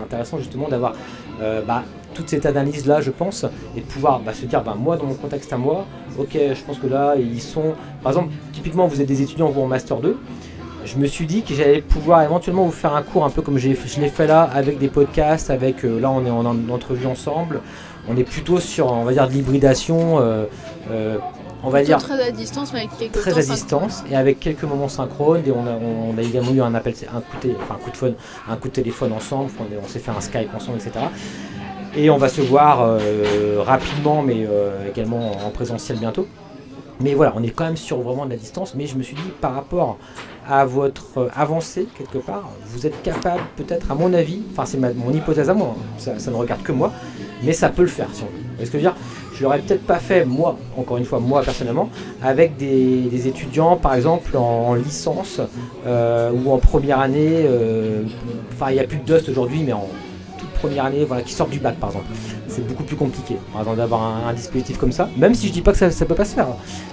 intéressant 0.01 0.37
justement 0.37 0.67
d'avoir 0.67 0.93
euh, 1.41 1.61
bah, 1.61 1.83
toute 2.13 2.29
cette 2.29 2.45
analyse-là, 2.45 3.01
je 3.01 3.11
pense, 3.11 3.45
et 3.75 3.81
de 3.81 3.85
pouvoir 3.85 4.19
bah, 4.19 4.33
se 4.33 4.45
dire, 4.45 4.63
bah, 4.63 4.75
moi, 4.77 4.97
dans 4.97 5.05
mon 5.05 5.13
contexte 5.13 5.51
à 5.53 5.57
moi, 5.57 5.85
ok, 6.17 6.31
je 6.33 6.63
pense 6.65 6.79
que 6.79 6.87
là, 6.87 7.15
ils 7.17 7.41
sont... 7.41 7.73
Par 8.01 8.11
exemple, 8.11 8.33
typiquement, 8.53 8.87
vous 8.87 9.01
êtes 9.01 9.07
des 9.07 9.21
étudiants, 9.21 9.49
vous 9.49 9.61
en 9.61 9.67
Master 9.67 9.97
2, 9.97 10.17
je 10.85 10.97
me 10.97 11.05
suis 11.05 11.25
dit 11.25 11.43
que 11.43 11.53
j'allais 11.53 11.81
pouvoir 11.81 12.23
éventuellement 12.23 12.65
vous 12.65 12.71
faire 12.71 12.95
un 12.95 13.01
cours 13.01 13.25
un 13.25 13.29
peu 13.29 13.41
comme 13.41 13.57
je 13.57 13.67
l'ai 13.67 13.75
fait 13.75 14.27
là, 14.27 14.43
avec 14.43 14.79
des 14.79 14.87
podcasts, 14.87 15.49
avec... 15.49 15.83
Euh, 15.83 15.99
là, 15.99 16.09
on 16.09 16.25
est 16.25 16.31
en, 16.31 16.45
entrevue 16.69 17.07
ensemble, 17.07 17.61
on 18.07 18.15
est 18.15 18.23
plutôt 18.23 18.59
sur, 18.59 18.91
on 18.91 19.03
va 19.03 19.13
dire, 19.13 19.27
de 19.27 19.33
l'hybridation... 19.33 20.19
Euh, 20.19 20.45
euh, 20.91 21.17
on 21.63 21.69
va 21.69 21.83
dire 21.83 21.97
très 21.97 22.21
à 22.21 22.31
distance, 22.31 22.71
mais 22.71 22.79
avec 22.79 22.97
quelques 22.97 23.13
très 23.13 23.37
à 23.37 23.53
distance 23.53 24.03
et 24.11 24.15
avec 24.15 24.39
quelques 24.39 24.63
moments 24.63 24.87
synchrones. 24.87 25.41
Et 25.45 25.51
on 25.51 25.65
a, 25.65 25.71
on 25.71 26.17
a 26.17 26.21
également 26.21 26.51
eu 26.51 26.61
un 26.61 26.73
appel, 26.75 26.93
un 27.13 27.21
coup, 27.21 27.47
de, 27.47 27.53
enfin, 27.55 27.75
un 27.75 27.83
coup 27.83 27.91
de 27.91 27.97
phone, 27.97 28.13
un 28.47 28.55
coup 28.55 28.67
de 28.67 28.73
téléphone 28.73 29.11
ensemble. 29.11 29.49
On, 29.83 29.87
s'est 29.87 29.99
fait 29.99 30.11
un 30.11 30.21
Skype 30.21 30.53
ensemble, 30.55 30.77
etc. 30.77 31.05
Et 31.97 32.11
on 32.11 32.17
va 32.17 32.29
se 32.29 32.41
voir 32.41 32.83
euh, 32.83 33.63
rapidement, 33.65 34.21
mais 34.21 34.45
euh, 34.47 34.87
également 34.87 35.31
en 35.43 35.49
présentiel 35.49 35.97
bientôt. 35.97 36.27
Mais 36.99 37.15
voilà, 37.15 37.33
on 37.35 37.41
est 37.41 37.49
quand 37.49 37.65
même 37.65 37.75
sur 37.75 38.01
vraiment 38.01 38.25
de 38.25 38.29
la 38.29 38.37
distance. 38.37 38.75
Mais 38.75 38.85
je 38.85 38.95
me 38.95 39.01
suis 39.01 39.15
dit, 39.15 39.31
par 39.41 39.55
rapport 39.55 39.97
à 40.47 40.63
votre 40.63 41.31
avancée, 41.35 41.87
quelque 41.97 42.19
part, 42.19 42.49
vous 42.67 42.85
êtes 42.85 43.01
capable, 43.01 43.41
peut-être, 43.55 43.91
à 43.91 43.95
mon 43.95 44.13
avis, 44.13 44.43
enfin, 44.51 44.65
c'est 44.65 44.77
mon 44.77 45.11
hypothèse 45.11 45.49
à 45.49 45.55
moi, 45.55 45.75
hein, 45.75 46.13
ça, 46.19 46.31
ne 46.31 46.35
regarde 46.35 46.61
que 46.61 46.71
moi, 46.71 46.93
mais 47.43 47.51
ça 47.51 47.69
peut 47.69 47.81
le 47.81 47.87
faire, 47.87 48.07
si 48.13 48.23
on 48.23 48.27
veut. 48.27 48.65
ce 48.65 48.71
que 48.71 48.77
je 48.77 48.83
veux 48.83 48.91
dire? 48.91 48.95
Je 49.33 49.43
l'aurais 49.43 49.59
peut-être 49.59 49.85
pas 49.85 49.97
fait, 49.97 50.23
moi, 50.23 50.55
encore 50.77 50.97
une 50.97 51.05
fois, 51.05 51.19
moi 51.19 51.41
personnellement, 51.41 51.89
avec 52.21 52.57
des, 52.57 53.27
étudiants, 53.27 53.75
par 53.75 53.95
exemple, 53.95 54.37
en, 54.37 54.75
licence 54.75 55.41
euh, 55.87 56.31
ou 56.31 56.51
en 56.51 56.59
première 56.59 56.99
année. 56.99 57.45
Enfin, 58.53 58.69
il 58.69 58.75
n'y 58.75 58.79
a 58.79 58.83
plus 58.83 58.99
de 58.99 59.03
Dust 59.03 59.29
aujourd'hui, 59.29 59.63
mais 59.63 59.73
en 59.73 59.87
première 60.57 60.85
année 60.85 61.05
voilà, 61.05 61.21
qui 61.21 61.33
sortent 61.33 61.49
du 61.49 61.59
bac 61.59 61.75
par 61.75 61.89
exemple. 61.89 62.07
C'est 62.47 62.65
beaucoup 62.67 62.83
plus 62.83 62.95
compliqué 62.95 63.37
par 63.51 63.61
exemple 63.61 63.77
d'avoir 63.77 64.27
un, 64.27 64.33
dispositif 64.33 64.77
comme 64.77 64.91
ça, 64.91 65.09
même 65.17 65.33
si 65.33 65.47
je 65.47 65.53
dis 65.53 65.61
pas 65.61 65.71
que 65.71 65.77
ça, 65.77 65.87
ne 65.87 66.05
peut 66.05 66.15
pas 66.15 66.25
se 66.25 66.35
faire. 66.35 66.47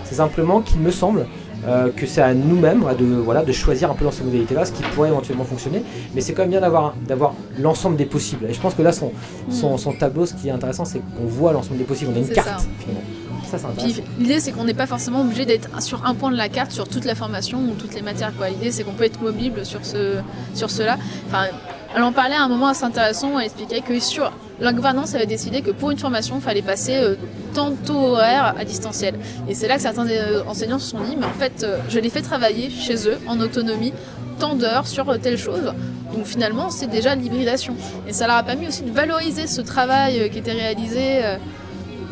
C'est 0.04 0.16
simplement 0.16 0.60
qu'il 0.60 0.80
me 0.80 0.90
semble 0.90 1.26
euh, 1.66 1.90
que 1.90 2.06
c'est 2.06 2.20
à 2.20 2.34
nous-mêmes 2.34 2.84
de, 2.98 3.04
voilà, 3.04 3.42
de 3.42 3.52
choisir 3.52 3.90
un 3.90 3.94
peu 3.94 4.04
dans 4.04 4.10
ces 4.10 4.22
modalités-là, 4.24 4.64
ce 4.64 4.72
qui 4.72 4.82
pourrait 4.82 5.08
éventuellement 5.08 5.44
fonctionner. 5.44 5.82
Mais 6.14 6.20
c'est 6.20 6.34
quand 6.34 6.42
même 6.42 6.50
bien 6.50 6.60
d'avoir, 6.60 6.94
d'avoir 7.06 7.34
l'ensemble 7.58 7.96
des 7.96 8.04
possibles. 8.04 8.46
Et 8.48 8.52
je 8.52 8.60
pense 8.60 8.74
que 8.74 8.82
là, 8.82 8.92
son, 8.92 9.12
son, 9.48 9.78
son 9.78 9.92
tableau, 9.92 10.26
ce 10.26 10.34
qui 10.34 10.48
est 10.48 10.52
intéressant, 10.52 10.84
c'est 10.84 11.00
qu'on 11.16 11.26
voit 11.26 11.52
l'ensemble 11.52 11.78
des 11.78 11.84
possibles. 11.84 12.12
On 12.14 12.16
a 12.16 12.20
une 12.20 12.28
carte 12.28 12.66
finalement. 12.78 13.00
L'idée, 14.18 14.40
c'est 14.40 14.52
qu'on 14.52 14.64
n'est 14.64 14.74
pas 14.74 14.86
forcément 14.86 15.22
obligé 15.22 15.44
d'être 15.44 15.82
sur 15.82 16.04
un 16.04 16.14
point 16.14 16.30
de 16.30 16.36
la 16.36 16.48
carte, 16.48 16.72
sur 16.72 16.88
toute 16.88 17.04
la 17.04 17.14
formation 17.14 17.58
ou 17.58 17.74
toutes 17.78 17.94
les 17.94 18.02
matières. 18.02 18.32
L'idée, 18.50 18.70
c'est 18.70 18.84
qu'on 18.84 18.92
peut 18.92 19.04
être 19.04 19.20
mobile 19.20 19.52
sur, 19.62 19.84
ce, 19.84 20.16
sur 20.54 20.70
cela. 20.70 20.98
Enfin, 21.28 21.46
elle 21.94 22.02
en 22.02 22.12
parlait 22.12 22.34
à 22.34 22.42
un 22.42 22.48
moment 22.48 22.68
assez 22.68 22.84
intéressant, 22.84 23.38
elle 23.38 23.46
expliquait 23.46 23.80
que 23.80 24.00
sur 24.00 24.32
la 24.60 24.72
gouvernance 24.72 25.14
avait 25.14 25.26
décidé 25.26 25.62
que 25.62 25.70
pour 25.70 25.92
une 25.92 25.98
formation, 25.98 26.36
il 26.36 26.42
fallait 26.42 26.62
passer 26.62 26.96
euh, 26.96 27.14
tant 27.54 27.70
de 27.70 27.76
taux 27.76 27.94
horaires 27.94 28.54
à 28.58 28.64
distanciel. 28.64 29.14
Et 29.48 29.54
c'est 29.54 29.68
là 29.68 29.76
que 29.76 29.82
certains 29.82 30.08
euh, 30.08 30.42
enseignants 30.46 30.80
se 30.80 30.90
sont 30.90 31.00
dit, 31.00 31.16
mais 31.16 31.26
en 31.26 31.38
fait, 31.38 31.62
euh, 31.62 31.78
je 31.88 32.00
les 32.00 32.10
fais 32.10 32.22
travailler 32.22 32.68
chez 32.68 33.08
eux 33.08 33.18
en 33.28 33.38
autonomie 33.40 33.92
tant 34.40 34.56
d'heures 34.56 34.88
sur 34.88 35.18
telle 35.20 35.38
chose. 35.38 35.72
Donc 36.12 36.26
finalement, 36.26 36.70
c'est 36.70 36.88
déjà 36.88 37.14
l'hybridation. 37.14 37.76
Et 38.08 38.12
ça 38.12 38.26
leur 38.26 38.36
a 38.36 38.42
permis 38.42 38.66
aussi 38.66 38.82
de 38.82 38.90
valoriser 38.90 39.46
ce 39.46 39.60
travail 39.60 40.30
qui 40.30 40.38
était 40.38 40.52
réalisé 40.52 41.20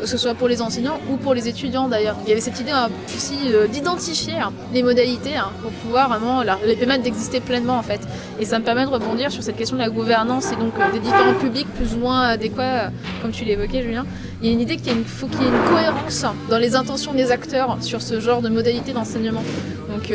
que 0.03 0.09
ce 0.09 0.17
soit 0.17 0.33
pour 0.33 0.49
les 0.49 0.61
enseignants 0.61 0.99
ou 1.09 1.15
pour 1.15 1.33
les 1.33 1.47
étudiants 1.47 1.87
d'ailleurs. 1.87 2.17
Il 2.23 2.29
y 2.29 2.33
avait 2.33 2.41
cette 2.41 2.59
idée 2.59 2.71
hein, 2.71 2.89
aussi 3.15 3.37
euh, 3.45 3.67
d'identifier 3.67 4.37
hein, 4.37 4.51
les 4.73 4.83
modalités 4.83 5.37
hein, 5.37 5.49
pour 5.61 5.71
pouvoir 5.71 6.09
vraiment 6.09 6.43
les 6.65 6.75
permettre 6.75 7.03
d'exister 7.03 7.39
pleinement 7.39 7.77
en 7.77 7.83
fait. 7.83 8.01
Et 8.37 8.43
ça 8.43 8.59
me 8.59 8.65
permet 8.65 8.83
de 8.83 8.89
rebondir 8.89 9.31
sur 9.31 9.41
cette 9.41 9.55
question 9.55 9.77
de 9.77 9.81
la 9.81 9.89
gouvernance 9.89 10.51
et 10.51 10.57
donc 10.57 10.73
euh, 10.77 10.91
des 10.91 10.99
différents 10.99 11.35
publics 11.35 11.73
plus 11.75 11.93
ou 11.95 11.99
moins 11.99 12.23
adéquats, 12.23 12.87
euh, 12.87 12.89
comme 13.21 13.31
tu 13.31 13.45
l'évoquais 13.45 13.81
Julien. 13.81 14.05
Il 14.41 14.47
y 14.47 14.49
a 14.49 14.53
une 14.53 14.59
idée 14.59 14.75
qu'il 14.75 15.05
faut 15.05 15.27
qu'il 15.27 15.41
y 15.41 15.45
ait 15.45 15.47
une 15.47 15.69
cohérence 15.69 16.25
dans 16.49 16.57
les 16.57 16.75
intentions 16.75 17.13
des 17.13 17.31
acteurs 17.31 17.77
sur 17.79 18.01
ce 18.01 18.19
genre 18.19 18.41
de 18.41 18.49
modalités 18.49 18.91
d'enseignement. 18.91 19.43
Donc 19.89 20.11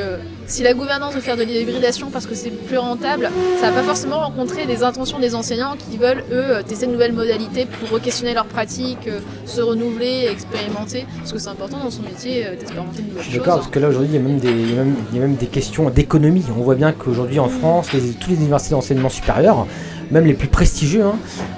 si 0.48 0.62
la 0.62 0.74
gouvernance 0.74 1.14
veut 1.14 1.20
faire 1.20 1.36
de 1.36 1.42
l'hybridation 1.42 2.10
parce 2.10 2.26
que 2.26 2.34
c'est 2.34 2.50
plus 2.50 2.78
rentable, 2.78 3.30
ça 3.60 3.70
va 3.70 3.76
pas 3.76 3.82
forcément 3.82 4.18
rencontrer 4.18 4.66
les 4.66 4.82
intentions 4.82 5.18
des 5.18 5.34
enseignants 5.34 5.76
qui 5.76 5.96
veulent, 5.96 6.24
eux, 6.32 6.62
tester 6.66 6.86
de 6.86 6.92
nouvelles 6.92 7.12
modalités 7.12 7.66
pour 7.66 7.96
re-questionner 7.98 8.34
leurs 8.34 8.46
pratiques, 8.46 9.08
euh, 9.08 9.20
se 9.44 9.60
renouveler, 9.60 10.28
expérimenter. 10.30 11.06
Parce 11.18 11.32
que 11.32 11.38
c'est 11.38 11.48
important 11.48 11.78
dans 11.78 11.90
son 11.90 12.02
métier 12.02 12.46
euh, 12.46 12.50
d'expérimenter 12.56 13.02
de 13.02 13.08
nouvelles 13.08 13.22
choses. 13.22 13.24
Je 13.24 13.30
suis 13.30 13.38
d'accord, 13.38 13.56
parce 13.56 13.68
que 13.68 13.78
là 13.78 13.88
aujourd'hui, 13.88 14.10
il, 14.12 15.14
y 15.14 15.18
a 15.18 15.20
même 15.20 15.36
des 15.36 15.46
questions 15.46 15.90
d'économie. 15.90 16.44
On 16.56 16.62
voit 16.62 16.74
bien 16.74 16.92
qu'aujourd'hui 16.92 17.38
en 17.38 17.48
France, 17.48 17.88
toutes 17.90 18.28
les 18.28 18.36
universités 18.36 18.74
d'enseignement 18.74 19.08
supérieur, 19.08 19.66
même 20.10 20.24
les 20.24 20.34
plus 20.34 20.48
prestigieux, 20.48 21.04
hein, 21.04 21.16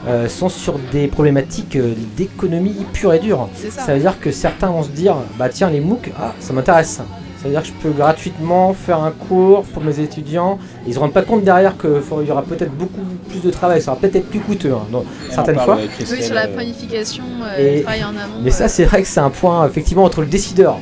euh, 0.09 0.29
sont 0.29 0.49
sur 0.49 0.79
des 0.93 1.09
problématiques 1.09 1.77
euh, 1.77 1.95
d'économie 2.17 2.77
pure 2.93 3.13
et 3.13 3.19
dure. 3.19 3.49
C'est 3.55 3.71
ça. 3.71 3.83
Ça 3.83 3.95
veut 3.95 4.01
dire 4.01 4.19
que 4.19 4.31
certains 4.31 4.69
vont 4.69 4.83
se 4.83 4.91
dire, 4.91 5.17
bah 5.39 5.49
tiens 5.49 5.71
les 5.71 5.81
MOOC, 5.81 6.13
ah, 6.19 6.35
ça 6.41 6.53
m'intéresse. 6.53 7.01
Ça 7.41 7.45
veut 7.49 7.53
dire 7.55 7.63
que 7.63 7.69
je 7.69 7.73
peux 7.73 7.91
gratuitement 7.91 8.75
faire 8.75 9.03
un 9.03 9.13
cours 9.13 9.63
pour 9.63 9.83
mes 9.83 9.99
étudiants. 9.99 10.59
Ils 10.87 10.93
se 10.93 10.99
rendent 10.99 11.15
pas 11.15 11.23
compte 11.23 11.43
derrière 11.43 11.75
qu'il 11.79 11.91
y 12.29 12.31
aura 12.31 12.43
peut-être 12.43 12.73
beaucoup 12.73 13.01
plus 13.31 13.41
de 13.41 13.51
travail, 13.51 13.81
ça 13.81 13.93
va 13.93 13.97
peut-être 13.97 14.17
être 14.17 14.29
plus 14.29 14.41
coûteux 14.41 14.75
hein, 14.75 15.03
certaines 15.31 15.59
fois. 15.59 15.79
Oui, 15.99 16.23
sur 16.23 16.35
la 16.35 16.45
euh, 16.45 16.55
planification, 16.55 17.25
euh, 17.43 17.59
et- 17.59 17.77
le 17.77 17.83
travail 17.83 18.05
en 18.05 18.09
amont. 18.11 18.43
Mais 18.43 18.51
ça, 18.51 18.69
c'est 18.69 18.85
vrai 18.85 19.01
que 19.01 19.09
c'est 19.09 19.21
un 19.21 19.31
point, 19.31 19.67
effectivement, 19.67 20.05
entre 20.05 20.21
le 20.21 20.27
décideur, 20.27 20.77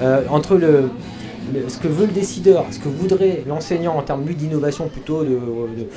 euh, 0.00 0.22
entre 0.30 0.54
le, 0.54 0.90
le- 1.52 1.68
ce 1.68 1.78
que 1.78 1.88
veut 1.88 2.06
le 2.06 2.12
décideur, 2.12 2.66
ce 2.70 2.78
que 2.78 2.88
voudrait 2.88 3.42
l'enseignant 3.48 3.96
en 3.96 4.02
termes 4.02 4.22
d'innovation, 4.24 4.86
plutôt 4.86 5.24
de, 5.24 5.30
de- 5.30 5.88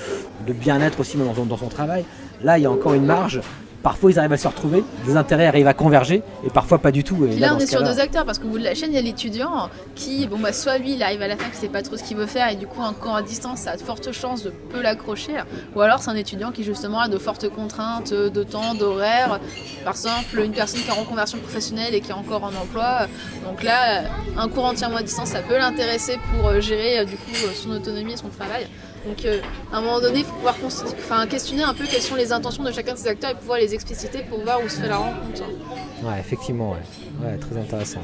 de 0.48 0.54
bien-être 0.54 1.00
aussi 1.02 1.18
dans 1.18 1.36
son, 1.36 1.46
dans 1.46 1.58
son 1.58 1.68
travail. 1.68 2.04
Là, 2.44 2.58
il 2.58 2.64
y 2.64 2.66
a 2.66 2.72
encore 2.72 2.96
une 2.96 3.06
marge. 3.06 3.42
Parfois, 3.84 4.12
ils 4.12 4.20
arrivent 4.20 4.34
à 4.34 4.38
se 4.38 4.48
retrouver, 4.48 4.84
des 5.06 5.16
intérêts 5.16 5.46
arrivent 5.46 5.68
à 5.68 5.74
converger, 5.74 6.22
et 6.46 6.50
parfois 6.50 6.80
pas 6.80 6.92
du 6.92 7.04
tout. 7.04 7.26
Et 7.26 7.40
là, 7.40 7.56
on 7.56 7.60
est 7.60 7.68
sur 7.68 7.84
deux 7.84 8.00
acteurs 8.00 8.26
parce 8.26 8.40
qu'au 8.40 8.48
bout 8.48 8.60
de 8.60 8.64
la 8.64 8.76
chaîne, 8.76 8.92
il 8.92 8.96
y 8.96 9.00
a 9.00 9.02
l'étudiant 9.02 9.70
qui, 9.96 10.28
bon, 10.28 10.38
bah, 10.40 10.54
soit 10.54 10.78
lui, 10.78 10.94
il 10.94 11.04
arrive 11.04 11.22
à 11.22 11.28
la 11.28 11.38
fin, 11.38 11.50
qui 11.50 11.58
sait 11.58 11.70
pas 11.70 11.82
trop 11.82 11.98
ce 11.98 12.04
qu'il 12.04 12.18
veut 12.18 12.26
faire 12.26 12.50
et 12.50 12.56
du 12.56 12.68
coup, 12.68 12.82
encore 12.82 13.16
à 13.16 13.22
distance, 13.22 13.60
ça 13.60 13.72
a 13.72 13.78
de 13.78 13.82
fortes 13.82 14.12
chances 14.12 14.44
de 14.44 14.50
peu 14.50 14.82
l'accrocher. 14.82 15.34
Ou 15.76 15.82
alors, 15.82 16.00
c'est 16.00 16.10
un 16.10 16.16
étudiant 16.16 16.52
qui, 16.52 16.64
justement, 16.64 17.00
a 17.00 17.08
de 17.08 17.18
fortes 17.18 17.50
contraintes 17.50 18.14
de 18.14 18.44
temps, 18.44 18.74
d'horaire. 18.74 19.40
Par 19.84 19.94
exemple, 19.94 20.40
une 20.44 20.52
personne 20.52 20.82
qui 20.82 20.88
est 20.88 20.92
en 20.92 21.02
reconversion 21.02 21.38
professionnelle 21.40 21.96
et 21.96 22.02
qui 22.02 22.12
est 22.12 22.14
encore 22.14 22.44
en 22.44 22.50
emploi. 22.50 23.08
Donc 23.46 23.64
là, 23.64 24.04
un 24.38 24.48
cours 24.50 24.66
entièrement 24.66 24.98
à 24.98 25.04
distance, 25.04 25.30
ça 25.30 25.42
peut 25.42 25.58
l'intéresser 25.58 26.20
pour 26.32 26.48
euh, 26.48 26.60
gérer, 26.60 27.00
euh, 27.00 27.06
du 27.06 27.16
coup, 27.16 27.32
euh, 27.44 27.54
son 27.54 27.72
autonomie 27.72 28.14
et 28.14 28.18
son 28.18 28.30
travail. 28.30 28.68
Donc, 29.06 29.26
euh, 29.26 29.40
à 29.72 29.78
un 29.78 29.82
moment 29.82 30.00
donné, 30.00 30.20
il 30.20 30.26
faut 30.26 30.34
pouvoir 30.34 30.56
enfin, 30.66 31.26
questionner 31.28 31.64
un 31.64 31.74
peu 31.74 31.86
quelles 31.90 32.02
sont 32.02 32.16
les 32.16 32.32
intentions 32.32 32.64
de 32.64 32.72
chacun 32.72 32.94
de 32.94 32.98
ces 32.98 33.08
acteurs 33.08 33.32
et 33.32 33.36
pouvoir 33.36 33.60
les 33.60 33.74
expliciter 33.74 34.20
pour 34.30 34.42
voir 34.42 34.64
où 34.64 34.70
se 34.70 34.82
fait 34.82 34.88
la 34.88 34.98
rencontre. 34.98 35.44
Ouais, 36.04 36.20
effectivement, 36.20 36.72
ouais. 36.72 37.26
Ouais, 37.26 37.38
très 37.38 37.58
intéressant. 37.58 38.02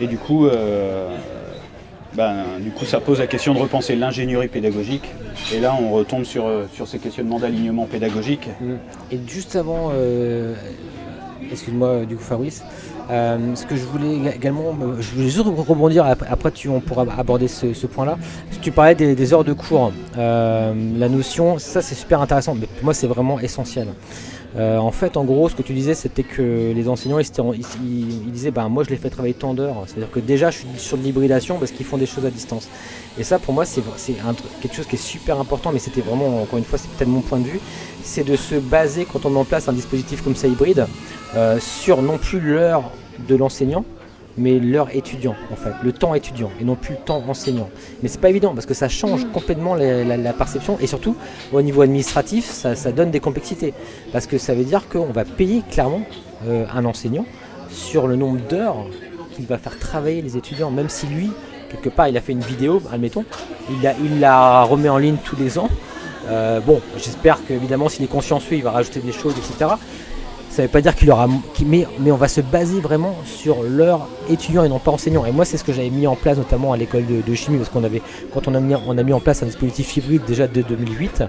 Et 0.00 0.06
du 0.06 0.18
coup, 0.18 0.46
euh, 0.46 1.16
ben, 2.14 2.58
du 2.60 2.70
coup, 2.70 2.84
ça 2.84 3.00
pose 3.00 3.20
la 3.20 3.26
question 3.26 3.54
de 3.54 3.58
repenser 3.58 3.94
l'ingénierie 3.94 4.48
pédagogique. 4.48 5.08
Et 5.54 5.60
là, 5.60 5.76
on 5.80 5.92
retombe 5.92 6.24
sur, 6.24 6.46
euh, 6.46 6.66
sur 6.72 6.88
ces 6.88 6.98
questionnements 6.98 7.38
d'alignement 7.38 7.86
pédagogique. 7.86 8.48
Et 9.10 9.18
juste 9.26 9.56
avant, 9.56 9.90
euh, 9.94 10.54
excuse-moi 11.50 12.04
du 12.04 12.16
coup 12.16 12.22
Fabrice, 12.22 12.62
euh, 13.10 13.54
ce 13.54 13.66
que 13.66 13.76
je 13.76 13.84
voulais 13.84 14.16
ég- 14.16 14.36
également, 14.36 14.74
euh, 14.82 14.96
je 15.00 15.14
voulais 15.14 15.28
juste 15.28 15.44
rebondir, 15.46 16.04
ap- 16.06 16.24
après 16.30 16.50
tu, 16.50 16.68
on 16.68 16.80
pourra 16.80 17.04
aborder 17.18 17.48
ce, 17.48 17.72
point-là. 17.86 18.16
Tu 18.60 18.70
parlais 18.70 18.94
des, 18.94 19.14
des 19.14 19.32
heures 19.32 19.44
de 19.44 19.52
cours, 19.52 19.92
Euh, 20.18 20.72
la 20.98 21.08
notion, 21.08 21.58
ça 21.58 21.80
c'est 21.82 21.94
super 21.94 22.20
intéressant, 22.20 22.54
mais 22.54 22.66
pour 22.66 22.84
moi 22.84 22.94
c'est 22.94 23.06
vraiment 23.06 23.40
essentiel. 23.40 23.88
Euh, 24.56 24.76
en 24.76 24.90
fait, 24.90 25.16
en 25.16 25.24
gros, 25.24 25.48
ce 25.48 25.54
que 25.54 25.62
tu 25.62 25.72
disais, 25.72 25.94
c'était 25.94 26.22
que 26.24 26.72
les 26.74 26.88
enseignants, 26.88 27.18
ils, 27.18 27.26
ils- 27.82 28.10
ils- 28.26 28.32
disaient, 28.32 28.50
ben, 28.50 28.68
moi 28.68 28.84
je 28.84 28.90
les 28.90 28.96
fais 28.96 29.08
travailler 29.08 29.32
tant 29.34 29.54
d'heures. 29.54 29.84
C'est-à-dire 29.86 30.10
que 30.10 30.20
déjà, 30.20 30.50
je 30.50 30.58
suis 30.58 30.66
sur 30.76 30.98
de 30.98 31.02
l'hybridation 31.02 31.58
parce 31.58 31.70
qu'ils 31.70 31.86
font 31.86 31.96
des 31.96 32.04
choses 32.06 32.26
à 32.26 32.30
distance. 32.30 32.68
Et 33.18 33.24
ça, 33.24 33.38
pour 33.38 33.54
moi, 33.54 33.64
c'est 33.64 33.82
quelque 34.60 34.74
chose 34.74 34.86
qui 34.86 34.96
est 34.96 34.98
super 34.98 35.38
important, 35.40 35.72
mais 35.72 35.78
c'était 35.78 36.02
vraiment, 36.02 36.42
encore 36.42 36.58
une 36.58 36.64
fois, 36.64 36.78
c'est 36.78 36.90
peut-être 36.90 37.08
mon 37.08 37.20
point 37.20 37.38
de 37.38 37.44
vue, 37.46 37.60
c'est 38.02 38.24
de 38.24 38.36
se 38.36 38.56
baser, 38.56 39.06
quand 39.10 39.24
on 39.24 39.30
met 39.30 39.38
en 39.38 39.44
place 39.44 39.68
un 39.68 39.72
dispositif 39.72 40.22
comme 40.22 40.36
ça 40.36 40.48
hybride, 40.48 40.86
euh, 41.34 41.58
sur 41.60 42.02
non 42.02 42.18
plus 42.18 42.40
l'heure 42.40 42.90
de 43.28 43.36
l'enseignant, 43.36 43.84
mais 44.38 44.58
l'heure 44.58 44.88
étudiant, 44.94 45.34
en 45.50 45.56
fait, 45.56 45.72
le 45.82 45.92
temps 45.92 46.14
étudiant, 46.14 46.50
et 46.60 46.64
non 46.64 46.74
plus 46.74 46.94
le 46.94 47.00
temps 47.00 47.22
enseignant. 47.28 47.68
Mais 48.02 48.08
c'est 48.08 48.20
pas 48.20 48.30
évident, 48.30 48.54
parce 48.54 48.66
que 48.66 48.74
ça 48.74 48.88
change 48.88 49.26
complètement 49.32 49.74
la, 49.74 50.32
perception, 50.32 50.78
et 50.80 50.86
surtout, 50.86 51.16
au 51.52 51.62
niveau 51.62 51.82
administratif, 51.82 52.46
ça, 52.50 52.92
donne 52.92 53.10
des 53.10 53.20
complexités. 53.20 53.74
Parce 54.12 54.26
que 54.26 54.38
ça 54.38 54.54
veut 54.54 54.64
dire 54.64 54.88
qu'on 54.88 55.12
va 55.12 55.24
payer 55.24 55.62
clairement 55.70 56.02
euh, 56.46 56.64
un 56.72 56.84
enseignant 56.84 57.26
sur 57.70 58.06
le 58.06 58.16
nombre 58.16 58.40
d'heures 58.48 58.86
qu'il 59.34 59.46
va 59.46 59.58
faire 59.58 59.78
travailler 59.78 60.22
les 60.22 60.36
étudiants, 60.36 60.70
même 60.70 60.88
si 60.88 61.06
lui, 61.06 61.30
quelque 61.70 61.88
part, 61.88 62.08
il 62.08 62.16
a 62.16 62.20
fait 62.20 62.32
une 62.32 62.40
vidéo, 62.40 62.82
admettons, 62.92 63.24
il 63.70 63.82
la, 63.82 63.94
il 64.02 64.24
remet 64.70 64.88
en 64.88 64.98
ligne 64.98 65.16
tous 65.24 65.36
les 65.36 65.58
ans. 65.58 65.68
Euh, 66.28 66.60
bon, 66.60 66.80
j'espère 66.96 67.44
qu'évidemment, 67.44 67.88
s'il 67.88 68.04
est 68.04 68.08
conscient, 68.08 68.40
lui, 68.48 68.58
il 68.58 68.62
va 68.62 68.70
rajouter 68.70 69.00
des 69.00 69.12
choses, 69.12 69.34
etc. 69.36 69.72
Ça 70.52 70.60
ne 70.60 70.66
veut 70.66 70.70
pas 70.70 70.82
dire 70.82 70.94
qu'il 70.94 71.10
aura. 71.10 71.28
Mais, 71.64 71.86
mais 71.98 72.12
on 72.12 72.16
va 72.16 72.28
se 72.28 72.42
baser 72.42 72.78
vraiment 72.80 73.14
sur 73.24 73.62
leur 73.62 74.06
étudiant 74.28 74.64
et 74.64 74.68
non 74.68 74.78
pas 74.78 74.90
enseignant. 74.90 75.24
Et 75.24 75.32
moi, 75.32 75.46
c'est 75.46 75.56
ce 75.56 75.64
que 75.64 75.72
j'avais 75.72 75.88
mis 75.88 76.06
en 76.06 76.14
place, 76.14 76.36
notamment 76.36 76.74
à 76.74 76.76
l'école 76.76 77.04
de, 77.06 77.34
chimie, 77.34 77.56
parce 77.56 77.70
qu'on 77.70 77.84
avait, 77.84 78.02
quand 78.34 78.48
on 78.48 78.54
a, 78.54 78.60
mis, 78.60 79.12
en 79.14 79.20
place 79.20 79.42
un 79.42 79.46
dispositif 79.46 79.96
hybride 79.96 80.26
déjà 80.26 80.46
de 80.46 80.60
2008, 80.60 81.24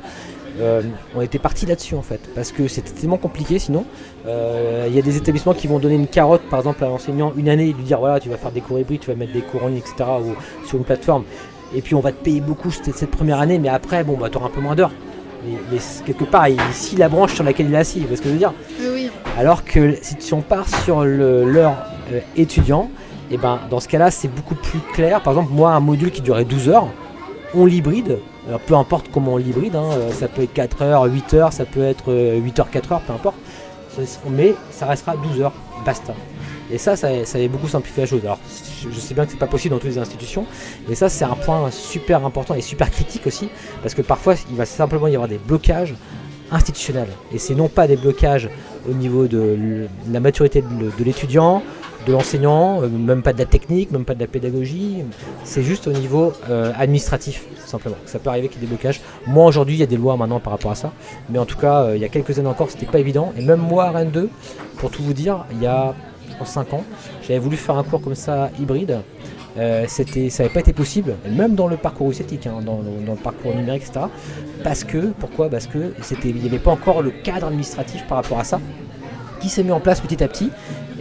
euh, 0.59 0.81
on 1.15 1.21
était 1.21 1.39
parti 1.39 1.65
là-dessus 1.65 1.95
en 1.95 2.01
fait, 2.01 2.19
parce 2.36 2.51
que 2.51 2.67
c'était 2.67 2.91
tellement 2.91 3.15
compliqué 3.15 3.59
sinon. 3.59 3.86
Euh, 4.27 4.88
Il 4.89 4.93
y 4.95 4.99
a 4.99 5.01
des 5.01 5.15
établissements 5.15 5.53
qui 5.53 5.67
vont 5.67 5.79
donner 5.79 5.95
une 5.95 6.07
carotte, 6.07 6.43
par 6.49 6.59
exemple, 6.59 6.83
à 6.83 6.89
l'enseignant 6.89 7.31
une 7.38 7.47
année 7.47 7.69
et 7.69 7.73
lui 7.73 7.83
dire 7.83 7.99
voilà, 7.99 8.19
tu 8.19 8.27
vas 8.27 8.36
faire 8.36 8.51
des 8.51 8.59
cours 8.59 8.77
hybrides, 8.77 8.99
tu 8.99 9.07
vas 9.09 9.15
mettre 9.15 9.31
des 9.31 9.41
cours 9.41 9.63
en 9.63 9.69
ligne, 9.69 9.77
etc. 9.77 10.03
ou 10.21 10.67
sur 10.67 10.77
une 10.77 10.83
plateforme. 10.83 11.23
Et 11.73 11.81
puis 11.81 11.95
on 11.95 12.01
va 12.01 12.12
te 12.12 12.21
payer 12.21 12.41
beaucoup 12.41 12.71
cette, 12.71 13.09
première 13.09 13.39
année, 13.39 13.57
mais 13.57 13.69
après, 13.69 14.03
bon, 14.03 14.17
bah, 14.17 14.29
tu 14.29 14.38
auras 14.38 14.47
un 14.47 14.51
peu 14.51 14.59
moins 14.59 14.75
d'heures. 14.75 14.91
Mais, 15.45 15.79
quelque 16.06 16.23
part, 16.23 16.47
il 16.47 16.60
scie 16.71 16.95
la 16.95 17.10
branche 17.10 17.34
sur 17.34 17.43
laquelle 17.43 17.67
il 17.67 17.73
est 17.73 17.77
assis, 17.77 17.99
vous 17.99 18.08
voyez 18.08 18.17
ce 18.17 18.21
que 18.21 18.29
je 18.29 18.34
veux 18.34 18.39
dire 18.39 18.53
Oui, 18.79 18.88
oui. 18.93 19.12
alors 19.38 19.63
que 19.63 19.97
si, 20.01 20.34
on 20.34 20.41
part 20.41 20.67
sur 20.84 21.03
l'heure 21.03 21.75
euh, 22.12 22.19
étudiant, 22.36 22.89
et 23.32 23.38
ben 23.38 23.60
dans 23.69 23.79
ce 23.79 23.88
cas-là, 23.88 24.12
c'est 24.12 24.27
beaucoup 24.27 24.56
plus 24.56 24.79
clair. 24.93 25.21
Par 25.21 25.34
exemple, 25.34 25.53
moi, 25.53 25.71
un 25.71 25.79
module 25.79 26.12
qui 26.12 26.21
durait 26.21 26.45
12 26.45 26.69
heures, 26.69 26.88
on 27.53 27.65
l'hybride. 27.65 28.19
Alors 28.47 28.60
peu 28.60 28.75
importe 28.75 29.08
comment 29.12 29.34
on 29.34 29.38
l'hybride, 29.38 29.75
hein, 29.75 29.89
euh, 29.93 30.12
ça 30.12 30.27
peut 30.27 30.43
être 30.43 30.53
4 30.53 30.82
heures, 30.82 31.03
8 31.03 31.34
heures, 31.34 31.53
ça 31.53 31.65
peut 31.65 31.84
être 31.84 32.12
euh, 32.12 32.38
8 32.38 32.60
heures, 32.60 32.69
4 32.69 32.91
heures, 32.91 33.01
peu 33.01 33.13
importe. 33.13 33.38
Mais 34.29 34.56
ça 34.71 34.86
restera 34.86 35.15
12 35.15 35.41
heures, 35.41 35.53
basta. 35.86 36.13
Et 36.73 36.79
ça, 36.79 36.95
ça, 36.95 37.07
avait 37.07 37.47
beaucoup 37.47 37.67
simplifié 37.67 38.01
la 38.01 38.07
chose. 38.07 38.21
Alors, 38.23 38.39
je, 38.81 38.99
sais 38.99 39.13
bien 39.13 39.25
que 39.25 39.31
c'est 39.31 39.38
pas 39.38 39.45
possible 39.45 39.75
dans 39.75 39.79
toutes 39.79 39.91
les 39.91 39.99
institutions, 39.99 40.47
mais 40.89 40.95
ça, 40.95 41.07
c'est 41.07 41.23
un 41.23 41.36
point 41.36 41.69
super 41.69 42.25
important 42.25 42.55
et 42.55 42.62
super 42.62 42.89
critique 42.89 43.27
aussi, 43.27 43.49
parce 43.83 43.93
que 43.93 44.01
parfois, 44.01 44.33
il 44.49 44.55
va 44.55 44.65
simplement 44.65 45.07
y 45.07 45.13
avoir 45.13 45.29
des 45.29 45.38
blocages 45.38 45.93
institutionnels. 46.51 47.09
Et 47.31 47.38
c'est 47.38 47.53
non 47.53 47.67
pas 47.67 47.88
des 47.88 47.95
blocages 47.95 48.49
au 48.89 48.93
niveau 48.93 49.27
de 49.27 49.88
la 50.12 50.19
maturité 50.19 50.63
de, 50.63 51.03
l'étudiant, 51.03 51.62
de 52.07 52.12
l'enseignant, 52.12 52.81
euh, 52.81 52.89
même 52.89 53.21
pas 53.21 53.33
de 53.33 53.39
la 53.39 53.45
technique, 53.45 53.91
même 53.91 54.03
pas 54.03 54.15
de 54.15 54.19
la 54.19 54.27
pédagogie, 54.27 55.03
c'est 55.43 55.63
juste 55.63 55.88
au 55.88 55.91
niveau 55.91 56.33
euh, 56.49 56.73
administratif, 56.75 57.45
simplement. 57.65 57.95
Ça 58.07 58.17
peut 58.17 58.29
arriver 58.29 58.49
qu'il 58.49 58.62
y 58.62 58.65
ait 58.65 58.67
des 58.67 58.75
blocages. 58.75 58.99
Moi, 59.27 59.45
aujourd'hui, 59.45 59.75
il 59.75 59.79
y 59.79 59.83
a 59.83 59.88
des 59.88 59.95
lois 59.95 60.17
maintenant 60.17 60.39
par 60.39 60.53
rapport 60.53 60.71
à 60.71 60.75
ça, 60.75 60.91
mais 61.29 61.38
en 61.38 61.45
tout 61.45 61.57
cas, 61.57 61.83
euh, 61.83 61.95
il 61.95 62.01
y 62.01 62.05
a 62.05 62.09
quelques 62.09 62.39
années 62.39 62.49
encore, 62.49 62.71
c'était 62.71 62.88
pas 62.88 62.99
évident. 62.99 63.31
Et 63.38 63.45
même 63.45 63.59
moi, 63.59 63.86
à 63.86 63.91
Rennes 63.91 64.12
2, 64.12 64.27
pour 64.77 64.89
tout 64.89 65.03
vous 65.03 65.13
dire, 65.13 65.45
il 65.51 65.62
y 65.62 65.67
a 65.67 65.93
je 66.31 66.36
pense, 66.38 66.49
5 66.49 66.73
ans, 66.73 66.83
j'avais 67.21 67.39
voulu 67.39 67.57
faire 67.57 67.77
un 67.77 67.83
cours 67.83 68.01
comme 68.01 68.15
ça 68.15 68.49
hybride. 68.59 68.99
Euh, 69.57 69.86
c'était, 69.88 70.29
ça 70.31 70.41
n'avait 70.43 70.53
pas 70.53 70.62
été 70.62 70.73
possible, 70.73 71.13
même 71.29 71.53
dans 71.53 71.67
le 71.67 71.77
parcours 71.77 72.09
esthétique, 72.09 72.47
hein, 72.47 72.55
dans, 72.65 72.77
dans- 72.77 73.05
dans 73.05 73.12
le 73.12 73.17
parcours 73.19 73.53
numérique, 73.55 73.83
etc. 73.83 74.07
Parce 74.63 74.83
que, 74.83 75.12
pourquoi? 75.19 75.47
Parce 75.49 75.67
que 75.67 75.93
c'était, 76.01 76.29
il 76.29 76.38
n'y 76.38 76.47
avait 76.47 76.57
pas 76.57 76.71
encore 76.71 77.03
le 77.03 77.12
cadre 77.12 77.47
administratif 77.47 78.03
par 78.07 78.17
rapport 78.17 78.39
à 78.39 78.43
ça, 78.43 78.59
qui 79.39 79.49
s'est 79.49 79.62
mis 79.63 79.71
en 79.71 79.79
place 79.79 79.99
petit 80.01 80.23
à 80.23 80.27
petit. 80.27 80.49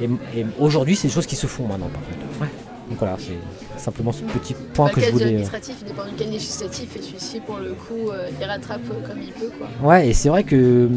Et, 0.00 0.04
et 0.38 0.44
aujourd'hui, 0.58 0.96
c'est 0.96 1.08
des 1.08 1.14
choses 1.14 1.24
qui 1.26 1.36
se 1.36 1.46
font 1.46 1.66
maintenant, 1.66 1.88
par 1.88 2.02
contre. 2.02 2.42
Ouais. 2.42 2.48
Donc 2.90 2.98
voilà, 2.98 3.16
c'est 3.18 3.80
simplement 3.82 4.12
ce 4.12 4.22
petit 4.24 4.54
point 4.74 4.88
le 4.88 4.94
que 4.94 5.00
je 5.00 5.06
cadre 5.06 5.12
voulais. 5.14 5.24
euh, 5.24 5.28
administratif, 5.28 5.76
il 5.80 5.86
dépend 5.88 6.04
du 6.04 6.14
cadre 6.14 6.30
législatif 6.32 6.96
et 6.96 7.00
celui-ci, 7.02 7.40
pour 7.40 7.56
le 7.56 7.70
coup, 7.72 8.10
euh, 8.10 8.28
il 8.38 8.44
rattrape 8.46 8.82
comme 9.06 9.22
il 9.22 9.32
peut. 9.32 9.50
Quoi. 9.56 9.88
Ouais, 9.88 10.08
et 10.08 10.12
c'est 10.12 10.28
vrai 10.28 10.44
que 10.44 10.90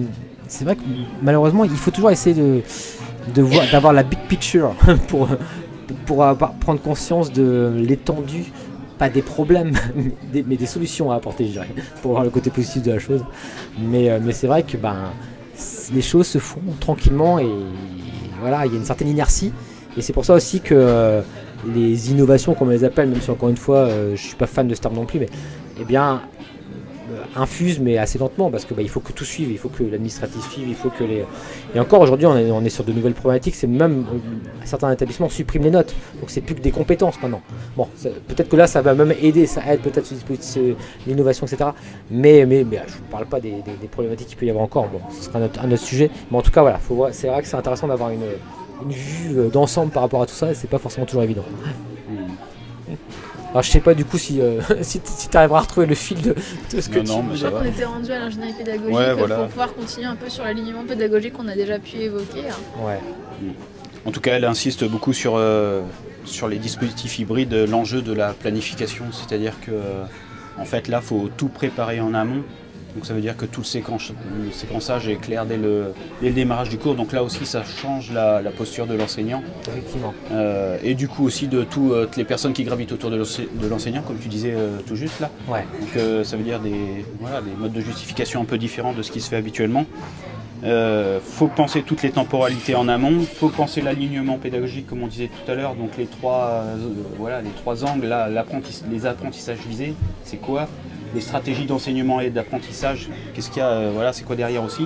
c'est 0.50 0.66
vrai 0.66 0.76
que 0.76 0.82
malheureusement, 1.22 1.64
il 1.64 1.70
faut 1.72 1.92
toujours 1.92 2.12
essayer 2.12 2.36
de, 2.36 2.62
d'avoir 3.34 3.94
la 3.94 4.04
big 4.04 4.20
picture 4.28 4.76
pour 5.08 5.28
pour 6.06 6.26
prendre 6.60 6.82
conscience 6.82 7.32
de 7.32 7.74
l'étendue, 7.76 8.52
pas 8.98 9.10
des 9.10 9.22
problèmes, 9.22 9.74
mais 10.34 10.56
des 10.56 10.66
solutions 10.66 11.12
à 11.12 11.16
apporter, 11.16 11.46
je 11.46 11.52
dirais, 11.52 11.70
pour 12.02 12.12
voir 12.12 12.24
le 12.24 12.30
côté 12.30 12.50
positif 12.50 12.84
de 12.84 12.92
la 12.92 13.00
chose. 13.00 13.24
Mais 13.80 14.10
euh, 14.10 14.20
mais 14.22 14.34
c'est 14.34 14.48
vrai 14.48 14.64
que 14.64 14.78
ben 14.78 15.12
les 15.94 16.02
choses 16.02 16.28
se 16.28 16.40
font 16.40 16.62
tranquillement 16.80 17.40
et 17.40 17.50
voilà, 18.42 18.66
il 18.66 18.72
y 18.72 18.76
a 18.76 18.78
une 18.78 18.86
certaine 18.86 19.08
inertie. 19.08 19.52
Et 19.98 20.02
c'est 20.02 20.14
pour 20.14 20.26
ça 20.26 20.34
aussi 20.34 20.60
que 20.60 20.76
euh, 20.76 21.22
les 21.74 22.12
innovations, 22.12 22.54
comme 22.54 22.68
on 22.68 22.72
les 22.72 22.84
appelle, 22.84 23.10
même 23.10 23.22
si 23.22 23.32
encore 23.32 23.50
une 23.50 23.58
fois, 23.58 23.78
euh, 23.78 24.16
je 24.16 24.22
suis 24.22 24.36
pas 24.36 24.48
fan 24.48 24.68
de 24.68 24.76
ce 24.76 24.82
terme 24.82 24.96
non 24.96 25.06
plus, 25.06 25.20
mais 25.20 25.30
eh 25.80 25.86
bien, 25.86 26.22
infuse 27.36 27.80
mais 27.80 27.98
assez 27.98 28.18
lentement 28.18 28.50
parce 28.50 28.66
que 28.66 28.74
bah, 28.74 28.82
il 28.82 28.90
faut 28.90 29.00
que 29.00 29.12
tout 29.12 29.26
suive, 29.26 29.52
il 29.52 29.58
faut 29.58 29.70
que 29.70 29.84
l'administratif 29.84 30.50
suive, 30.52 30.68
il 30.68 30.76
faut 30.76 30.90
que 30.90 31.04
les 31.04 31.26
et 31.74 31.80
encore 31.80 32.02
aujourd'hui 32.02 32.26
on 32.26 32.64
est, 32.64 32.70
sur 32.70 32.84
de 32.84 32.92
nouvelles 32.92 33.14
problématiques, 33.14 33.56
c'est 33.56 33.68
même 33.68 34.06
euh, 34.14 34.18
certains 34.66 34.92
établissements 34.92 35.30
suppriment 35.30 35.64
les 35.64 35.72
notes, 35.72 35.94
donc 36.20 36.30
c'est 36.30 36.42
plus 36.42 36.56
que 36.56 36.62
des 36.62 36.72
compétences 36.72 37.22
maintenant. 37.22 37.42
Bon, 37.76 37.88
peut-être 38.28 38.50
que 38.50 38.56
là 38.56 38.68
ça 38.68 38.82
va 38.82 38.94
même 38.94 39.14
aider, 39.22 39.46
ça 39.46 39.62
aide 39.72 39.82
peut-être 39.82 40.12
l'innovation 41.08 41.46
etc. 41.46 41.72
Mais 42.12 42.46
mais, 42.46 42.64
mais 42.64 42.82
je 42.88 42.98
ne 42.98 43.12
parle 43.12 43.26
pas 43.26 43.40
des, 43.40 43.64
problématiques 43.92 44.28
qu'il 44.28 44.38
peut 44.38 44.46
y 44.46 44.50
avoir 44.50 44.66
encore. 44.66 44.88
Bon, 44.88 45.00
ce 45.12 45.24
sera 45.24 45.40
un 45.40 45.72
autre, 45.72 45.84
sujet, 45.84 46.10
mais 46.32 46.38
en 46.38 46.42
tout 46.42 46.52
cas 46.52 46.62
voilà, 46.62 46.80
c'est 47.12 47.28
vrai 47.28 47.42
que 47.42 47.48
c'est 47.48 47.58
intéressant 47.58 47.88
d'avoir 47.88 48.10
une 48.10 48.22
vue 48.90 49.40
euh, 49.40 49.50
d'ensemble 49.50 49.92
par 49.92 50.04
rapport 50.04 50.22
à 50.22 50.26
tout 50.26 50.34
ça, 50.34 50.52
et 50.52 50.56
c'est 50.56 50.70
pas 50.70 50.80
forcément 50.80 51.06
toujours 51.06 51.24
évident. 51.24 51.44
Alors 53.56 53.64
je 53.64 53.72
sais 53.72 53.80
pas 53.80 53.94
du 53.94 54.04
coup 54.04 54.18
si, 54.18 54.42
euh, 54.42 54.60
si, 54.82 55.00
tu 55.00 55.38
arriveras 55.38 55.60
à 55.60 55.62
retrouver 55.62 55.88
le 55.88 55.96
fil 55.96 56.22
de, 56.22 56.36
ce 56.78 56.90
que 56.90 57.00
non, 57.00 57.04
tu 57.06 57.10
non, 57.12 57.24
mais 57.24 57.36
Je 57.38 57.42
ça 57.44 57.48
crois 57.48 57.60
va. 57.62 57.66
qu'on 57.66 57.72
était 57.72 57.86
rendu 57.86 58.12
à 58.12 58.20
l'ingénierie 58.20 58.52
pédagogique 58.52 58.94
Ouais, 58.94 59.04
euh, 59.06 59.16
voilà. 59.16 59.36
pour 59.38 59.48
pouvoir 59.48 59.74
continuer 59.74 60.06
un 60.08 60.18
peu 60.18 60.30
sur 60.30 60.44
l'alignement 60.44 60.84
pédagogique 60.84 61.32
qu'on 61.32 61.48
a 61.48 61.56
déjà 61.56 61.80
pu 61.80 61.96
évoquer. 61.96 62.50
hein. 62.50 62.84
Ouais. 62.86 63.00
En 64.06 64.12
tout 64.12 64.20
cas, 64.20 64.34
elle 64.36 64.44
insiste 64.44 64.84
beaucoup 64.84 65.14
sur, 65.14 65.36
euh, 65.38 65.84
sur 66.26 66.50
les 66.50 66.58
dispositifs 66.58 67.18
hybrides, 67.18 67.54
l'enjeu 67.54 68.02
de 68.02 68.12
la 68.12 68.34
planification. 68.34 69.06
C'est-à-dire 69.14 69.54
que, 69.66 69.72
en 70.60 70.66
fait, 70.66 70.90
là, 70.90 71.00
il 71.02 71.08
faut 71.08 71.30
tout 71.38 71.48
préparer 71.48 72.02
en 72.02 72.14
amont. 72.14 72.44
Donc 72.96 73.06
ça 73.06 73.14
veut 73.14 73.22
dire 73.22 73.36
que 73.36 73.46
tout 73.46 73.62
le, 73.62 73.66
séquence- 73.66 74.12
le 74.46 74.52
séquençage 74.52 75.08
est 75.10 75.18
clair 75.18 75.46
dès 75.46 75.58
le, 75.58 75.94
dès 76.22 76.30
le 76.30 76.34
démarrage 76.34 76.70
du 76.70 76.78
cours. 76.78 76.96
Donc 76.96 77.12
là 77.12 77.24
aussi, 77.24 77.46
ça 77.46 77.64
change 77.64 78.12
la, 78.12 78.42
la 78.42 78.52
posture 78.52 78.88
de 78.88 78.96
l'enseignant. 78.96 79.44
Effectivement. 79.68 80.14
Euh, 80.32 80.78
et 80.84 80.96
du 80.96 81.08
coup 81.10 81.26
aussi 81.26 81.48
de 81.48 81.64
tout, 81.64 81.92
euh, 81.92 82.06
toutes 82.06 82.16
les 82.18 82.24
personnes 82.24 82.54
qui 82.54 82.64
gravitent 82.64 82.94
autour 82.94 83.10
de 83.12 83.18
l'ense- 83.18 83.42
de 83.42 83.68
l'enseignant, 83.68 84.02
comme 84.02 84.18
tu 84.18 84.30
disais 84.30 84.54
euh, 84.56 84.78
tout 84.88 84.96
juste 84.96 85.20
là. 85.20 85.30
Ouais. 85.50 85.66
Donc 85.82 86.26
ça 86.26 86.38
veut 86.38 86.44
dire 86.44 86.60
des, 86.60 87.06
voilà, 87.20 87.42
des 87.42 87.52
modes 87.52 87.74
de 87.74 87.82
justification 87.82 88.42
un 88.42 88.46
peu 88.46 88.58
différents 88.58 88.94
de 88.94 89.02
ce 89.04 89.12
qui 89.12 89.20
se 89.20 89.30
fait 89.30 89.36
habituellement. 89.38 89.86
Euh, 90.64 91.20
faut 91.22 91.48
penser 91.48 91.84
toutes 91.84 92.02
les 92.02 92.10
temporalités 92.12 92.76
en 92.76 92.88
amont, 92.88 93.20
faut 93.22 93.50
penser 93.50 93.82
l'alignement 93.82 94.38
pédagogique 94.38 94.88
comme 94.88 95.04
on 95.04 95.08
disait 95.08 95.28
tout 95.46 95.52
à 95.52 95.54
l'heure, 95.54 95.76
donc 95.76 95.92
les 95.98 96.06
trois, 96.06 96.64
euh, 96.64 96.76
voilà, 97.20 97.42
les 97.42 97.50
trois 97.52 97.84
angles, 97.86 98.08
là, 98.08 98.30
l'apprenti- 98.30 98.84
les 98.90 99.06
apprentissages 99.06 99.60
visés, 99.68 99.94
c'est 100.24 100.38
quoi? 100.38 100.68
Les 101.16 101.22
stratégies 101.22 101.66
d'enseignement 101.66 102.20
et 102.20 102.30
d'apprentissage, 102.30 103.08
qu'est-ce 103.34 103.50
qu'il 103.50 103.60
y 103.60 103.62
a, 103.62 103.70
euh, 103.70 103.92
voilà, 103.94 104.12
c'est 104.12 104.26
quoi 104.26 104.36
derrière 104.36 104.64
aussi 104.64 104.84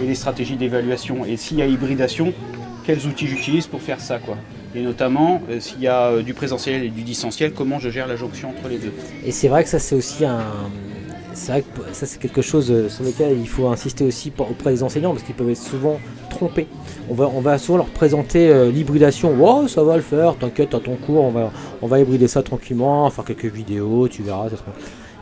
Et 0.00 0.06
les 0.06 0.14
stratégies 0.14 0.54
d'évaluation. 0.56 1.24
Et 1.24 1.36
s'il 1.36 1.58
y 1.58 1.62
a 1.62 1.66
hybridation, 1.66 2.32
quels 2.86 3.04
outils 3.06 3.26
j'utilise 3.26 3.66
pour 3.66 3.82
faire 3.82 4.00
ça 4.00 4.18
quoi 4.20 4.36
Et 4.76 4.82
notamment, 4.82 5.42
euh, 5.50 5.58
s'il 5.58 5.80
y 5.80 5.88
a 5.88 6.06
euh, 6.06 6.22
du 6.22 6.34
présentiel 6.34 6.84
et 6.84 6.88
du 6.88 7.02
distanciel, 7.02 7.52
comment 7.52 7.80
je 7.80 7.90
gère 7.90 8.06
la 8.06 8.14
jonction 8.14 8.50
entre 8.50 8.68
les 8.68 8.78
deux 8.78 8.92
Et 9.26 9.32
c'est 9.32 9.48
vrai 9.48 9.64
que 9.64 9.68
ça 9.70 9.80
c'est 9.80 9.96
aussi 9.96 10.24
un. 10.24 10.40
C'est 11.34 11.50
vrai 11.50 11.62
que 11.62 11.80
ça 11.94 12.06
c'est 12.06 12.20
quelque 12.20 12.42
chose 12.42 12.88
sur 12.88 13.02
lequel 13.04 13.36
il 13.40 13.48
faut 13.48 13.66
insister 13.68 14.04
aussi 14.04 14.30
auprès 14.38 14.70
des 14.70 14.82
enseignants 14.84 15.12
parce 15.12 15.24
qu'ils 15.24 15.34
peuvent 15.34 15.50
être 15.50 15.56
souvent 15.56 15.98
trompés. 16.30 16.68
On 17.10 17.14
va, 17.14 17.28
on 17.34 17.40
va 17.40 17.56
souvent 17.58 17.78
leur 17.78 17.86
présenter 17.86 18.70
l'hybridation. 18.70 19.34
Oh, 19.40 19.66
ça 19.66 19.82
va 19.82 19.96
le 19.96 20.02
faire, 20.02 20.36
t'inquiète, 20.36 20.70
t'as 20.70 20.80
ton 20.80 20.94
cours, 20.96 21.24
on 21.24 21.30
va, 21.30 21.50
on 21.80 21.86
va 21.86 21.98
hybrider 22.00 22.28
ça 22.28 22.42
tranquillement, 22.42 23.08
faire 23.10 23.24
quelques 23.24 23.46
vidéos, 23.46 24.08
tu 24.08 24.22
verras. 24.22 24.50
ça 24.50 24.56
sera- 24.58 24.72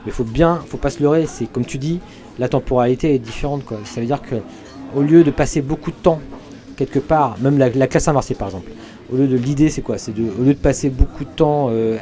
Mais 0.07 0.12
faut 0.12 0.24
bien, 0.24 0.61
faut 0.66 0.76
pas 0.78 0.90
se 0.90 1.03
leurrer. 1.03 1.26
C'est 1.26 1.46
comme 1.46 1.64
tu 1.64 1.78
dis, 1.78 2.01
la 2.38 2.48
temporalité 2.48 3.14
est 3.14 3.18
différente. 3.18 3.64
Quoi. 3.64 3.78
Ça 3.84 4.01
veut 4.01 4.07
dire 4.07 4.22
que 4.22 4.36
au 4.94 5.03
lieu 5.03 5.22
de 5.24 5.30
passer 5.30 5.61
beaucoup 5.61 5.90
de 5.90 5.96
temps 5.96 6.20
quelque 6.76 6.98
part, 6.98 7.36
même 7.40 7.59
la, 7.59 7.68
la 7.68 7.86
classe 7.86 8.09
inversée 8.09 8.34
par 8.34 8.48
exemple, 8.48 8.70
au 9.12 9.16
lieu 9.16 9.26
de 9.26 9.36
l'idée 9.36 9.68
c'est 9.68 9.82
quoi? 9.82 9.98
C'est 9.98 10.12
de 10.14 10.22
au 10.38 10.42
lieu 10.42 10.55
de 10.55 10.59
passer 10.59 10.88
beaucoup 10.88 11.24
de 11.24 11.30
temps 11.30 11.68
euh, 11.70 11.98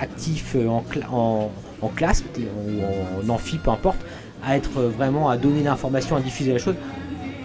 actif 0.00 0.54
euh, 0.54 0.68
en, 0.68 0.84
cla- 0.90 1.10
en, 1.12 1.50
en 1.82 1.88
classe 1.88 2.22
ou 2.38 3.26
en, 3.28 3.34
amphi, 3.34 3.58
peu 3.58 3.70
importe, 3.70 3.98
à 4.46 4.56
être 4.56 4.78
euh, 4.78 4.88
vraiment 4.88 5.28
à 5.28 5.36
donner 5.36 5.62
l'information, 5.62 6.16
à 6.16 6.20
diffuser 6.20 6.52
la 6.52 6.58
chose. 6.58 6.76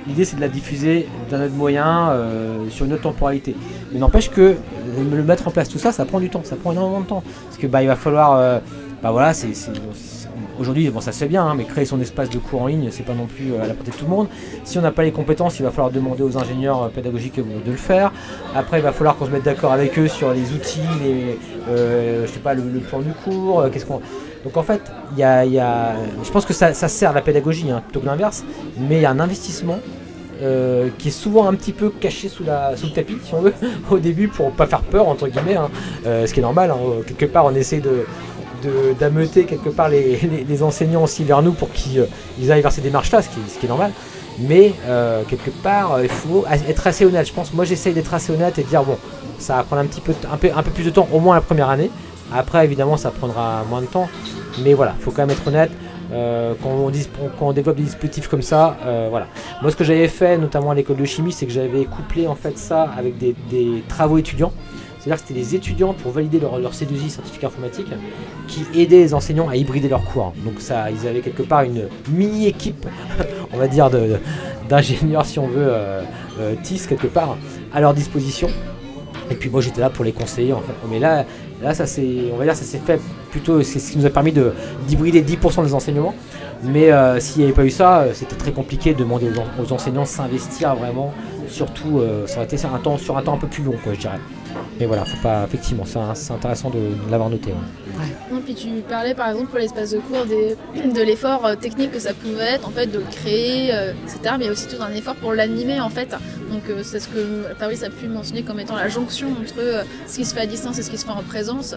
L'idée 0.07 0.25
c'est 0.25 0.35
de 0.35 0.41
la 0.41 0.47
diffuser 0.49 1.07
d'un 1.31 1.43
autre 1.45 1.55
moyen, 1.55 2.15
sur 2.69 2.85
une 2.85 2.93
autre 2.93 3.01
temporalité. 3.01 3.55
Mais 3.91 3.97
n'empêche 3.97 4.29
que 4.29 4.53
le 4.99 5.23
mettre 5.23 5.47
en 5.47 5.51
place 5.51 5.67
tout 5.67 5.79
ça, 5.79 5.91
ça 5.91 6.05
prend 6.05 6.19
du 6.19 6.29
temps, 6.29 6.41
ça 6.43 6.55
prend 6.55 6.73
énormément 6.73 6.99
de 6.99 7.07
temps. 7.07 7.23
Parce 7.45 7.57
que 7.57 7.65
bah 7.65 7.81
il 7.81 7.87
va 7.87 7.95
falloir, 7.95 8.61
bah 9.05 9.11
voilà, 9.11 9.35
c'est 9.35 9.49
aujourd'hui 10.59 10.89
bon 10.89 10.99
ça 10.99 11.11
se 11.11 11.19
fait 11.19 11.27
bien, 11.27 11.45
hein, 11.45 11.53
mais 11.55 11.65
créer 11.65 11.85
son 11.85 12.01
espace 12.01 12.27
de 12.31 12.39
cours 12.39 12.63
en 12.63 12.65
ligne, 12.65 12.87
c'est 12.89 13.03
pas 13.05 13.13
non 13.13 13.27
plus 13.27 13.53
euh, 13.53 13.61
à 13.63 13.67
la 13.67 13.75
portée 13.75 13.91
de 13.91 13.95
tout 13.95 14.05
le 14.05 14.09
monde. 14.09 14.27
Si 14.63 14.79
on 14.79 14.81
n'a 14.81 14.91
pas 14.91 15.03
les 15.03 15.11
compétences, 15.11 15.59
il 15.59 15.63
va 15.63 15.69
falloir 15.69 15.91
demander 15.91 16.23
aux 16.23 16.39
ingénieurs 16.39 16.81
euh, 16.81 16.87
pédagogiques 16.87 17.37
euh, 17.37 17.43
de 17.63 17.69
le 17.69 17.77
faire. 17.77 18.11
Après, 18.55 18.79
il 18.79 18.81
va 18.81 18.91
falloir 18.91 19.15
qu'on 19.15 19.27
se 19.27 19.29
mette 19.29 19.43
d'accord 19.43 19.73
avec 19.73 19.99
eux 19.99 20.07
sur 20.07 20.31
les 20.33 20.51
outils, 20.53 20.79
les, 21.03 21.37
euh, 21.69 22.25
je 22.25 22.31
sais 22.31 22.39
pas, 22.39 22.55
le, 22.55 22.63
le 22.63 22.79
plan 22.79 22.97
du 22.97 23.11
cours. 23.11 23.63
qu'est-ce 23.71 23.85
qu'on. 23.85 24.01
Donc 24.43 24.57
en 24.57 24.63
fait, 24.63 24.81
y 25.15 25.21
a, 25.21 25.45
y 25.45 25.59
a- 25.59 25.93
je 26.23 26.31
pense 26.31 26.45
que 26.47 26.53
ça, 26.53 26.73
sert 26.73 27.11
à 27.11 27.13
la 27.13 27.21
pédagogie 27.21 27.69
hein, 27.69 27.83
plutôt 27.85 27.99
que 27.99 28.07
l'inverse, 28.07 28.43
mais 28.79 28.95
il 28.95 29.01
y 29.01 29.05
a 29.05 29.11
un 29.11 29.19
investissement 29.19 29.77
qui 30.99 31.07
est 31.07 31.11
souvent 31.11 31.47
un 31.47 31.53
petit 31.53 31.71
peu 31.71 31.89
caché 31.89 32.27
sous, 32.27 32.43
la, 32.43 32.75
sous 32.75 32.87
le 32.87 32.91
tapis, 32.91 33.17
si 33.23 33.33
on 33.33 33.41
veut, 33.41 33.53
au 33.89 33.97
début 33.99 34.27
pour 34.27 34.51
pas 34.51 34.67
faire 34.67 34.81
peur 34.81 35.07
entre 35.07 35.27
guillemets, 35.27 35.55
hein. 35.55 35.69
Ce 36.03 36.31
qui 36.33 36.39
est 36.39 36.43
normal. 36.43 36.73
quelque 37.07 37.25
part, 37.25 37.45
on 37.45 37.55
essaie 37.55 37.79
de- 37.79 38.05
d'ameuter 38.99 39.45
quelque 39.45 39.69
part 39.69 39.89
les, 39.89 40.63
enseignants 40.63 41.03
aussi 41.03 41.23
vers 41.23 41.41
nous 41.41 41.51
pour 41.51 41.71
qu'ils 41.71 41.99
euh, 41.99 42.51
aillent 42.51 42.61
vers 42.61 42.71
ces 42.71 42.81
démarches-là, 42.81 43.21
ce 43.21 43.29
qui, 43.29 43.39
ce 43.47 43.59
qui 43.59 43.65
est 43.65 43.69
normal. 43.69 43.91
Mais 44.39 44.73
euh, 44.85 45.23
quelque 45.27 45.49
part, 45.49 45.93
euh, 45.93 46.03
il 46.03 46.09
faut 46.09 46.45
être 46.49 46.87
assez 46.87 47.05
honnête. 47.05 47.27
Je 47.27 47.33
pense, 47.33 47.53
moi 47.53 47.65
j'essaye 47.65 47.93
d'être 47.93 48.13
assez 48.13 48.33
honnête 48.33 48.57
et 48.59 48.63
de 48.63 48.67
dire 48.67 48.83
bon, 48.83 48.97
ça 49.39 49.55
va 49.55 49.63
prendre 49.63 49.81
un 49.81 49.85
petit 49.85 50.01
peu, 50.01 50.13
un 50.31 50.37
peu, 50.37 50.49
un 50.55 50.63
peu 50.63 50.71
plus 50.71 50.83
de 50.83 50.89
temps, 50.89 51.07
au 51.11 51.19
moins 51.19 51.35
la 51.35 51.41
première 51.41 51.69
année. 51.69 51.89
Après, 52.33 52.65
évidemment, 52.65 52.97
ça 52.97 53.11
prendra 53.11 53.63
moins 53.69 53.81
de 53.81 53.85
temps. 53.85 54.09
Mais 54.63 54.73
voilà, 54.73 54.95
faut 54.99 55.11
quand 55.11 55.25
même 55.25 55.31
être 55.31 55.47
honnête. 55.47 55.71
Quand, 56.61 56.69
on 56.69 56.89
dis- 56.89 57.09
développe 57.53 57.75
des 57.75 57.83
dispositifs 57.83 58.27
comme 58.29 58.41
ça, 58.41 58.77
voilà. 59.09 59.27
Moi, 59.61 59.69
ce 59.69 59.75
que 59.75 59.83
j'avais 59.83 60.07
fait, 60.07 60.37
notamment 60.37 60.71
à 60.71 60.75
l'école 60.75 60.95
de 60.95 61.05
chimie, 61.05 61.33
c'est 61.33 61.45
que 61.45 61.51
j'avais 61.51 61.83
couplé 61.85 62.25
en 62.25 62.35
fait 62.35 62.57
ça 62.57 62.89
avec 62.97 63.17
des 63.17 63.35
travaux 63.89 64.17
étudiants. 64.17 64.53
C'est-à-dire 65.05 65.21
que 65.23 65.27
c'était 65.27 65.39
des 65.39 65.55
étudiants 65.55 65.93
pour 65.93 66.11
valider 66.13 66.39
leur, 66.39 66.57
leur 66.57 66.73
C2I, 66.73 67.09
certificat 67.09 67.47
informatique, 67.47 67.85
qui 68.47 68.65
aidaient 68.73 68.97
les 68.97 69.13
enseignants 69.13 69.47
à 69.47 69.55
hybrider 69.55 69.87
leurs 69.87 70.03
cours. 70.03 70.33
Donc 70.43 70.55
ça, 70.57 70.89
ils 70.89 71.07
avaient 71.07 71.19
quelque 71.19 71.43
part 71.43 71.61
une 71.61 71.89
mini-équipe, 72.09 72.87
on 73.53 73.57
va 73.57 73.67
dire, 73.67 73.91
d'ingénieurs, 74.67 75.23
si 75.27 75.37
on 75.37 75.47
veut, 75.47 75.67
euh, 75.67 76.01
euh, 76.39 76.55
TIS 76.63 76.87
quelque 76.89 77.05
part, 77.05 77.37
à 77.71 77.81
leur 77.81 77.93
disposition. 77.93 78.47
Et 79.29 79.35
puis 79.35 79.51
moi 79.51 79.61
j'étais 79.61 79.81
là 79.81 79.91
pour 79.91 80.03
les 80.03 80.11
conseiller. 80.11 80.55
Mais 80.89 80.97
là, 80.97 81.23
là 81.61 81.75
ça 81.75 81.85
c'est, 81.85 82.31
on 82.33 82.37
va 82.37 82.45
dire, 82.45 82.55
ça 82.55 82.65
s'est 82.65 82.81
fait 82.83 82.99
plutôt, 83.29 83.61
c'est 83.61 83.77
ce 83.77 83.91
qui 83.91 83.99
nous 83.99 84.07
a 84.07 84.09
permis 84.09 84.31
de 84.31 84.53
d'hybrider 84.87 85.21
10% 85.21 85.65
des 85.65 85.73
enseignements. 85.75 86.15
Mais 86.63 86.91
euh, 86.91 87.19
s'il 87.19 87.41
n'y 87.41 87.43
avait 87.45 87.53
pas 87.53 87.65
eu 87.65 87.69
ça, 87.69 88.05
c'était 88.13 88.35
très 88.35 88.51
compliqué 88.51 88.95
de 88.95 88.99
demander 88.99 89.27
aux, 89.27 89.63
aux 89.63 89.71
enseignants 89.71 90.03
de 90.03 90.07
s'investir 90.07 90.75
vraiment. 90.75 91.13
Surtout, 91.55 91.99
euh, 91.99 92.27
ça 92.27 92.35
aurait 92.37 92.45
été 92.45 92.57
sur 92.57 92.73
un 92.75 92.79
temps, 92.79 92.97
sur 92.97 93.17
un 93.17 93.21
temps 93.21 93.35
un 93.35 93.37
peu 93.37 93.47
plus 93.47 93.63
long, 93.63 93.75
quoi, 93.81 93.93
je 93.93 93.99
dirais. 93.99 94.19
Mais 94.77 94.85
voilà, 94.85 95.05
faut 95.05 95.21
pas, 95.23 95.45
effectivement, 95.45 95.85
c'est 95.85 96.33
intéressant 96.33 96.69
de, 96.69 96.79
de 96.79 97.09
l'avoir 97.11 97.29
noté. 97.29 97.51
ouais. 97.51 98.05
Non, 98.29 98.41
puis 98.41 98.55
tu 98.55 98.67
parlais 98.89 99.13
par 99.13 99.29
exemple 99.29 99.47
pour 99.51 99.59
l'espace 99.59 99.91
de 99.91 99.99
cours 99.99 100.25
des- 100.25 100.57
de 100.91 101.01
l'effort 101.01 101.45
euh, 101.45 101.55
technique 101.55 101.93
que 101.93 101.99
ça 101.99 102.13
pouvait 102.13 102.55
être 102.55 102.67
en 102.67 102.71
fait 102.71 102.87
de 102.87 102.97
le 102.99 103.05
créer, 103.09 103.73
euh, 103.73 103.93
etc. 104.03 104.35
Mais 104.37 104.43
il 104.43 104.47
y 104.47 104.49
a 104.49 104.51
aussi 104.51 104.67
tout 104.67 104.81
un 104.83 104.91
effort 104.93 105.15
pour 105.15 105.33
l'animer 105.33 105.79
en 105.79 105.89
fait. 105.89 106.13
Donc 106.55 106.69
euh, 106.69 106.81
c'est 106.83 107.01
ce 107.01 107.09
que 107.09 107.43
Fabrice 107.59 107.83
a 107.83 107.89
pu 107.89 108.07
mentionner 108.07 108.43
comme 108.43 108.59
étant 108.61 108.77
la 108.77 108.87
jonction 108.87 109.27
entre 109.31 109.59
euh, 109.59 109.83
ce 110.07 110.15
qui 110.15 110.23
se 110.25 110.33
fait 110.33 110.39
à 110.41 110.45
distance 110.45 110.79
et 110.79 110.83
ce 110.83 110.89
qui 110.89 110.97
se 110.97 111.03
fait 111.05 111.11
en 111.11 111.21
présence. 111.21 111.75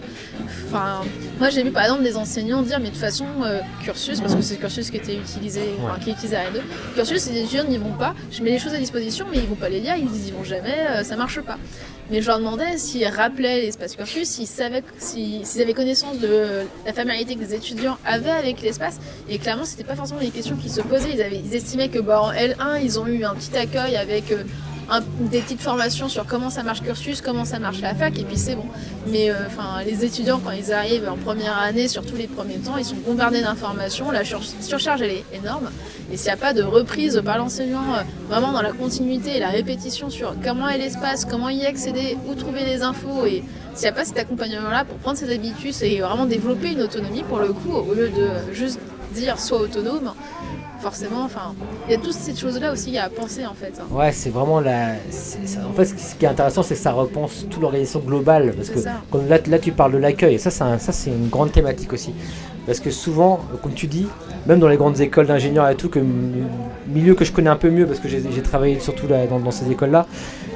Enfin, 0.67 1.01
moi 1.37 1.49
j'ai 1.49 1.63
vu 1.63 1.71
par 1.71 1.83
exemple 1.83 2.03
des 2.03 2.15
enseignants 2.15 2.61
dire 2.61 2.79
mais 2.79 2.85
de 2.87 2.91
toute 2.91 3.01
façon 3.01 3.25
euh, 3.43 3.59
cursus 3.83 4.21
parce 4.21 4.35
que 4.35 4.41
c'est 4.41 4.53
le 4.55 4.61
cursus 4.61 4.89
qui 4.89 4.95
était 4.97 5.15
utilisé, 5.15 5.61
enfin, 5.83 5.99
qui 5.99 6.11
est 6.11 6.13
utilisé 6.13 6.37
à 6.37 6.43
R2. 6.49 6.61
Cursus, 6.95 7.29
les 7.29 7.39
étudiants 7.41 7.65
n'y 7.65 7.77
vont 7.77 7.91
pas. 7.91 8.15
Je 8.31 8.41
mets 8.41 8.51
les 8.51 8.59
choses 8.59 8.73
à 8.73 8.77
disposition 8.77 9.25
mais 9.29 9.39
ils 9.39 9.47
vont 9.47 9.55
pas 9.55 9.67
les 9.69 9.81
lire, 9.81 9.95
ils 9.97 10.27
y 10.27 10.31
vont 10.31 10.43
jamais, 10.45 11.03
ça 11.03 11.17
marche 11.17 11.41
pas. 11.41 11.57
Mais 12.11 12.21
je 12.23 12.27
leur 12.27 12.39
demandais 12.39 12.77
s'ils 12.77 13.05
rappelaient 13.05 13.61
l'espace 13.61 13.95
cursus, 13.95 14.27
s'ils 14.27 14.47
savaient, 14.47 14.81
si- 14.97 15.41
s'ils 15.43 15.61
avaient 15.61 15.75
connaissance 15.75 16.17
de 16.17 16.63
la 16.83 16.91
familiarité 16.93 17.35
que 17.35 17.41
les 17.41 17.53
étudiants 17.53 17.97
avaient 18.03 18.31
avec 18.31 18.61
l'espace. 18.63 18.97
Et 19.29 19.37
clairement, 19.37 19.63
c'était 19.63 19.83
pas 19.83 19.93
forcément 19.95 20.19
les 20.19 20.31
questions 20.31 20.55
qu'ils 20.55 20.71
se 20.71 20.81
posaient. 20.81 21.11
Ils, 21.13 21.21
avaient, 21.21 21.39
ils 21.45 21.53
estimaient 21.53 21.89
que 21.89 21.99
bah, 21.99 22.19
en 22.23 22.31
L1, 22.31 22.81
ils 22.83 22.99
ont 22.99 23.05
eu 23.05 23.23
un 23.25 23.35
petit 23.35 23.55
accueil 23.55 23.95
avec 23.95 24.33
des 25.19 25.39
petites 25.41 25.61
formations 25.61 26.09
sur 26.09 26.25
comment 26.25 26.49
ça 26.49 26.63
marche 26.63 26.81
cursus, 26.81 27.21
comment 27.21 27.45
ça 27.45 27.59
marche 27.59 27.81
la 27.81 27.93
fac, 27.95 28.17
et 28.17 28.23
puis 28.23 28.37
c'est 28.37 28.55
bon. 28.55 28.65
Mais 29.07 29.29
euh, 29.29 29.35
les 29.85 30.03
étudiants, 30.03 30.39
quand 30.43 30.51
ils 30.51 30.73
arrivent 30.73 31.07
en 31.09 31.15
première 31.17 31.57
année, 31.57 31.87
sur 31.87 32.05
tous 32.05 32.15
les 32.15 32.27
premiers 32.27 32.57
temps, 32.57 32.77
ils 32.77 32.85
sont 32.85 32.95
bombardés 33.05 33.41
d'informations. 33.41 34.11
La 34.11 34.23
sur- 34.25 34.41
surcharge, 34.61 35.01
elle 35.01 35.11
est 35.11 35.25
énorme. 35.33 35.69
Et 36.11 36.17
s'il 36.17 36.25
n'y 36.25 36.33
a 36.33 36.37
pas 36.37 36.53
de 36.53 36.63
reprise 36.63 37.21
par 37.23 37.37
l'enseignant, 37.37 37.93
euh, 37.95 38.01
vraiment 38.27 38.51
dans 38.51 38.61
la 38.63 38.71
continuité 38.71 39.37
et 39.37 39.39
la 39.39 39.49
répétition 39.49 40.09
sur 40.09 40.33
comment 40.43 40.67
est 40.67 40.77
l'espace, 40.77 41.25
comment 41.25 41.49
y 41.49 41.65
accéder, 41.65 42.17
où 42.27 42.33
trouver 42.35 42.65
les 42.65 42.81
infos, 42.81 43.25
et 43.25 43.43
s'il 43.75 43.83
n'y 43.83 43.87
a 43.89 43.93
pas 43.93 44.05
cet 44.05 44.17
accompagnement-là 44.17 44.85
pour 44.85 44.97
prendre 44.97 45.17
ses 45.17 45.31
habitudes 45.33 45.75
et 45.83 45.99
vraiment 46.01 46.25
développer 46.25 46.71
une 46.71 46.81
autonomie 46.81 47.23
pour 47.23 47.39
le 47.39 47.49
coup, 47.53 47.73
au 47.73 47.93
lieu 47.93 48.09
de 48.09 48.53
juste 48.53 48.79
dire 49.13 49.39
sois 49.39 49.59
autonome, 49.61 50.13
forcément, 50.79 51.23
enfin, 51.23 51.53
il 51.87 51.91
y 51.91 51.95
a 51.95 51.97
toutes 51.97 52.13
ces 52.13 52.35
choses-là 52.35 52.71
aussi 52.71 52.97
à 52.97 53.09
penser 53.09 53.45
en 53.45 53.53
fait. 53.53 53.73
hein. 53.79 53.85
Ouais, 53.91 54.11
c'est 54.11 54.29
vraiment 54.29 54.59
la. 54.59 54.93
ça- 55.11 55.59
En 55.69 55.73
fait, 55.73 55.85
ce 55.85 56.15
qui- 56.15 56.25
est 56.25 56.27
intéressant, 56.27 56.63
c'est 56.63 56.75
que 56.75 56.79
ça 56.81 56.91
repense 56.91 57.45
toute 57.49 57.61
l'organisation 57.61 57.99
globale. 57.99 58.53
Parce 58.55 58.69
que 58.69 58.79
quand 59.11 59.19
là, 59.27 59.37
là, 59.47 59.59
tu 59.59 59.71
parles 59.71 59.93
de 59.93 59.97
l'accueil, 59.97 60.35
et 60.35 60.37
ça, 60.37 60.49
c'est 60.51 60.63
un- 60.63 60.77
une 61.13 61.29
grande 61.29 61.51
thématique 61.51 61.91
aussi. 61.93 62.13
Parce 62.65 62.79
que 62.79 62.91
souvent, 62.91 63.39
comme 63.63 63.73
tu 63.73 63.87
dis, 63.87 64.07
même 64.45 64.59
dans 64.59 64.67
les 64.67 64.77
grandes 64.77 64.99
écoles 64.99 65.27
d'ingénieurs 65.27 65.69
et 65.69 65.75
tout, 65.75 65.89
que 65.89 65.99
milieu 66.87 67.15
que 67.15 67.25
je 67.25 67.31
connais 67.31 67.49
un 67.49 67.55
peu 67.55 67.69
mieux, 67.69 67.85
parce 67.85 67.99
que 67.99 68.07
j'ai 68.07 68.21
j'ai 68.31 68.41
travaillé 68.41 68.79
surtout 68.79 69.07
là, 69.07 69.25
dans, 69.27 69.39
dans 69.39 69.51
ces 69.51 69.69
écoles-là, 69.71 70.05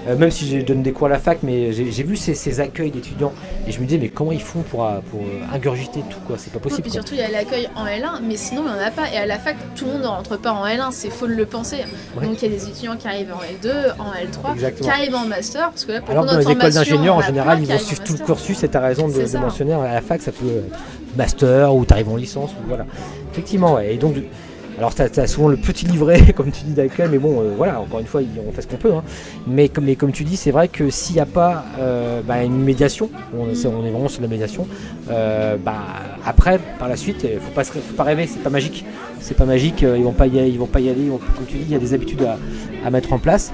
Euh, 0.08 0.18
même 0.18 0.32
si 0.32 0.50
je 0.50 0.66
donne 0.66 0.84
des 0.84 0.92
cours 0.92 1.08
à 1.08 1.12
la 1.12 1.20
fac, 1.20 1.40
mais 1.44 1.72
j'ai 1.72 2.04
vu 2.04 2.18
ces, 2.18 2.34
ces 2.34 2.60
accueils 2.60 2.92
d'étudiants 2.92 3.32
et 3.68 3.72
je 3.72 3.80
me 3.80 3.86
disais 3.86 4.00
mais 4.00 4.10
comment 4.10 4.32
ils 4.32 4.42
font 4.42 4.62
pour, 4.62 4.86
euh, 4.86 5.00
pour 5.10 5.22
euh, 5.22 5.56
ingurgiter 5.56 6.02
tout 6.10 6.20
quoi? 6.28 6.36
C'est 6.38 6.52
pas 6.52 6.60
possible. 6.60 6.82
puis 6.82 6.92
quoi. 6.92 7.02
surtout, 7.02 7.16
il 7.16 7.20
y 7.20 7.24
a 7.24 7.32
l'accueil 7.32 7.70
en 7.76 7.86
L1, 7.86 8.22
mais 8.28 8.36
sinon, 8.36 8.64
il 8.66 8.74
n'y 8.74 8.80
en 8.80 8.88
a 8.88 8.92
pas. 8.92 9.10
Et 9.14 9.18
à 9.18 9.26
la 9.26 9.40
fac, 9.40 9.56
tout 9.76 9.86
le 9.86 9.94
monde 9.94 10.02
ne 10.02 10.08
rentre 10.08 10.38
pas 10.38 10.52
en 10.52 10.66
L1, 10.66 10.92
c'est 10.92 11.10
faux 11.10 11.28
de 11.28 11.34
le 11.34 11.46
penser. 11.46 11.78
Ouais. 12.18 12.26
Donc, 12.26 12.42
il 12.42 12.52
y 12.52 12.54
a 12.54 12.58
des 12.58 12.68
étudiants 12.68 12.98
qui 12.98 13.08
arrivent 13.08 13.34
en 13.34 13.66
L2, 13.66 13.94
en 14.00 14.12
L3, 14.12 14.54
Exactement. 14.54 14.90
qui 14.90 14.96
arrivent 14.96 15.16
en 15.16 15.26
master, 15.26 15.70
parce 15.70 15.86
que 15.86 15.94
là, 15.94 16.02
pour 16.02 16.12
Alors 16.12 16.26
dans 16.26 16.38
les 16.38 16.52
écoles 16.52 16.74
d'ingénieurs, 16.74 17.16
en 17.16 17.22
général, 17.22 17.60
ils 17.62 17.68
vont 17.68 17.80
suivre 17.80 18.04
tout 18.04 18.14
le 18.20 18.26
cursus 18.26 18.64
et 18.64 18.70
tu 18.70 18.78
as 18.78 18.82
raison 18.82 19.08
de, 19.08 19.14
de 19.14 19.38
mentionner. 19.38 19.74
À 19.74 19.94
la 19.94 20.02
fac, 20.02 20.22
ça 20.22 20.32
peut 20.32 20.46
être 20.68 20.80
master 21.16 21.74
ou 21.74 21.86
tu 21.86 21.94
arrives 21.94 22.10
en 22.10 22.18
licence. 22.18 22.52
Ou 22.52 22.68
voilà. 22.68 22.86
Effectivement, 23.32 23.76
ouais. 23.76 23.96
Et 23.96 23.98
donc, 23.98 24.16
alors, 24.78 24.96
tu 24.96 25.02
as, 25.02 25.28
souvent 25.28 25.50
le 25.50 25.58
petit 25.58 25.86
livret, 25.86 26.34
comme 26.36 26.52
tu 26.52 26.64
dis, 26.64 26.74
d'accueil, 26.74 27.08
mais 27.12 27.20
bon, 27.20 27.42
euh, 27.42 27.54
voilà, 27.56 27.80
encore 27.80 28.00
une 28.00 28.06
fois, 28.06 28.22
on 28.48 28.52
fait 28.52 28.62
ce 28.64 28.68
qu'on 28.68 28.78
peut. 28.78 28.94
hein. 28.94 29.04
Mais, 29.48 29.70
comme, 29.70 30.12
tu 30.12 30.24
dis, 30.24 30.36
c'est 30.36 30.52
vrai 30.52 30.68
que 30.68 30.90
s'il 30.90 31.16
n'y 31.16 31.22
a 31.22 31.26
pas 31.26 31.66
euh, 31.80 32.22
bah, 32.26 32.44
une 32.44 32.60
médiation, 32.64 33.10
on, 33.38 33.50
est 33.50 33.64
vraiment 33.66 34.08
sur 34.08 34.22
la 34.22 34.28
médiation, 34.28 34.68
euh, 35.10 35.58
bah, 35.64 35.76
après, 36.26 36.60
par 36.80 36.90
la 36.90 36.96
suite, 36.96 37.24
il 37.24 37.64
se- 37.64 37.72
faut 37.72 37.94
pas 37.96 38.04
rêver, 38.04 38.28
c'est 38.28 38.42
pas 38.42 38.50
magique. 38.50 38.86
C'est 39.20 39.38
pas 39.38 39.46
magique, 39.46 39.82
ils 39.84 39.88
ils 39.98 40.04
vont 40.04 40.12
pas 40.12 40.28
y 40.28 40.40
aller. 40.40 41.08
comme 41.08 41.46
tu 41.48 41.58
dis, 41.58 41.64
il 41.64 41.72
y 41.72 41.76
a 41.76 41.80
des 41.80 41.94
habitudes 41.94 42.28
à 42.84 42.90
mettre 42.90 43.14
en 43.14 43.20
place. 43.20 43.54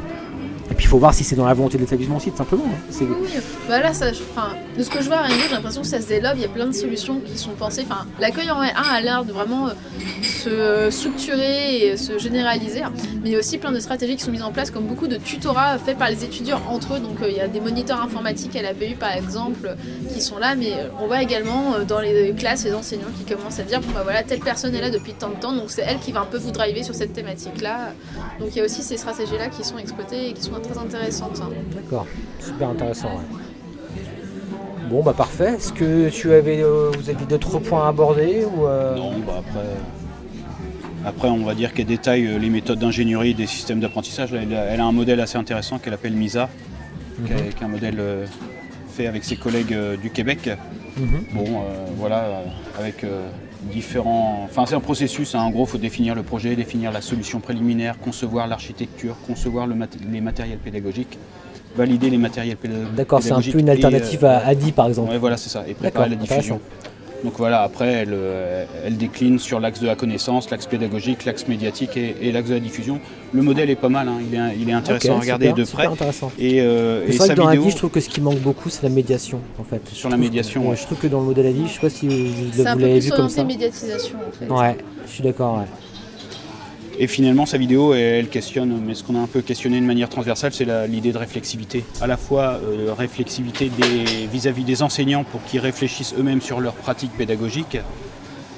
Puis 0.80 0.86
il 0.86 0.90
faut 0.92 0.98
voir 0.98 1.14
si 1.14 1.26
c'est 1.26 1.36
dans 1.36 1.46
la 1.46 1.54
volonté 1.54 1.78
de 1.78 1.84
l'établissement 1.84 2.16
aussi, 2.16 2.32
tout 2.32 2.38
simplement. 2.38 2.64
hein. 2.66 2.78
C'est- 2.90 3.04
Oui. 3.04 3.28
Bah 3.68 3.82
là, 3.82 3.94
ça, 3.94 4.12
de 4.12 4.16
ce 4.82 4.90
que 4.90 5.02
je 5.02 5.08
vois 5.08 5.18
à 5.18 5.22
Rennes, 5.24 5.36
j'ai 5.50 5.54
l'impression 5.54 5.82
que 5.82 5.88
ça 5.88 6.00
se 6.00 6.08
développe. 6.08 6.36
Il 6.38 6.42
y 6.42 6.46
a 6.46 6.48
plein 6.48 6.68
de 6.68 6.72
solutions 6.72 7.20
qui 7.20 7.38
sont 7.38 7.50
pensées. 7.52 7.84
Enfin, 7.86 8.06
l'accueil 8.18 8.50
en 8.50 8.62
L1 8.64 8.90
a 8.94 9.02
l'air 9.02 9.26
de 9.26 9.34
vraiment 9.34 9.68
euh, 9.68 9.72
se 10.24 10.90
structurer 10.90 11.86
et 11.88 11.98
se 11.98 12.18
généraliser. 12.18 12.82
Mais 13.22 13.30
il 13.30 13.32
y 13.34 13.36
a 13.36 13.40
aussi 13.40 13.58
plein 13.58 13.74
de 13.74 13.80
stratégies 13.82 14.16
qui 14.16 14.24
sont 14.24 14.32
mises 14.32 14.42
en 14.42 14.54
place, 14.54 14.72
comme 14.72 14.86
beaucoup 14.86 15.08
de 15.08 15.18
tutorats 15.18 15.78
faits 15.80 15.98
par 15.98 16.10
les 16.10 16.24
étudiants 16.24 16.62
entre 16.70 16.94
eux. 16.96 17.00
Donc, 17.02 17.22
euh, 17.22 17.28
il 17.30 17.36
y 17.36 17.42
a 17.42 17.50
des 17.50 17.60
moniteurs 17.60 18.02
informatiques 18.02 18.56
à 18.56 18.62
la 18.62 18.72
BU, 18.72 18.96
par 18.98 19.12
exemple, 19.12 19.76
qui 20.14 20.22
sont 20.22 20.38
là. 20.38 20.56
Mais 20.56 20.72
euh, 20.72 20.88
on 21.02 21.08
voit 21.08 21.22
également 21.22 21.74
dans 21.86 22.00
les 22.00 22.34
classes 22.38 22.64
les 22.64 22.74
enseignants 22.74 23.12
qui 23.18 23.26
commencent 23.36 23.60
à 23.60 23.64
dire 23.64 23.82
bah 23.94 24.00
voilà, 24.06 24.24
telle 24.24 24.40
personne 24.40 24.74
est 24.76 24.82
là 24.82 24.90
depuis 24.90 25.12
tant 25.12 25.28
de 25.28 25.36
temps, 25.36 25.52
donc 25.52 25.72
c'est 25.72 25.82
elle 25.86 26.00
qui 26.00 26.14
va 26.14 26.22
un 26.22 26.26
peu 26.26 26.38
vous 26.38 26.52
driver 26.52 26.84
sur 26.84 26.96
cette 26.96 27.12
thématique-là. 27.12 27.92
Donc, 28.40 28.50
il 28.54 28.60
y 28.60 28.62
a 28.62 28.64
aussi 28.64 28.82
ces 28.82 28.96
stratégies-là 28.96 29.50
qui 29.50 29.66
sont 29.66 29.78
exploitées 29.78 30.30
et 30.30 30.34
qui 30.34 30.42
sont 30.42 30.56
très 30.70 30.80
intéressantes. 30.80 31.40
hein. 31.42 31.50
D'accord, 31.76 32.06
super 32.40 32.70
intéressant. 32.70 33.10
ouais. 33.10 34.04
Bon 34.90 35.04
bah 35.04 35.14
parfait. 35.16 35.54
Est-ce 35.56 35.72
que 35.72 36.10
tu 36.10 36.32
avais, 36.34 36.62
euh, 36.64 36.92
vous 36.98 37.10
aviez 37.10 37.26
d'autres 37.28 37.60
points 37.60 37.86
à 37.86 37.90
aborder 37.90 38.44
ou 38.46 38.66
euh, 38.66 38.96
Non, 38.96 39.12
bah 39.20 39.34
après, 39.40 39.68
après, 41.06 41.28
on 41.30 41.46
va 41.46 41.54
dire 41.54 41.74
qu'elle 41.74 41.86
détaille 41.86 42.26
euh, 42.26 42.40
les 42.40 42.50
méthodes 42.50 42.80
d'ingénierie 42.80 43.36
des 43.36 43.46
systèmes 43.46 43.80
d'apprentissage. 43.80 44.32
Là, 44.34 44.40
Elle, 44.42 44.54
a- 44.56 44.66
elle 44.66 44.80
a 44.80 44.86
un 44.86 44.92
modèle 44.92 45.20
assez 45.20 45.38
intéressant 45.38 45.78
qu'elle 45.78 45.94
appelle 45.94 46.14
MISA, 46.14 46.50
qui, 47.26 47.32
est, 47.32 47.36
Mhm. 47.36 47.42
qui 47.54 47.62
est 47.64 47.66
un 47.66 47.70
modèle 47.70 48.02
fait 48.92 49.06
avec 49.08 49.24
ses 49.24 49.36
collègues 49.36 49.76
du 50.02 50.10
Québec. 50.10 50.50
Mhm. 50.98 51.24
Bon, 51.34 51.46
euh, 51.46 51.86
voilà, 51.98 52.42
avec 52.80 53.04
euh, 53.04 53.30
différents. 53.62 54.44
Enfin, 54.50 54.66
c'est 54.66 54.76
un 54.76 54.80
processus. 54.80 55.36
hein. 55.36 55.40
En 55.42 55.50
gros, 55.52 55.66
il 55.66 55.70
faut 55.70 55.78
définir 55.78 56.16
le 56.16 56.24
projet, 56.24 56.56
définir 56.56 56.92
la 56.92 57.02
solution 57.02 57.40
préliminaire, 57.40 58.00
concevoir 58.00 58.48
l'architecture, 58.48 59.16
concevoir 59.28 59.68
le 59.68 59.76
mat- 59.76 59.98
les 60.12 60.22
matériels 60.22 60.60
pédagogiques, 60.60 61.18
valider 61.76 62.10
les 62.10 62.18
matériels 62.18 62.58
pédagogiques. 62.58 62.96
D'accord, 62.96 63.22
c'est 63.22 63.32
un 63.32 63.42
peu 63.42 63.60
une 63.60 63.68
et, 63.68 63.72
alternative 63.72 64.24
euh, 64.26 64.38
à 64.40 64.48
Adi 64.48 64.72
par 64.72 64.88
exemple. 64.88 65.12
Ouais, 65.12 65.18
voilà, 65.18 65.38
c'est 65.38 65.50
ça. 65.50 65.66
Et 65.68 65.74
préparer 65.74 66.10
la 66.10 66.16
diffusion. 66.16 66.60
Donc 67.24 67.34
voilà, 67.38 67.64
après, 67.64 67.88
elle, 67.88 68.14
euh, 68.14 68.66
elle 68.86 68.96
décline 68.98 69.40
sur 69.40 69.60
l'axe 69.60 69.82
de 69.82 69.88
la 69.88 69.96
connaissance, 69.96 70.50
l'axe 70.50 70.66
pédagogique, 70.68 71.26
l'axe 71.26 71.48
médiatique 71.50 71.98
et, 71.98 72.16
et 72.22 72.32
l'axe 72.32 72.48
de 72.48 72.54
la 72.54 72.60
diffusion. 72.62 73.00
Le 73.34 73.42
modèle 73.42 73.70
est 73.70 73.76
pas 73.76 73.90
mal, 73.90 74.08
hein. 74.08 74.20
il, 74.26 74.34
est, 74.36 74.56
il 74.58 74.70
est 74.70 74.74
intéressant 74.74 75.10
Ok, 75.14 75.18
à 75.18 75.22
regarder 75.22 75.46
super, 75.48 75.56
de 75.58 75.66
super 75.66 75.84
près. 75.86 75.94
intéressant. 75.94 76.32
Et, 76.40 76.62
euh, 76.62 77.06
C'est 77.08 77.14
et 77.14 77.18
vrai 77.18 77.28
sa 77.28 77.34
que 77.34 77.38
dans 77.40 77.48
vidéo, 77.50 77.64
Adi, 77.64 77.72
je 77.72 77.78
trouve 77.78 77.90
que 77.90 78.00
ce 78.00 78.08
qui 78.10 78.22
manque 78.22 78.40
beaucoup, 78.40 78.70
c'est 78.70 78.84
la 78.84 78.90
médiation 78.90 79.42
en 79.60 79.64
fait. 79.66 79.82
Sur 79.92 80.10
la 80.10 80.16
médiation, 80.18 80.70
ouais. 80.70 80.78
Je 80.78 80.84
trouve 80.84 80.98
que 80.98 81.08
dans 81.08 81.20
le 81.20 81.26
modèle 81.26 81.48
Adi, 81.48 81.64
je 81.68 81.74
sais 81.74 81.80
pas 81.82 81.90
si 81.90 82.08
vous, 82.08 82.16
vous 82.28 82.34
C'est 82.54 82.66
un 82.68 82.76
peu 82.76 82.82
l'avez 82.84 82.94
plus 83.00 83.06
vu 83.06 83.12
comme 83.12 83.30
ça. 83.30 83.44
médiatisation 83.44 84.16
en 84.28 84.32
fait. 84.32 84.52
Ouais, 84.54 84.78
je 85.06 85.12
suis 85.12 85.24
d'accord. 85.24 85.58
Ouais. 85.58 85.66
Et 87.02 87.08
finalement, 87.08 87.46
sa 87.46 87.58
vidéo, 87.58 87.94
elle, 87.94 88.28
questionne, 88.28 88.78
mais 88.86 88.94
ce 88.94 89.04
qu'on 89.06 89.16
a 89.16 89.20
un 89.20 89.28
peu 89.28 89.42
questionné 89.42 89.80
de 89.80 89.86
manière 89.86 90.10
transversale, 90.10 90.52
c'est 90.54 90.68
l'idée 90.88 91.14
de 91.14 91.18
réflexivité. 91.18 91.86
À 92.02 92.08
la 92.08 92.18
fois 92.18 92.60
euh, 92.62 92.92
réflexivité 92.98 93.70
des- 93.70 94.28
vis-à-vis 94.28 94.66
des 94.66 94.84
enseignants 94.84 95.24
pour 95.24 95.42
qu'ils 95.46 95.62
réfléchissent 95.62 96.14
eux-mêmes 96.20 96.42
sur 96.42 96.60
leurs 96.60 96.74
pratiques 96.74 97.14
pédagogiques. 97.18 97.78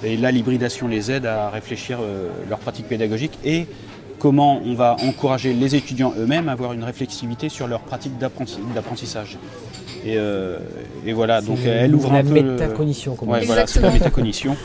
Et 0.03 0.17
là, 0.17 0.31
l'hybridation 0.31 0.87
les 0.87 1.11
aide 1.11 1.27
à 1.27 1.51
réfléchir 1.51 1.99
euh, 2.01 2.29
leurs 2.49 2.57
pratiques 2.57 2.87
pédagogiques 2.87 3.37
et 3.45 3.67
comment 4.17 4.59
on 4.65 4.73
va 4.73 4.95
encourager 5.03 5.53
les 5.53 5.75
étudiants 5.75 6.13
eux-mêmes 6.17 6.49
à 6.49 6.53
avoir 6.53 6.73
une 6.73 6.83
réflexivité 6.83 7.47
sur 7.47 7.67
leurs 7.67 7.81
pratiques 7.81 8.17
d'apprenti- 8.17 8.57
d'apprentissage. 8.73 9.37
Et, 10.03 10.15
euh, 10.17 10.57
et 11.05 11.13
voilà, 11.13 11.41
donc 11.41 11.59
elle 11.63 11.93
ouvre 11.93 12.11
la 12.11 12.19
un 12.19 12.23
peu... 12.23 12.41
métacognition, 12.41 13.13
comme 13.15 13.29
on 13.29 13.33
Ouais, 13.33 13.45
voilà, 13.45 13.67
c'est 13.67 13.81
la 13.81 13.91
métacognition. 13.91 14.57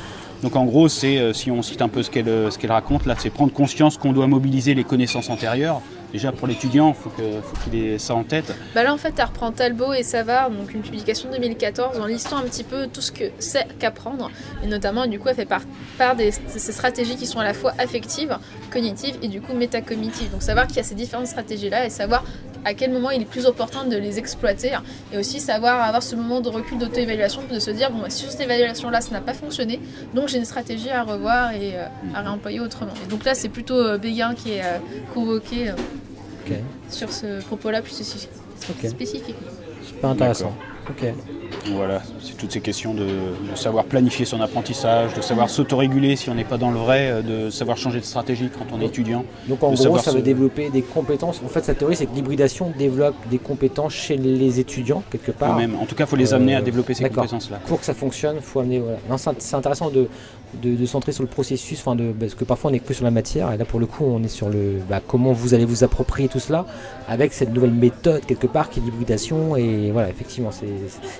Donc 0.42 0.56
en 0.56 0.64
gros, 0.64 0.88
c'est, 0.88 1.18
euh, 1.18 1.32
si 1.32 1.50
on 1.50 1.62
cite 1.62 1.82
un 1.82 1.88
peu 1.88 2.02
ce 2.02 2.10
qu'elle 2.10 2.28
euh, 2.28 2.50
ce 2.50 2.58
qu'elle 2.58 2.72
raconte, 2.72 3.06
là, 3.06 3.14
c'est 3.18 3.30
prendre 3.30 3.52
conscience 3.52 3.96
qu'on 3.96 4.12
doit 4.12 4.26
mobiliser 4.26 4.74
les 4.74 4.84
connaissances 4.84 5.30
antérieures. 5.30 5.80
Déjà 6.12 6.32
pour 6.32 6.46
l'étudiant, 6.46 6.90
il 6.90 6.94
faut 6.94 7.10
faut 7.10 7.56
qu'il 7.64 7.84
ait 7.84 7.98
ça 7.98 8.14
en 8.14 8.22
tête. 8.22 8.54
Bah 8.74 8.84
là 8.84 8.94
en 8.94 8.96
fait 8.96 9.12
elle 9.18 9.24
reprend 9.24 9.50
Talbot 9.50 9.92
et 9.92 10.02
Savard, 10.02 10.50
donc 10.50 10.72
une 10.72 10.80
publication 10.80 11.28
de 11.28 11.34
2014 11.34 11.98
en 11.98 12.06
listant 12.06 12.36
un 12.36 12.42
petit 12.44 12.64
peu 12.64 12.86
tout 12.86 13.00
ce 13.00 13.10
que 13.10 13.24
c'est 13.38 13.66
qu'apprendre 13.78 14.30
et 14.62 14.66
notamment 14.66 15.06
du 15.06 15.18
coup 15.18 15.28
elle 15.28 15.34
fait 15.34 15.46
part, 15.46 15.62
part 15.98 16.14
des 16.14 16.30
ces 16.30 16.72
stratégies 16.72 17.16
qui 17.16 17.26
sont 17.26 17.40
à 17.40 17.44
la 17.44 17.54
fois 17.54 17.72
affectives, 17.78 18.38
cognitives 18.70 19.16
et 19.20 19.28
du 19.28 19.40
coup 19.40 19.52
métacognitives. 19.52 20.30
Donc 20.30 20.42
savoir 20.42 20.68
qu'il 20.68 20.76
y 20.76 20.80
a 20.80 20.84
ces 20.84 20.94
différentes 20.94 21.26
stratégies 21.26 21.70
là 21.70 21.84
et 21.84 21.90
savoir 21.90 22.24
à 22.66 22.74
quel 22.74 22.92
moment 22.92 23.10
il 23.10 23.22
est 23.22 23.26
plus 23.26 23.46
opportun 23.46 23.84
de 23.84 23.96
les 23.96 24.18
exploiter 24.18 24.72
et 25.12 25.18
aussi 25.18 25.40
savoir 25.40 25.80
avoir 25.82 26.02
ce 26.02 26.16
moment 26.16 26.40
de 26.40 26.48
recul 26.48 26.78
d'auto-évaluation 26.78 27.42
de 27.50 27.58
se 27.58 27.70
dire 27.70 27.90
bon 27.90 28.00
bah, 28.00 28.10
sur 28.10 28.30
cette 28.30 28.40
évaluation 28.40 28.90
là 28.90 29.00
ça 29.00 29.12
n'a 29.12 29.20
pas 29.20 29.34
fonctionné 29.34 29.80
donc 30.14 30.28
j'ai 30.28 30.38
une 30.38 30.44
stratégie 30.44 30.90
à 30.90 31.02
revoir 31.02 31.52
et 31.52 31.76
euh, 31.76 31.86
à 32.14 32.22
réemployer 32.22 32.60
autrement. 32.60 32.92
Et 33.04 33.08
donc 33.08 33.24
là 33.24 33.34
c'est 33.34 33.48
plutôt 33.48 33.76
euh, 33.76 33.98
Béguin 33.98 34.34
qui 34.34 34.52
est 34.52 34.62
euh, 34.62 34.78
convoqué 35.14 35.70
euh, 35.70 36.54
sur 36.90 37.12
ce 37.12 37.40
propos-là 37.42 37.82
plus 37.82 37.92
spécifique. 37.92 39.34
super 39.84 40.10
intéressant. 40.10 40.54
Ok. 40.88 41.12
Voilà, 41.74 42.00
c'est 42.22 42.36
toutes 42.36 42.52
ces 42.52 42.60
questions 42.60 42.94
de, 42.94 43.04
de 43.04 43.56
savoir 43.56 43.84
planifier 43.84 44.24
son 44.24 44.40
apprentissage, 44.40 45.14
de 45.14 45.20
savoir 45.20 45.50
s'autoréguler 45.50 46.16
si 46.16 46.30
on 46.30 46.34
n'est 46.34 46.44
pas 46.44 46.58
dans 46.58 46.70
le 46.70 46.78
vrai, 46.78 47.10
euh, 47.10 47.22
de 47.22 47.50
savoir 47.50 47.76
changer 47.76 48.00
de 48.00 48.04
stratégie 48.04 48.48
quand 48.56 48.66
on 48.76 48.80
est 48.80 48.86
étudiant. 48.86 49.24
Donc 49.48 49.62
en 49.62 49.72
gros, 49.72 49.98
ça 49.98 50.12
se- 50.12 50.16
développer 50.18 50.70
des 50.70 50.82
compétences. 50.82 51.40
En 51.44 51.48
fait, 51.48 51.64
sa 51.64 51.74
théorie, 51.74 51.96
c'est 51.96 52.06
que 52.06 52.14
l'hybridation 52.14 52.72
développe 52.78 53.16
des 53.30 53.38
compétences 53.38 53.92
chez 53.94 54.16
les 54.16 54.60
étudiants, 54.60 55.02
quelque 55.10 55.32
part. 55.32 55.56
En 55.58 55.86
tout 55.86 55.94
cas, 55.94 56.04
il 56.04 56.06
faut 56.08 56.16
les 56.16 56.34
amener 56.34 56.54
Euh, 56.54 56.58
à 56.58 56.62
développer 56.62 56.94
ces 56.94 57.04
compétences-là. 57.08 57.58
Pour 57.66 57.80
que 57.80 57.84
ça 57.84 57.94
fonctionne, 57.94 58.36
faut 58.40 58.60
amener. 58.60 58.78
Voilà. 58.80 59.18
C'est 59.38 59.56
intéressant 59.56 59.90
de, 59.90 60.08
de, 60.62 60.74
de 60.76 60.86
centrer 60.86 61.12
sur 61.12 61.22
le 61.22 61.28
processus, 61.28 61.80
enfin 61.80 61.94
de, 61.96 62.12
parce 62.12 62.34
que 62.34 62.44
parfois 62.44 62.70
on 62.70 62.74
est 62.74 62.78
que 62.78 62.94
sur 62.94 63.04
la 63.04 63.10
matière, 63.10 63.52
et 63.52 63.56
là 63.56 63.64
pour 63.64 63.80
le 63.80 63.86
coup, 63.86 64.04
on 64.04 64.22
est 64.22 64.28
sur 64.28 64.48
le 64.48 64.78
bah, 64.88 65.00
comment 65.06 65.32
vous 65.32 65.54
allez 65.54 65.64
vous 65.64 65.82
approprier 65.84 66.28
tout 66.28 66.38
cela 66.38 66.64
avec 67.08 67.32
cette 67.32 67.52
nouvelle 67.52 67.72
méthode 67.72 68.24
quelque 68.24 68.46
part 68.46 68.70
qui 68.70 68.80
est 68.80 68.82
l'hybridation. 68.82 69.56
Et 69.56 69.90
voilà, 69.90 70.08
effectivement, 70.08 70.50
c'est 70.52 70.66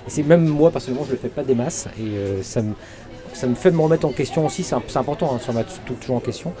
c'est 0.07 0.23
même 0.37 0.47
moi 0.47 0.71
personnellement, 0.71 1.05
je 1.05 1.11
le 1.11 1.17
fais 1.17 1.27
pas 1.29 1.43
des 1.43 1.55
masses, 1.55 1.87
et 1.99 2.03
euh, 2.17 2.41
ça 2.43 2.61
me 2.61 2.73
ça 3.33 3.45
me 3.45 3.53
fait 3.55 3.69
me 3.69 3.81
remettre 3.81 4.07
en 4.07 4.11
question 4.11 4.45
aussi, 4.47 4.63
c'est 4.63 4.73
important, 4.97 5.31
hein, 5.35 5.39
ça 5.45 5.53
tout- 5.85 5.93
toujours 6.01 6.15
en 6.15 6.19
question, 6.19 6.53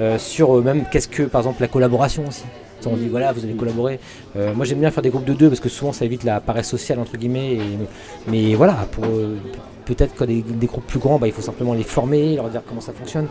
euh, 0.00 0.18
sur 0.18 0.56
euh, 0.56 0.62
même 0.62 0.84
qu'est-ce 0.90 1.06
que, 1.06 1.22
par 1.22 1.42
exemple, 1.42 1.60
la 1.62 1.68
collaboration 1.68 2.24
aussi. 2.26 2.44
On 2.86 2.96
dit 2.96 3.08
voilà, 3.08 3.32
vous 3.32 3.42
allez 3.44 3.54
collaborer. 3.54 3.98
Euh, 4.36 4.52
moi 4.52 4.66
j'aime 4.66 4.80
bien 4.80 4.90
faire 4.90 5.02
des 5.02 5.08
groupes 5.08 5.24
de 5.24 5.32
deux 5.32 5.48
parce 5.48 5.60
que 5.60 5.70
souvent 5.70 5.92
ça 5.94 6.04
évite 6.04 6.22
la 6.22 6.38
paresse 6.40 6.68
sociale 6.68 6.98
entre 6.98 7.16
guillemets. 7.16 7.54
et- 7.54 7.60
mais 8.28 8.54
voilà, 8.56 8.86
pour 8.92 9.04
peut-être 9.86 10.14
que 10.14 10.24
des, 10.24 10.42
des 10.42 10.66
groupes 10.66 10.86
plus 10.86 10.98
grands, 10.98 11.18
bah, 11.18 11.26
il 11.26 11.32
faut 11.32 11.40
simplement 11.40 11.72
les 11.72 11.82
former, 11.82 12.36
leur 12.36 12.48
dire 12.50 12.60
comment 12.68 12.82
ça 12.82 12.92
fonctionne. 12.92 13.28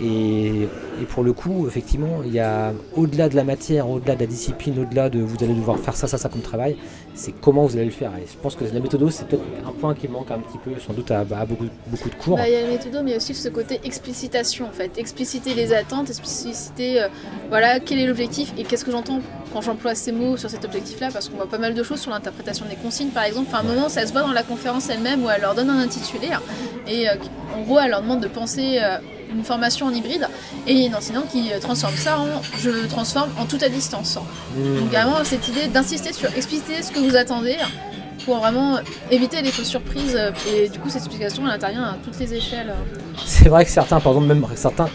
Et, 0.00 0.68
pour 1.10 1.22
le 1.22 1.32
coup, 1.32 1.66
effectivement, 1.66 2.22
il 2.24 2.32
y 2.32 2.40
a 2.40 2.72
au-delà 2.94 3.28
de 3.28 3.36
la 3.36 3.44
matière, 3.44 3.88
au-delà 3.88 4.14
de 4.14 4.20
la 4.20 4.26
discipline, 4.26 4.78
au-delà 4.80 5.08
de 5.08 5.20
vous 5.20 5.36
allez 5.42 5.54
devoir 5.54 5.78
faire 5.78 5.96
ça, 5.96 6.06
ça, 6.06 6.18
ça 6.18 6.28
comme 6.28 6.40
travail, 6.40 6.76
c'est 7.14 7.32
comment 7.32 7.64
vous 7.66 7.76
allez 7.76 7.86
le 7.86 7.90
faire. 7.90 8.12
Et 8.16 8.26
je 8.30 8.36
pense 8.36 8.54
que 8.54 8.64
la 8.64 8.80
méthode, 8.80 9.08
c'est 9.10 9.26
peut-être 9.26 9.42
un 9.66 9.72
point 9.72 9.94
qui 9.94 10.08
manque 10.08 10.30
un 10.30 10.38
petit 10.38 10.58
peu, 10.58 10.70
sans 10.78 10.92
doute 10.92 11.10
à, 11.10 11.24
beaucoup, 11.24 11.66
beaucoup 11.86 12.10
de 12.10 12.14
cours. 12.14 12.36
Bah, 12.36 12.48
Il 12.48 12.52
y 12.52 12.56
a 12.56 12.62
le 12.62 12.72
méthodo, 12.72 12.98
mais 13.02 13.10
il 13.10 13.10
y 13.10 13.14
a 13.14 13.16
aussi 13.16 13.34
ce 13.34 13.48
côté 13.48 13.80
explicitation 13.84 14.66
en 14.66 14.72
fait. 14.72 14.98
Expliciter 14.98 15.54
les 15.54 15.72
attentes, 15.72 16.10
expliciter 16.10 17.02
euh, 17.02 17.08
voilà, 17.48 17.80
quel 17.80 17.98
est 17.98 18.06
l'objectif 18.06 18.52
et 18.58 18.64
qu'est-ce 18.64 18.84
que 18.84 18.92
j'entends 18.92 19.20
quand 19.52 19.62
j'emploie 19.62 19.94
ces 19.94 20.12
mots 20.12 20.36
sur 20.36 20.50
cet 20.50 20.64
objectif-là, 20.64 21.08
parce 21.12 21.28
qu'on 21.28 21.36
voit 21.36 21.48
pas 21.48 21.58
mal 21.58 21.74
de 21.74 21.82
choses 21.82 22.00
sur 22.00 22.10
l'interprétation 22.10 22.66
des 22.68 22.76
consignes 22.76 23.08
par 23.08 23.24
exemple. 23.24 23.46
Enfin, 23.48 23.58
à 23.58 23.60
un 23.60 23.74
moment, 23.74 23.88
ça 23.88 24.06
se 24.06 24.12
voit 24.12 24.22
dans 24.22 24.32
la 24.32 24.42
conférence 24.42 24.90
elle-même 24.90 25.24
où 25.24 25.30
elle 25.30 25.40
leur 25.40 25.54
donne 25.54 25.70
un 25.70 25.78
intitulé 25.78 26.28
et 26.86 27.08
euh, 27.08 27.14
en 27.56 27.62
gros, 27.62 27.78
elle 27.78 27.90
leur 27.90 28.02
demande 28.02 28.20
de 28.20 28.28
penser 28.28 28.78
euh, 28.82 28.98
une 29.34 29.44
formation 29.44 29.86
en 29.86 29.90
hybride 29.92 30.28
et 30.66 30.72
il 30.72 30.78
y 30.78 30.84
a 30.84 30.86
une 30.86 30.94
enseignante 30.94 31.28
qui 31.28 31.52
euh, 31.52 31.58
transforme 31.60 31.94
ça 31.96 32.18
en 32.18 32.40
je 32.58 32.70
le 32.70 32.88
transforme 32.88 33.30
en 33.38 33.44
tout 33.44 33.58
à 33.62 33.68
distance. 33.68 34.18
Mmh. 34.56 34.78
Donc 34.80 34.88
vraiment 34.88 35.24
cette 35.24 35.46
idée 35.48 35.66
d'insister 35.68 36.12
sur 36.12 36.28
expliciter 36.36 36.82
ce 36.82 36.90
que 36.92 36.98
vous 37.00 37.16
attendez 37.16 37.56
pour 38.24 38.38
vraiment 38.38 38.78
éviter 39.10 39.40
les 39.42 39.50
fausses 39.50 39.68
surprises 39.68 40.16
euh, 40.16 40.30
et 40.52 40.68
du 40.68 40.78
coup 40.78 40.88
cette 40.88 41.02
explication 41.04 41.42
elle 41.46 41.52
intervient 41.54 41.84
à 41.84 41.96
toutes 42.04 42.18
les 42.18 42.34
échelles. 42.34 42.70
euh. 42.70 43.18
C'est 43.24 43.48
vrai 43.48 43.64
que 43.64 43.70
certains, 43.70 44.00
par 44.00 44.12
exemple, 44.12 44.28
même 44.34 44.46
certains, 44.54 44.88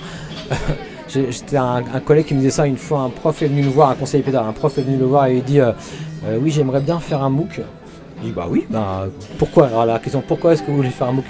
J'étais 1.09 1.57
un, 1.57 1.83
un 1.93 1.99
collègue 1.99 2.25
qui 2.25 2.33
me 2.33 2.39
disait 2.39 2.49
ça 2.51 2.65
une 2.65 2.77
fois, 2.77 3.01
un 3.01 3.09
prof 3.09 3.39
est 3.43 3.47
venu 3.47 3.61
nous 3.61 3.71
voir, 3.71 3.89
un 3.91 3.95
conseiller 3.95 4.23
pédagogue, 4.23 4.49
un 4.49 4.53
prof 4.53 4.75
est 4.77 4.81
venu 4.81 4.97
le 4.97 5.05
voir 5.05 5.27
et 5.27 5.37
il 5.37 5.43
dit 5.43 5.59
euh, 5.59 5.71
Euh, 6.25 6.39
Oui, 6.41 6.49
j'aimerais 6.49 6.79
bien 6.81 6.99
faire 6.99 7.21
un 7.21 7.29
MOOC. 7.29 7.61
Je 8.17 8.25
dis 8.27 8.31
Bah 8.31 8.47
oui, 8.49 8.65
bah 8.69 9.05
pourquoi? 9.37 9.67
Alors 9.67 9.85
la 9.85 9.99
question, 9.99 10.23
pourquoi 10.27 10.53
est-ce 10.53 10.63
que 10.63 10.71
vous 10.71 10.77
voulez 10.77 10.89
faire 10.89 11.07
un 11.07 11.11
MOOC? 11.11 11.25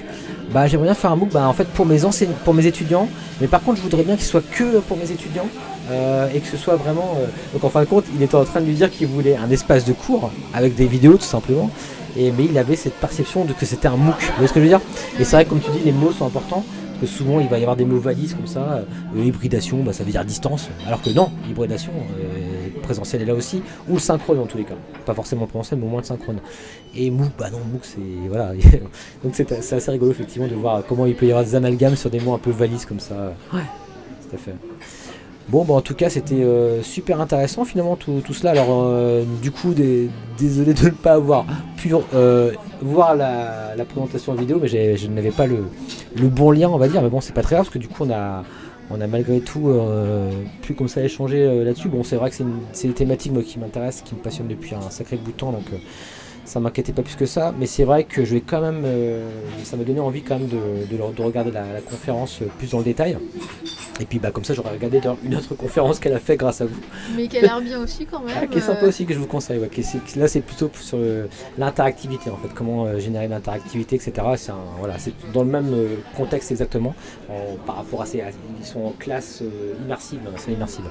Bah 0.52 0.68
j'aimerais 0.68 0.88
bien 0.88 0.94
faire 0.94 1.12
un 1.12 1.16
MOOC 1.16 1.32
bah, 1.32 1.48
en 1.48 1.54
fait 1.54 1.68
pour 1.70 1.86
mes, 1.86 2.06
enseignants, 2.06 2.34
pour 2.44 2.54
mes 2.54 2.66
étudiants, 2.68 3.08
mais 3.42 3.48
par 3.48 3.62
contre 3.64 3.78
je 3.78 3.84
voudrais 3.84 4.04
bien 4.04 4.16
qu'il 4.16 4.26
soit 4.26 4.44
que 4.52 4.80
pour 4.80 4.98
mes 4.98 5.10
étudiants. 5.12 5.48
euh, 5.92 6.30
et 6.34 6.40
que 6.40 6.48
ce 6.48 6.58
soit 6.58 6.76
vraiment. 6.76 7.16
euh, 7.20 7.26
Donc 7.54 7.64
en 7.64 7.70
fin 7.70 7.82
de 7.82 7.86
compte, 7.86 8.06
il 8.16 8.22
était 8.24 8.36
en 8.36 8.46
train 8.46 8.62
de 8.62 8.66
lui 8.66 8.74
dire 8.74 8.90
qu'il 8.90 9.08
voulait 9.08 9.36
un 9.36 9.50
espace 9.50 9.84
de 9.86 9.94
cours 9.94 10.32
avec 10.54 10.76
des 10.76 10.86
vidéos 10.86 11.16
tout 11.18 11.24
simplement. 11.24 11.70
Et, 12.16 12.32
mais 12.32 12.46
il 12.46 12.58
avait 12.58 12.76
cette 12.76 12.94
perception 12.94 13.44
de 13.44 13.54
que 13.54 13.66
c'était 13.66 13.88
un 13.88 13.98
MOOC. 13.98 14.16
Vous 14.22 14.32
voyez 14.36 14.48
ce 14.48 14.54
que 14.54 14.60
je 14.60 14.66
veux 14.66 14.70
dire? 14.70 14.82
Et 15.20 15.24
c'est 15.24 15.36
vrai 15.36 15.46
que 15.46 15.50
comme 15.50 15.60
tu 15.60 15.72
dis, 15.72 15.80
les 15.84 15.92
mots 15.92 16.12
sont 16.12 16.26
importants. 16.28 16.64
Parce 17.00 17.12
que 17.12 17.18
souvent 17.18 17.40
il 17.40 17.48
va 17.48 17.58
y 17.58 17.62
avoir 17.62 17.76
des 17.76 17.86
mots 17.86 18.00
valises 18.00 18.34
comme 18.34 18.48
ça. 18.48 18.84
Euh, 19.16 19.24
hybridation, 19.24 19.84
bah, 19.84 19.94
ça 19.94 20.04
veut 20.04 20.12
dire 20.12 20.24
distance. 20.26 20.70
Alors 20.86 21.02
que 21.02 21.10
non, 21.10 21.32
hybridation, 21.50 21.92
euh, 22.20 22.82
présentiel 22.82 23.22
est 23.22 23.26
là 23.26 23.34
aussi. 23.34 23.62
Ou 23.90 23.96
le 23.96 24.00
synchrone 24.00 24.40
en 24.40 24.46
tous 24.46 24.58
les 24.58 24.64
cas. 24.64 24.76
Pas 25.06 25.14
forcément 25.14 25.46
présentiel, 25.46 25.80
mais 25.80 25.86
au 25.86 25.90
moins 25.90 26.02
le 26.02 26.06
synchrone. 26.06 26.40
Et 26.96 27.10
MOOC, 27.10 27.32
bah 27.38 27.50
non, 27.50 27.60
MOOC 27.72 27.84
c'est. 27.84 28.00
Voilà. 28.30 28.54
Donc 29.24 29.34
c'est 29.34 29.62
c'est 29.62 29.76
assez 29.76 29.92
rigolo 29.92 30.12
effectivement 30.12 30.48
de 30.48 30.56
voir 30.56 30.84
comment 30.88 31.06
il 31.06 31.16
peut 31.16 31.26
y 31.26 31.32
avoir 31.32 31.44
des 31.44 31.56
amalgames 31.56 31.96
sur 31.96 32.10
des 32.10 32.20
mots 32.20 32.34
un 32.34 32.40
peu 32.40 32.52
valises 32.52 32.86
comme 32.86 33.00
ça. 33.00 33.34
Ouais, 33.54 33.62
tout 34.30 34.36
à 34.36 34.40
fait. 34.40 34.56
Bon, 35.50 35.66
bah 35.66 35.74
en 35.74 35.82
tout 35.82 35.94
cas, 35.94 36.10
c'était 36.10 36.42
euh, 36.42 36.82
super 36.82 37.20
intéressant 37.20 37.66
finalement 37.66 37.96
tout, 37.96 38.22
cela. 38.34 38.52
Alors, 38.52 38.86
euh, 38.86 39.24
du 39.42 39.52
coup, 39.52 39.74
désolé 40.38 40.74
de 40.74 40.86
ne 40.86 40.90
pas 40.92 41.14
avoir 41.14 41.46
pu 41.78 41.94
euh, 42.14 42.54
voir 42.82 43.16
la, 43.16 43.76
la 43.76 43.86
présentation 43.86 44.34
vidéo, 44.34 44.58
mais 44.62 44.68
je 44.68 45.08
n'avais 45.08 45.32
pas 45.32 45.46
le, 45.46 45.66
le 46.16 46.28
bon 46.30 46.52
lien, 46.52 46.70
on 46.70 46.78
va 46.78 46.88
dire. 46.88 47.02
Mais 47.02 47.10
bon, 47.10 47.22
c'est 47.22 47.34
pas 47.34 47.42
très 47.42 47.56
grave 47.56 47.66
parce 47.66 47.74
que 47.74 47.80
du 47.80 47.90
coup, 47.90 48.06
on 48.06 48.12
a, 48.12 48.44
on 48.90 49.02
a 49.02 49.08
malgré 49.08 49.42
tout 49.42 49.70
pu 50.62 50.74
comme 50.76 50.88
ça 50.88 51.04
échanger 51.04 51.64
là-dessus. 51.64 51.90
Bon, 51.90 52.04
c'est 52.04 52.16
vrai 52.16 52.30
que 52.30 52.36
c'est 52.38 52.44
une, 52.44 52.90
une 52.90 52.94
thématique 52.94 53.34
moi, 53.34 53.44
qui 53.44 53.60
m'intéresse, 53.60 54.02
qui 54.02 54.16
me 54.16 54.22
passionne 54.22 54.48
depuis 54.48 54.74
un 54.76 54.90
sacré 54.90 55.18
bout 55.18 55.32
de 55.32 55.38
temps, 55.38 55.52
donc 55.52 55.66
ça 56.46 56.60
m'inquiétait 56.60 56.94
pas 56.94 57.02
plus 57.04 57.16
que 57.16 57.26
ça. 57.26 57.54
Mais 57.58 57.66
c'est 57.66 57.84
vrai 57.84 58.04
que 58.04 58.26
je 58.26 58.34
vais 58.36 58.42
quand 58.42 58.62
même, 58.62 58.84
euh, 58.86 59.30
ça 59.64 59.78
m'a 59.78 59.84
donné 59.84 60.00
envie 60.00 60.22
quand 60.24 60.38
même 60.40 60.48
de, 60.48 60.96
de 60.96 61.22
regarder 61.22 61.52
la, 61.52 61.72
la 61.74 61.82
conférence 61.82 62.42
euh, 62.42 62.46
plus 62.58 62.72
dans 62.72 62.80
le 62.80 62.84
détail. 62.84 63.18
Et 64.00 64.06
puis 64.06 64.18
bah 64.18 64.32
comme 64.32 64.44
ça 64.44 64.56
j'aurais 64.56 64.72
regardé 64.72 65.00
une 65.24 65.36
autre 65.36 65.54
conférence 65.54 66.00
qu'elle 66.00 66.14
a 66.16 66.20
fait 66.20 66.36
grâce 66.36 66.62
à 66.62 66.66
vous. 66.66 66.76
Mais 67.16 67.28
qui 67.28 67.38
a 67.38 67.42
l'air 67.42 67.62
bien 67.62 67.80
aussi 67.80 68.08
quand 68.08 68.20
même. 68.26 68.36
Ah, 68.42 68.48
qui 68.48 68.58
est 68.58 68.62
sympa 68.62 68.86
euh, 68.86 68.88
aussi 68.90 69.06
que 69.06 69.14
je 69.14 69.20
vous 69.20 69.28
conseille. 69.28 69.60
ouais, 69.60 69.68
qui 69.70 69.84
là 70.18 70.28
c'est 70.28 70.42
plutôt 70.42 70.72
sur 70.74 70.98
l'interactivité 71.60 72.32
en 72.32 72.38
fait, 72.38 72.52
comment 72.56 72.86
euh, 72.86 72.98
générer 73.00 73.28
l'interactivité, 73.28 73.96
etc. 73.98 74.14
C'est 74.38 74.52
voilà, 74.80 74.98
c'est 74.98 75.14
dans 75.32 75.44
le 75.44 75.50
même 75.52 75.72
contexte 76.18 76.50
exactement 76.52 76.96
en- 77.30 77.56
par 77.68 77.76
rapport 77.78 78.02
à 78.02 78.06
ces, 78.08 78.24
ils 78.60 78.66
sont 78.66 78.82
en 78.82 78.94
classe 78.98 79.44
immersive, 79.86 80.20
hein, 80.28 80.32
c'est 80.38 80.52
immersive. 80.54 80.86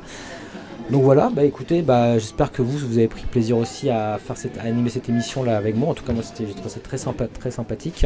Donc 0.93 1.05
voilà, 1.05 1.31
bah 1.35 1.43
écoutez, 1.43 1.81
bah 1.81 2.19
j'espère 2.19 2.53
que 2.53 2.61
vous 2.61 2.77
vous 2.77 2.99
avez 2.99 3.09
pris 3.09 3.25
plaisir 3.25 3.57
aussi 3.57 3.89
à 3.89 4.19
faire 4.19 4.37
cette, 4.37 4.59
à 4.59 4.65
animer 4.65 4.91
cette 4.91 5.09
émission 5.09 5.43
là 5.43 5.57
avec 5.57 5.75
moi. 5.75 5.89
En 5.89 5.95
tout 5.95 6.05
cas 6.05 6.13
moi 6.13 6.23
c'était, 6.23 6.47
j'ai 6.47 6.53
trouvé 6.53 6.69
ça 6.69 6.81
très 6.81 6.99
sympa, 6.99 7.27
très 7.29 7.51
sympathique. 7.51 8.05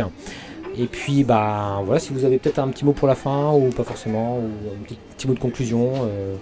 Et 0.79 0.87
puis 0.87 1.25
bah 1.25 1.81
voilà, 1.85 1.99
si 1.99 2.13
vous 2.13 2.25
avez 2.25 2.39
peut-être 2.39 2.61
un 2.61 2.69
petit 2.69 2.85
mot 2.85 2.93
pour 2.93 3.09
la 3.09 3.17
fin 3.17 3.53
ou 3.53 3.71
pas 3.71 3.83
forcément, 3.83 4.39
ou 4.39 4.45
un 4.73 4.85
petit, 4.85 4.99
petit 5.17 5.27
mot 5.27 5.35
de 5.35 5.41
conclusion. 5.41 5.91
euh, 6.05 6.37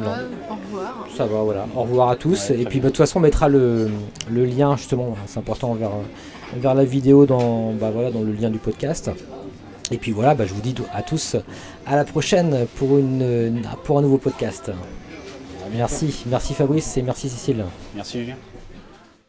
non. 0.00 0.10
ouais, 0.10 0.16
au 0.50 0.54
revoir. 0.54 1.06
Ça 1.16 1.24
va, 1.24 1.42
voilà. 1.42 1.66
Au 1.74 1.82
revoir 1.82 2.10
à 2.10 2.16
tous. 2.16 2.50
Ouais, 2.50 2.60
et 2.60 2.64
puis 2.66 2.78
bah, 2.78 2.84
de 2.84 2.88
toute 2.90 2.98
façon, 2.98 3.20
on 3.20 3.22
mettra 3.22 3.48
le, 3.48 3.88
le 4.30 4.44
lien 4.44 4.76
justement, 4.76 5.16
c'est 5.26 5.38
important, 5.38 5.72
vers, 5.74 5.88
euh, 5.88 6.58
vers 6.58 6.74
la 6.74 6.84
vidéo 6.84 7.24
dans, 7.24 7.72
bah, 7.72 7.90
voilà, 7.90 8.10
dans 8.10 8.20
le 8.20 8.32
lien 8.32 8.50
du 8.50 8.58
podcast. 8.58 9.10
Et 9.90 9.96
puis 9.96 10.12
voilà, 10.12 10.34
bah, 10.34 10.46
je 10.46 10.54
vous 10.54 10.60
dis 10.60 10.74
à 10.92 11.02
tous 11.02 11.36
à 11.86 11.96
la 11.96 12.04
prochaine 12.04 12.66
pour, 12.76 12.98
une, 12.98 13.62
pour 13.84 13.98
un 13.98 14.02
nouveau 14.02 14.18
podcast. 14.18 14.70
Merci, 15.74 16.24
merci 16.26 16.54
Fabrice 16.54 16.96
et 16.96 17.02
merci 17.02 17.28
Cécile. 17.28 17.64
Merci 17.94 18.20
Julien. 18.20 18.36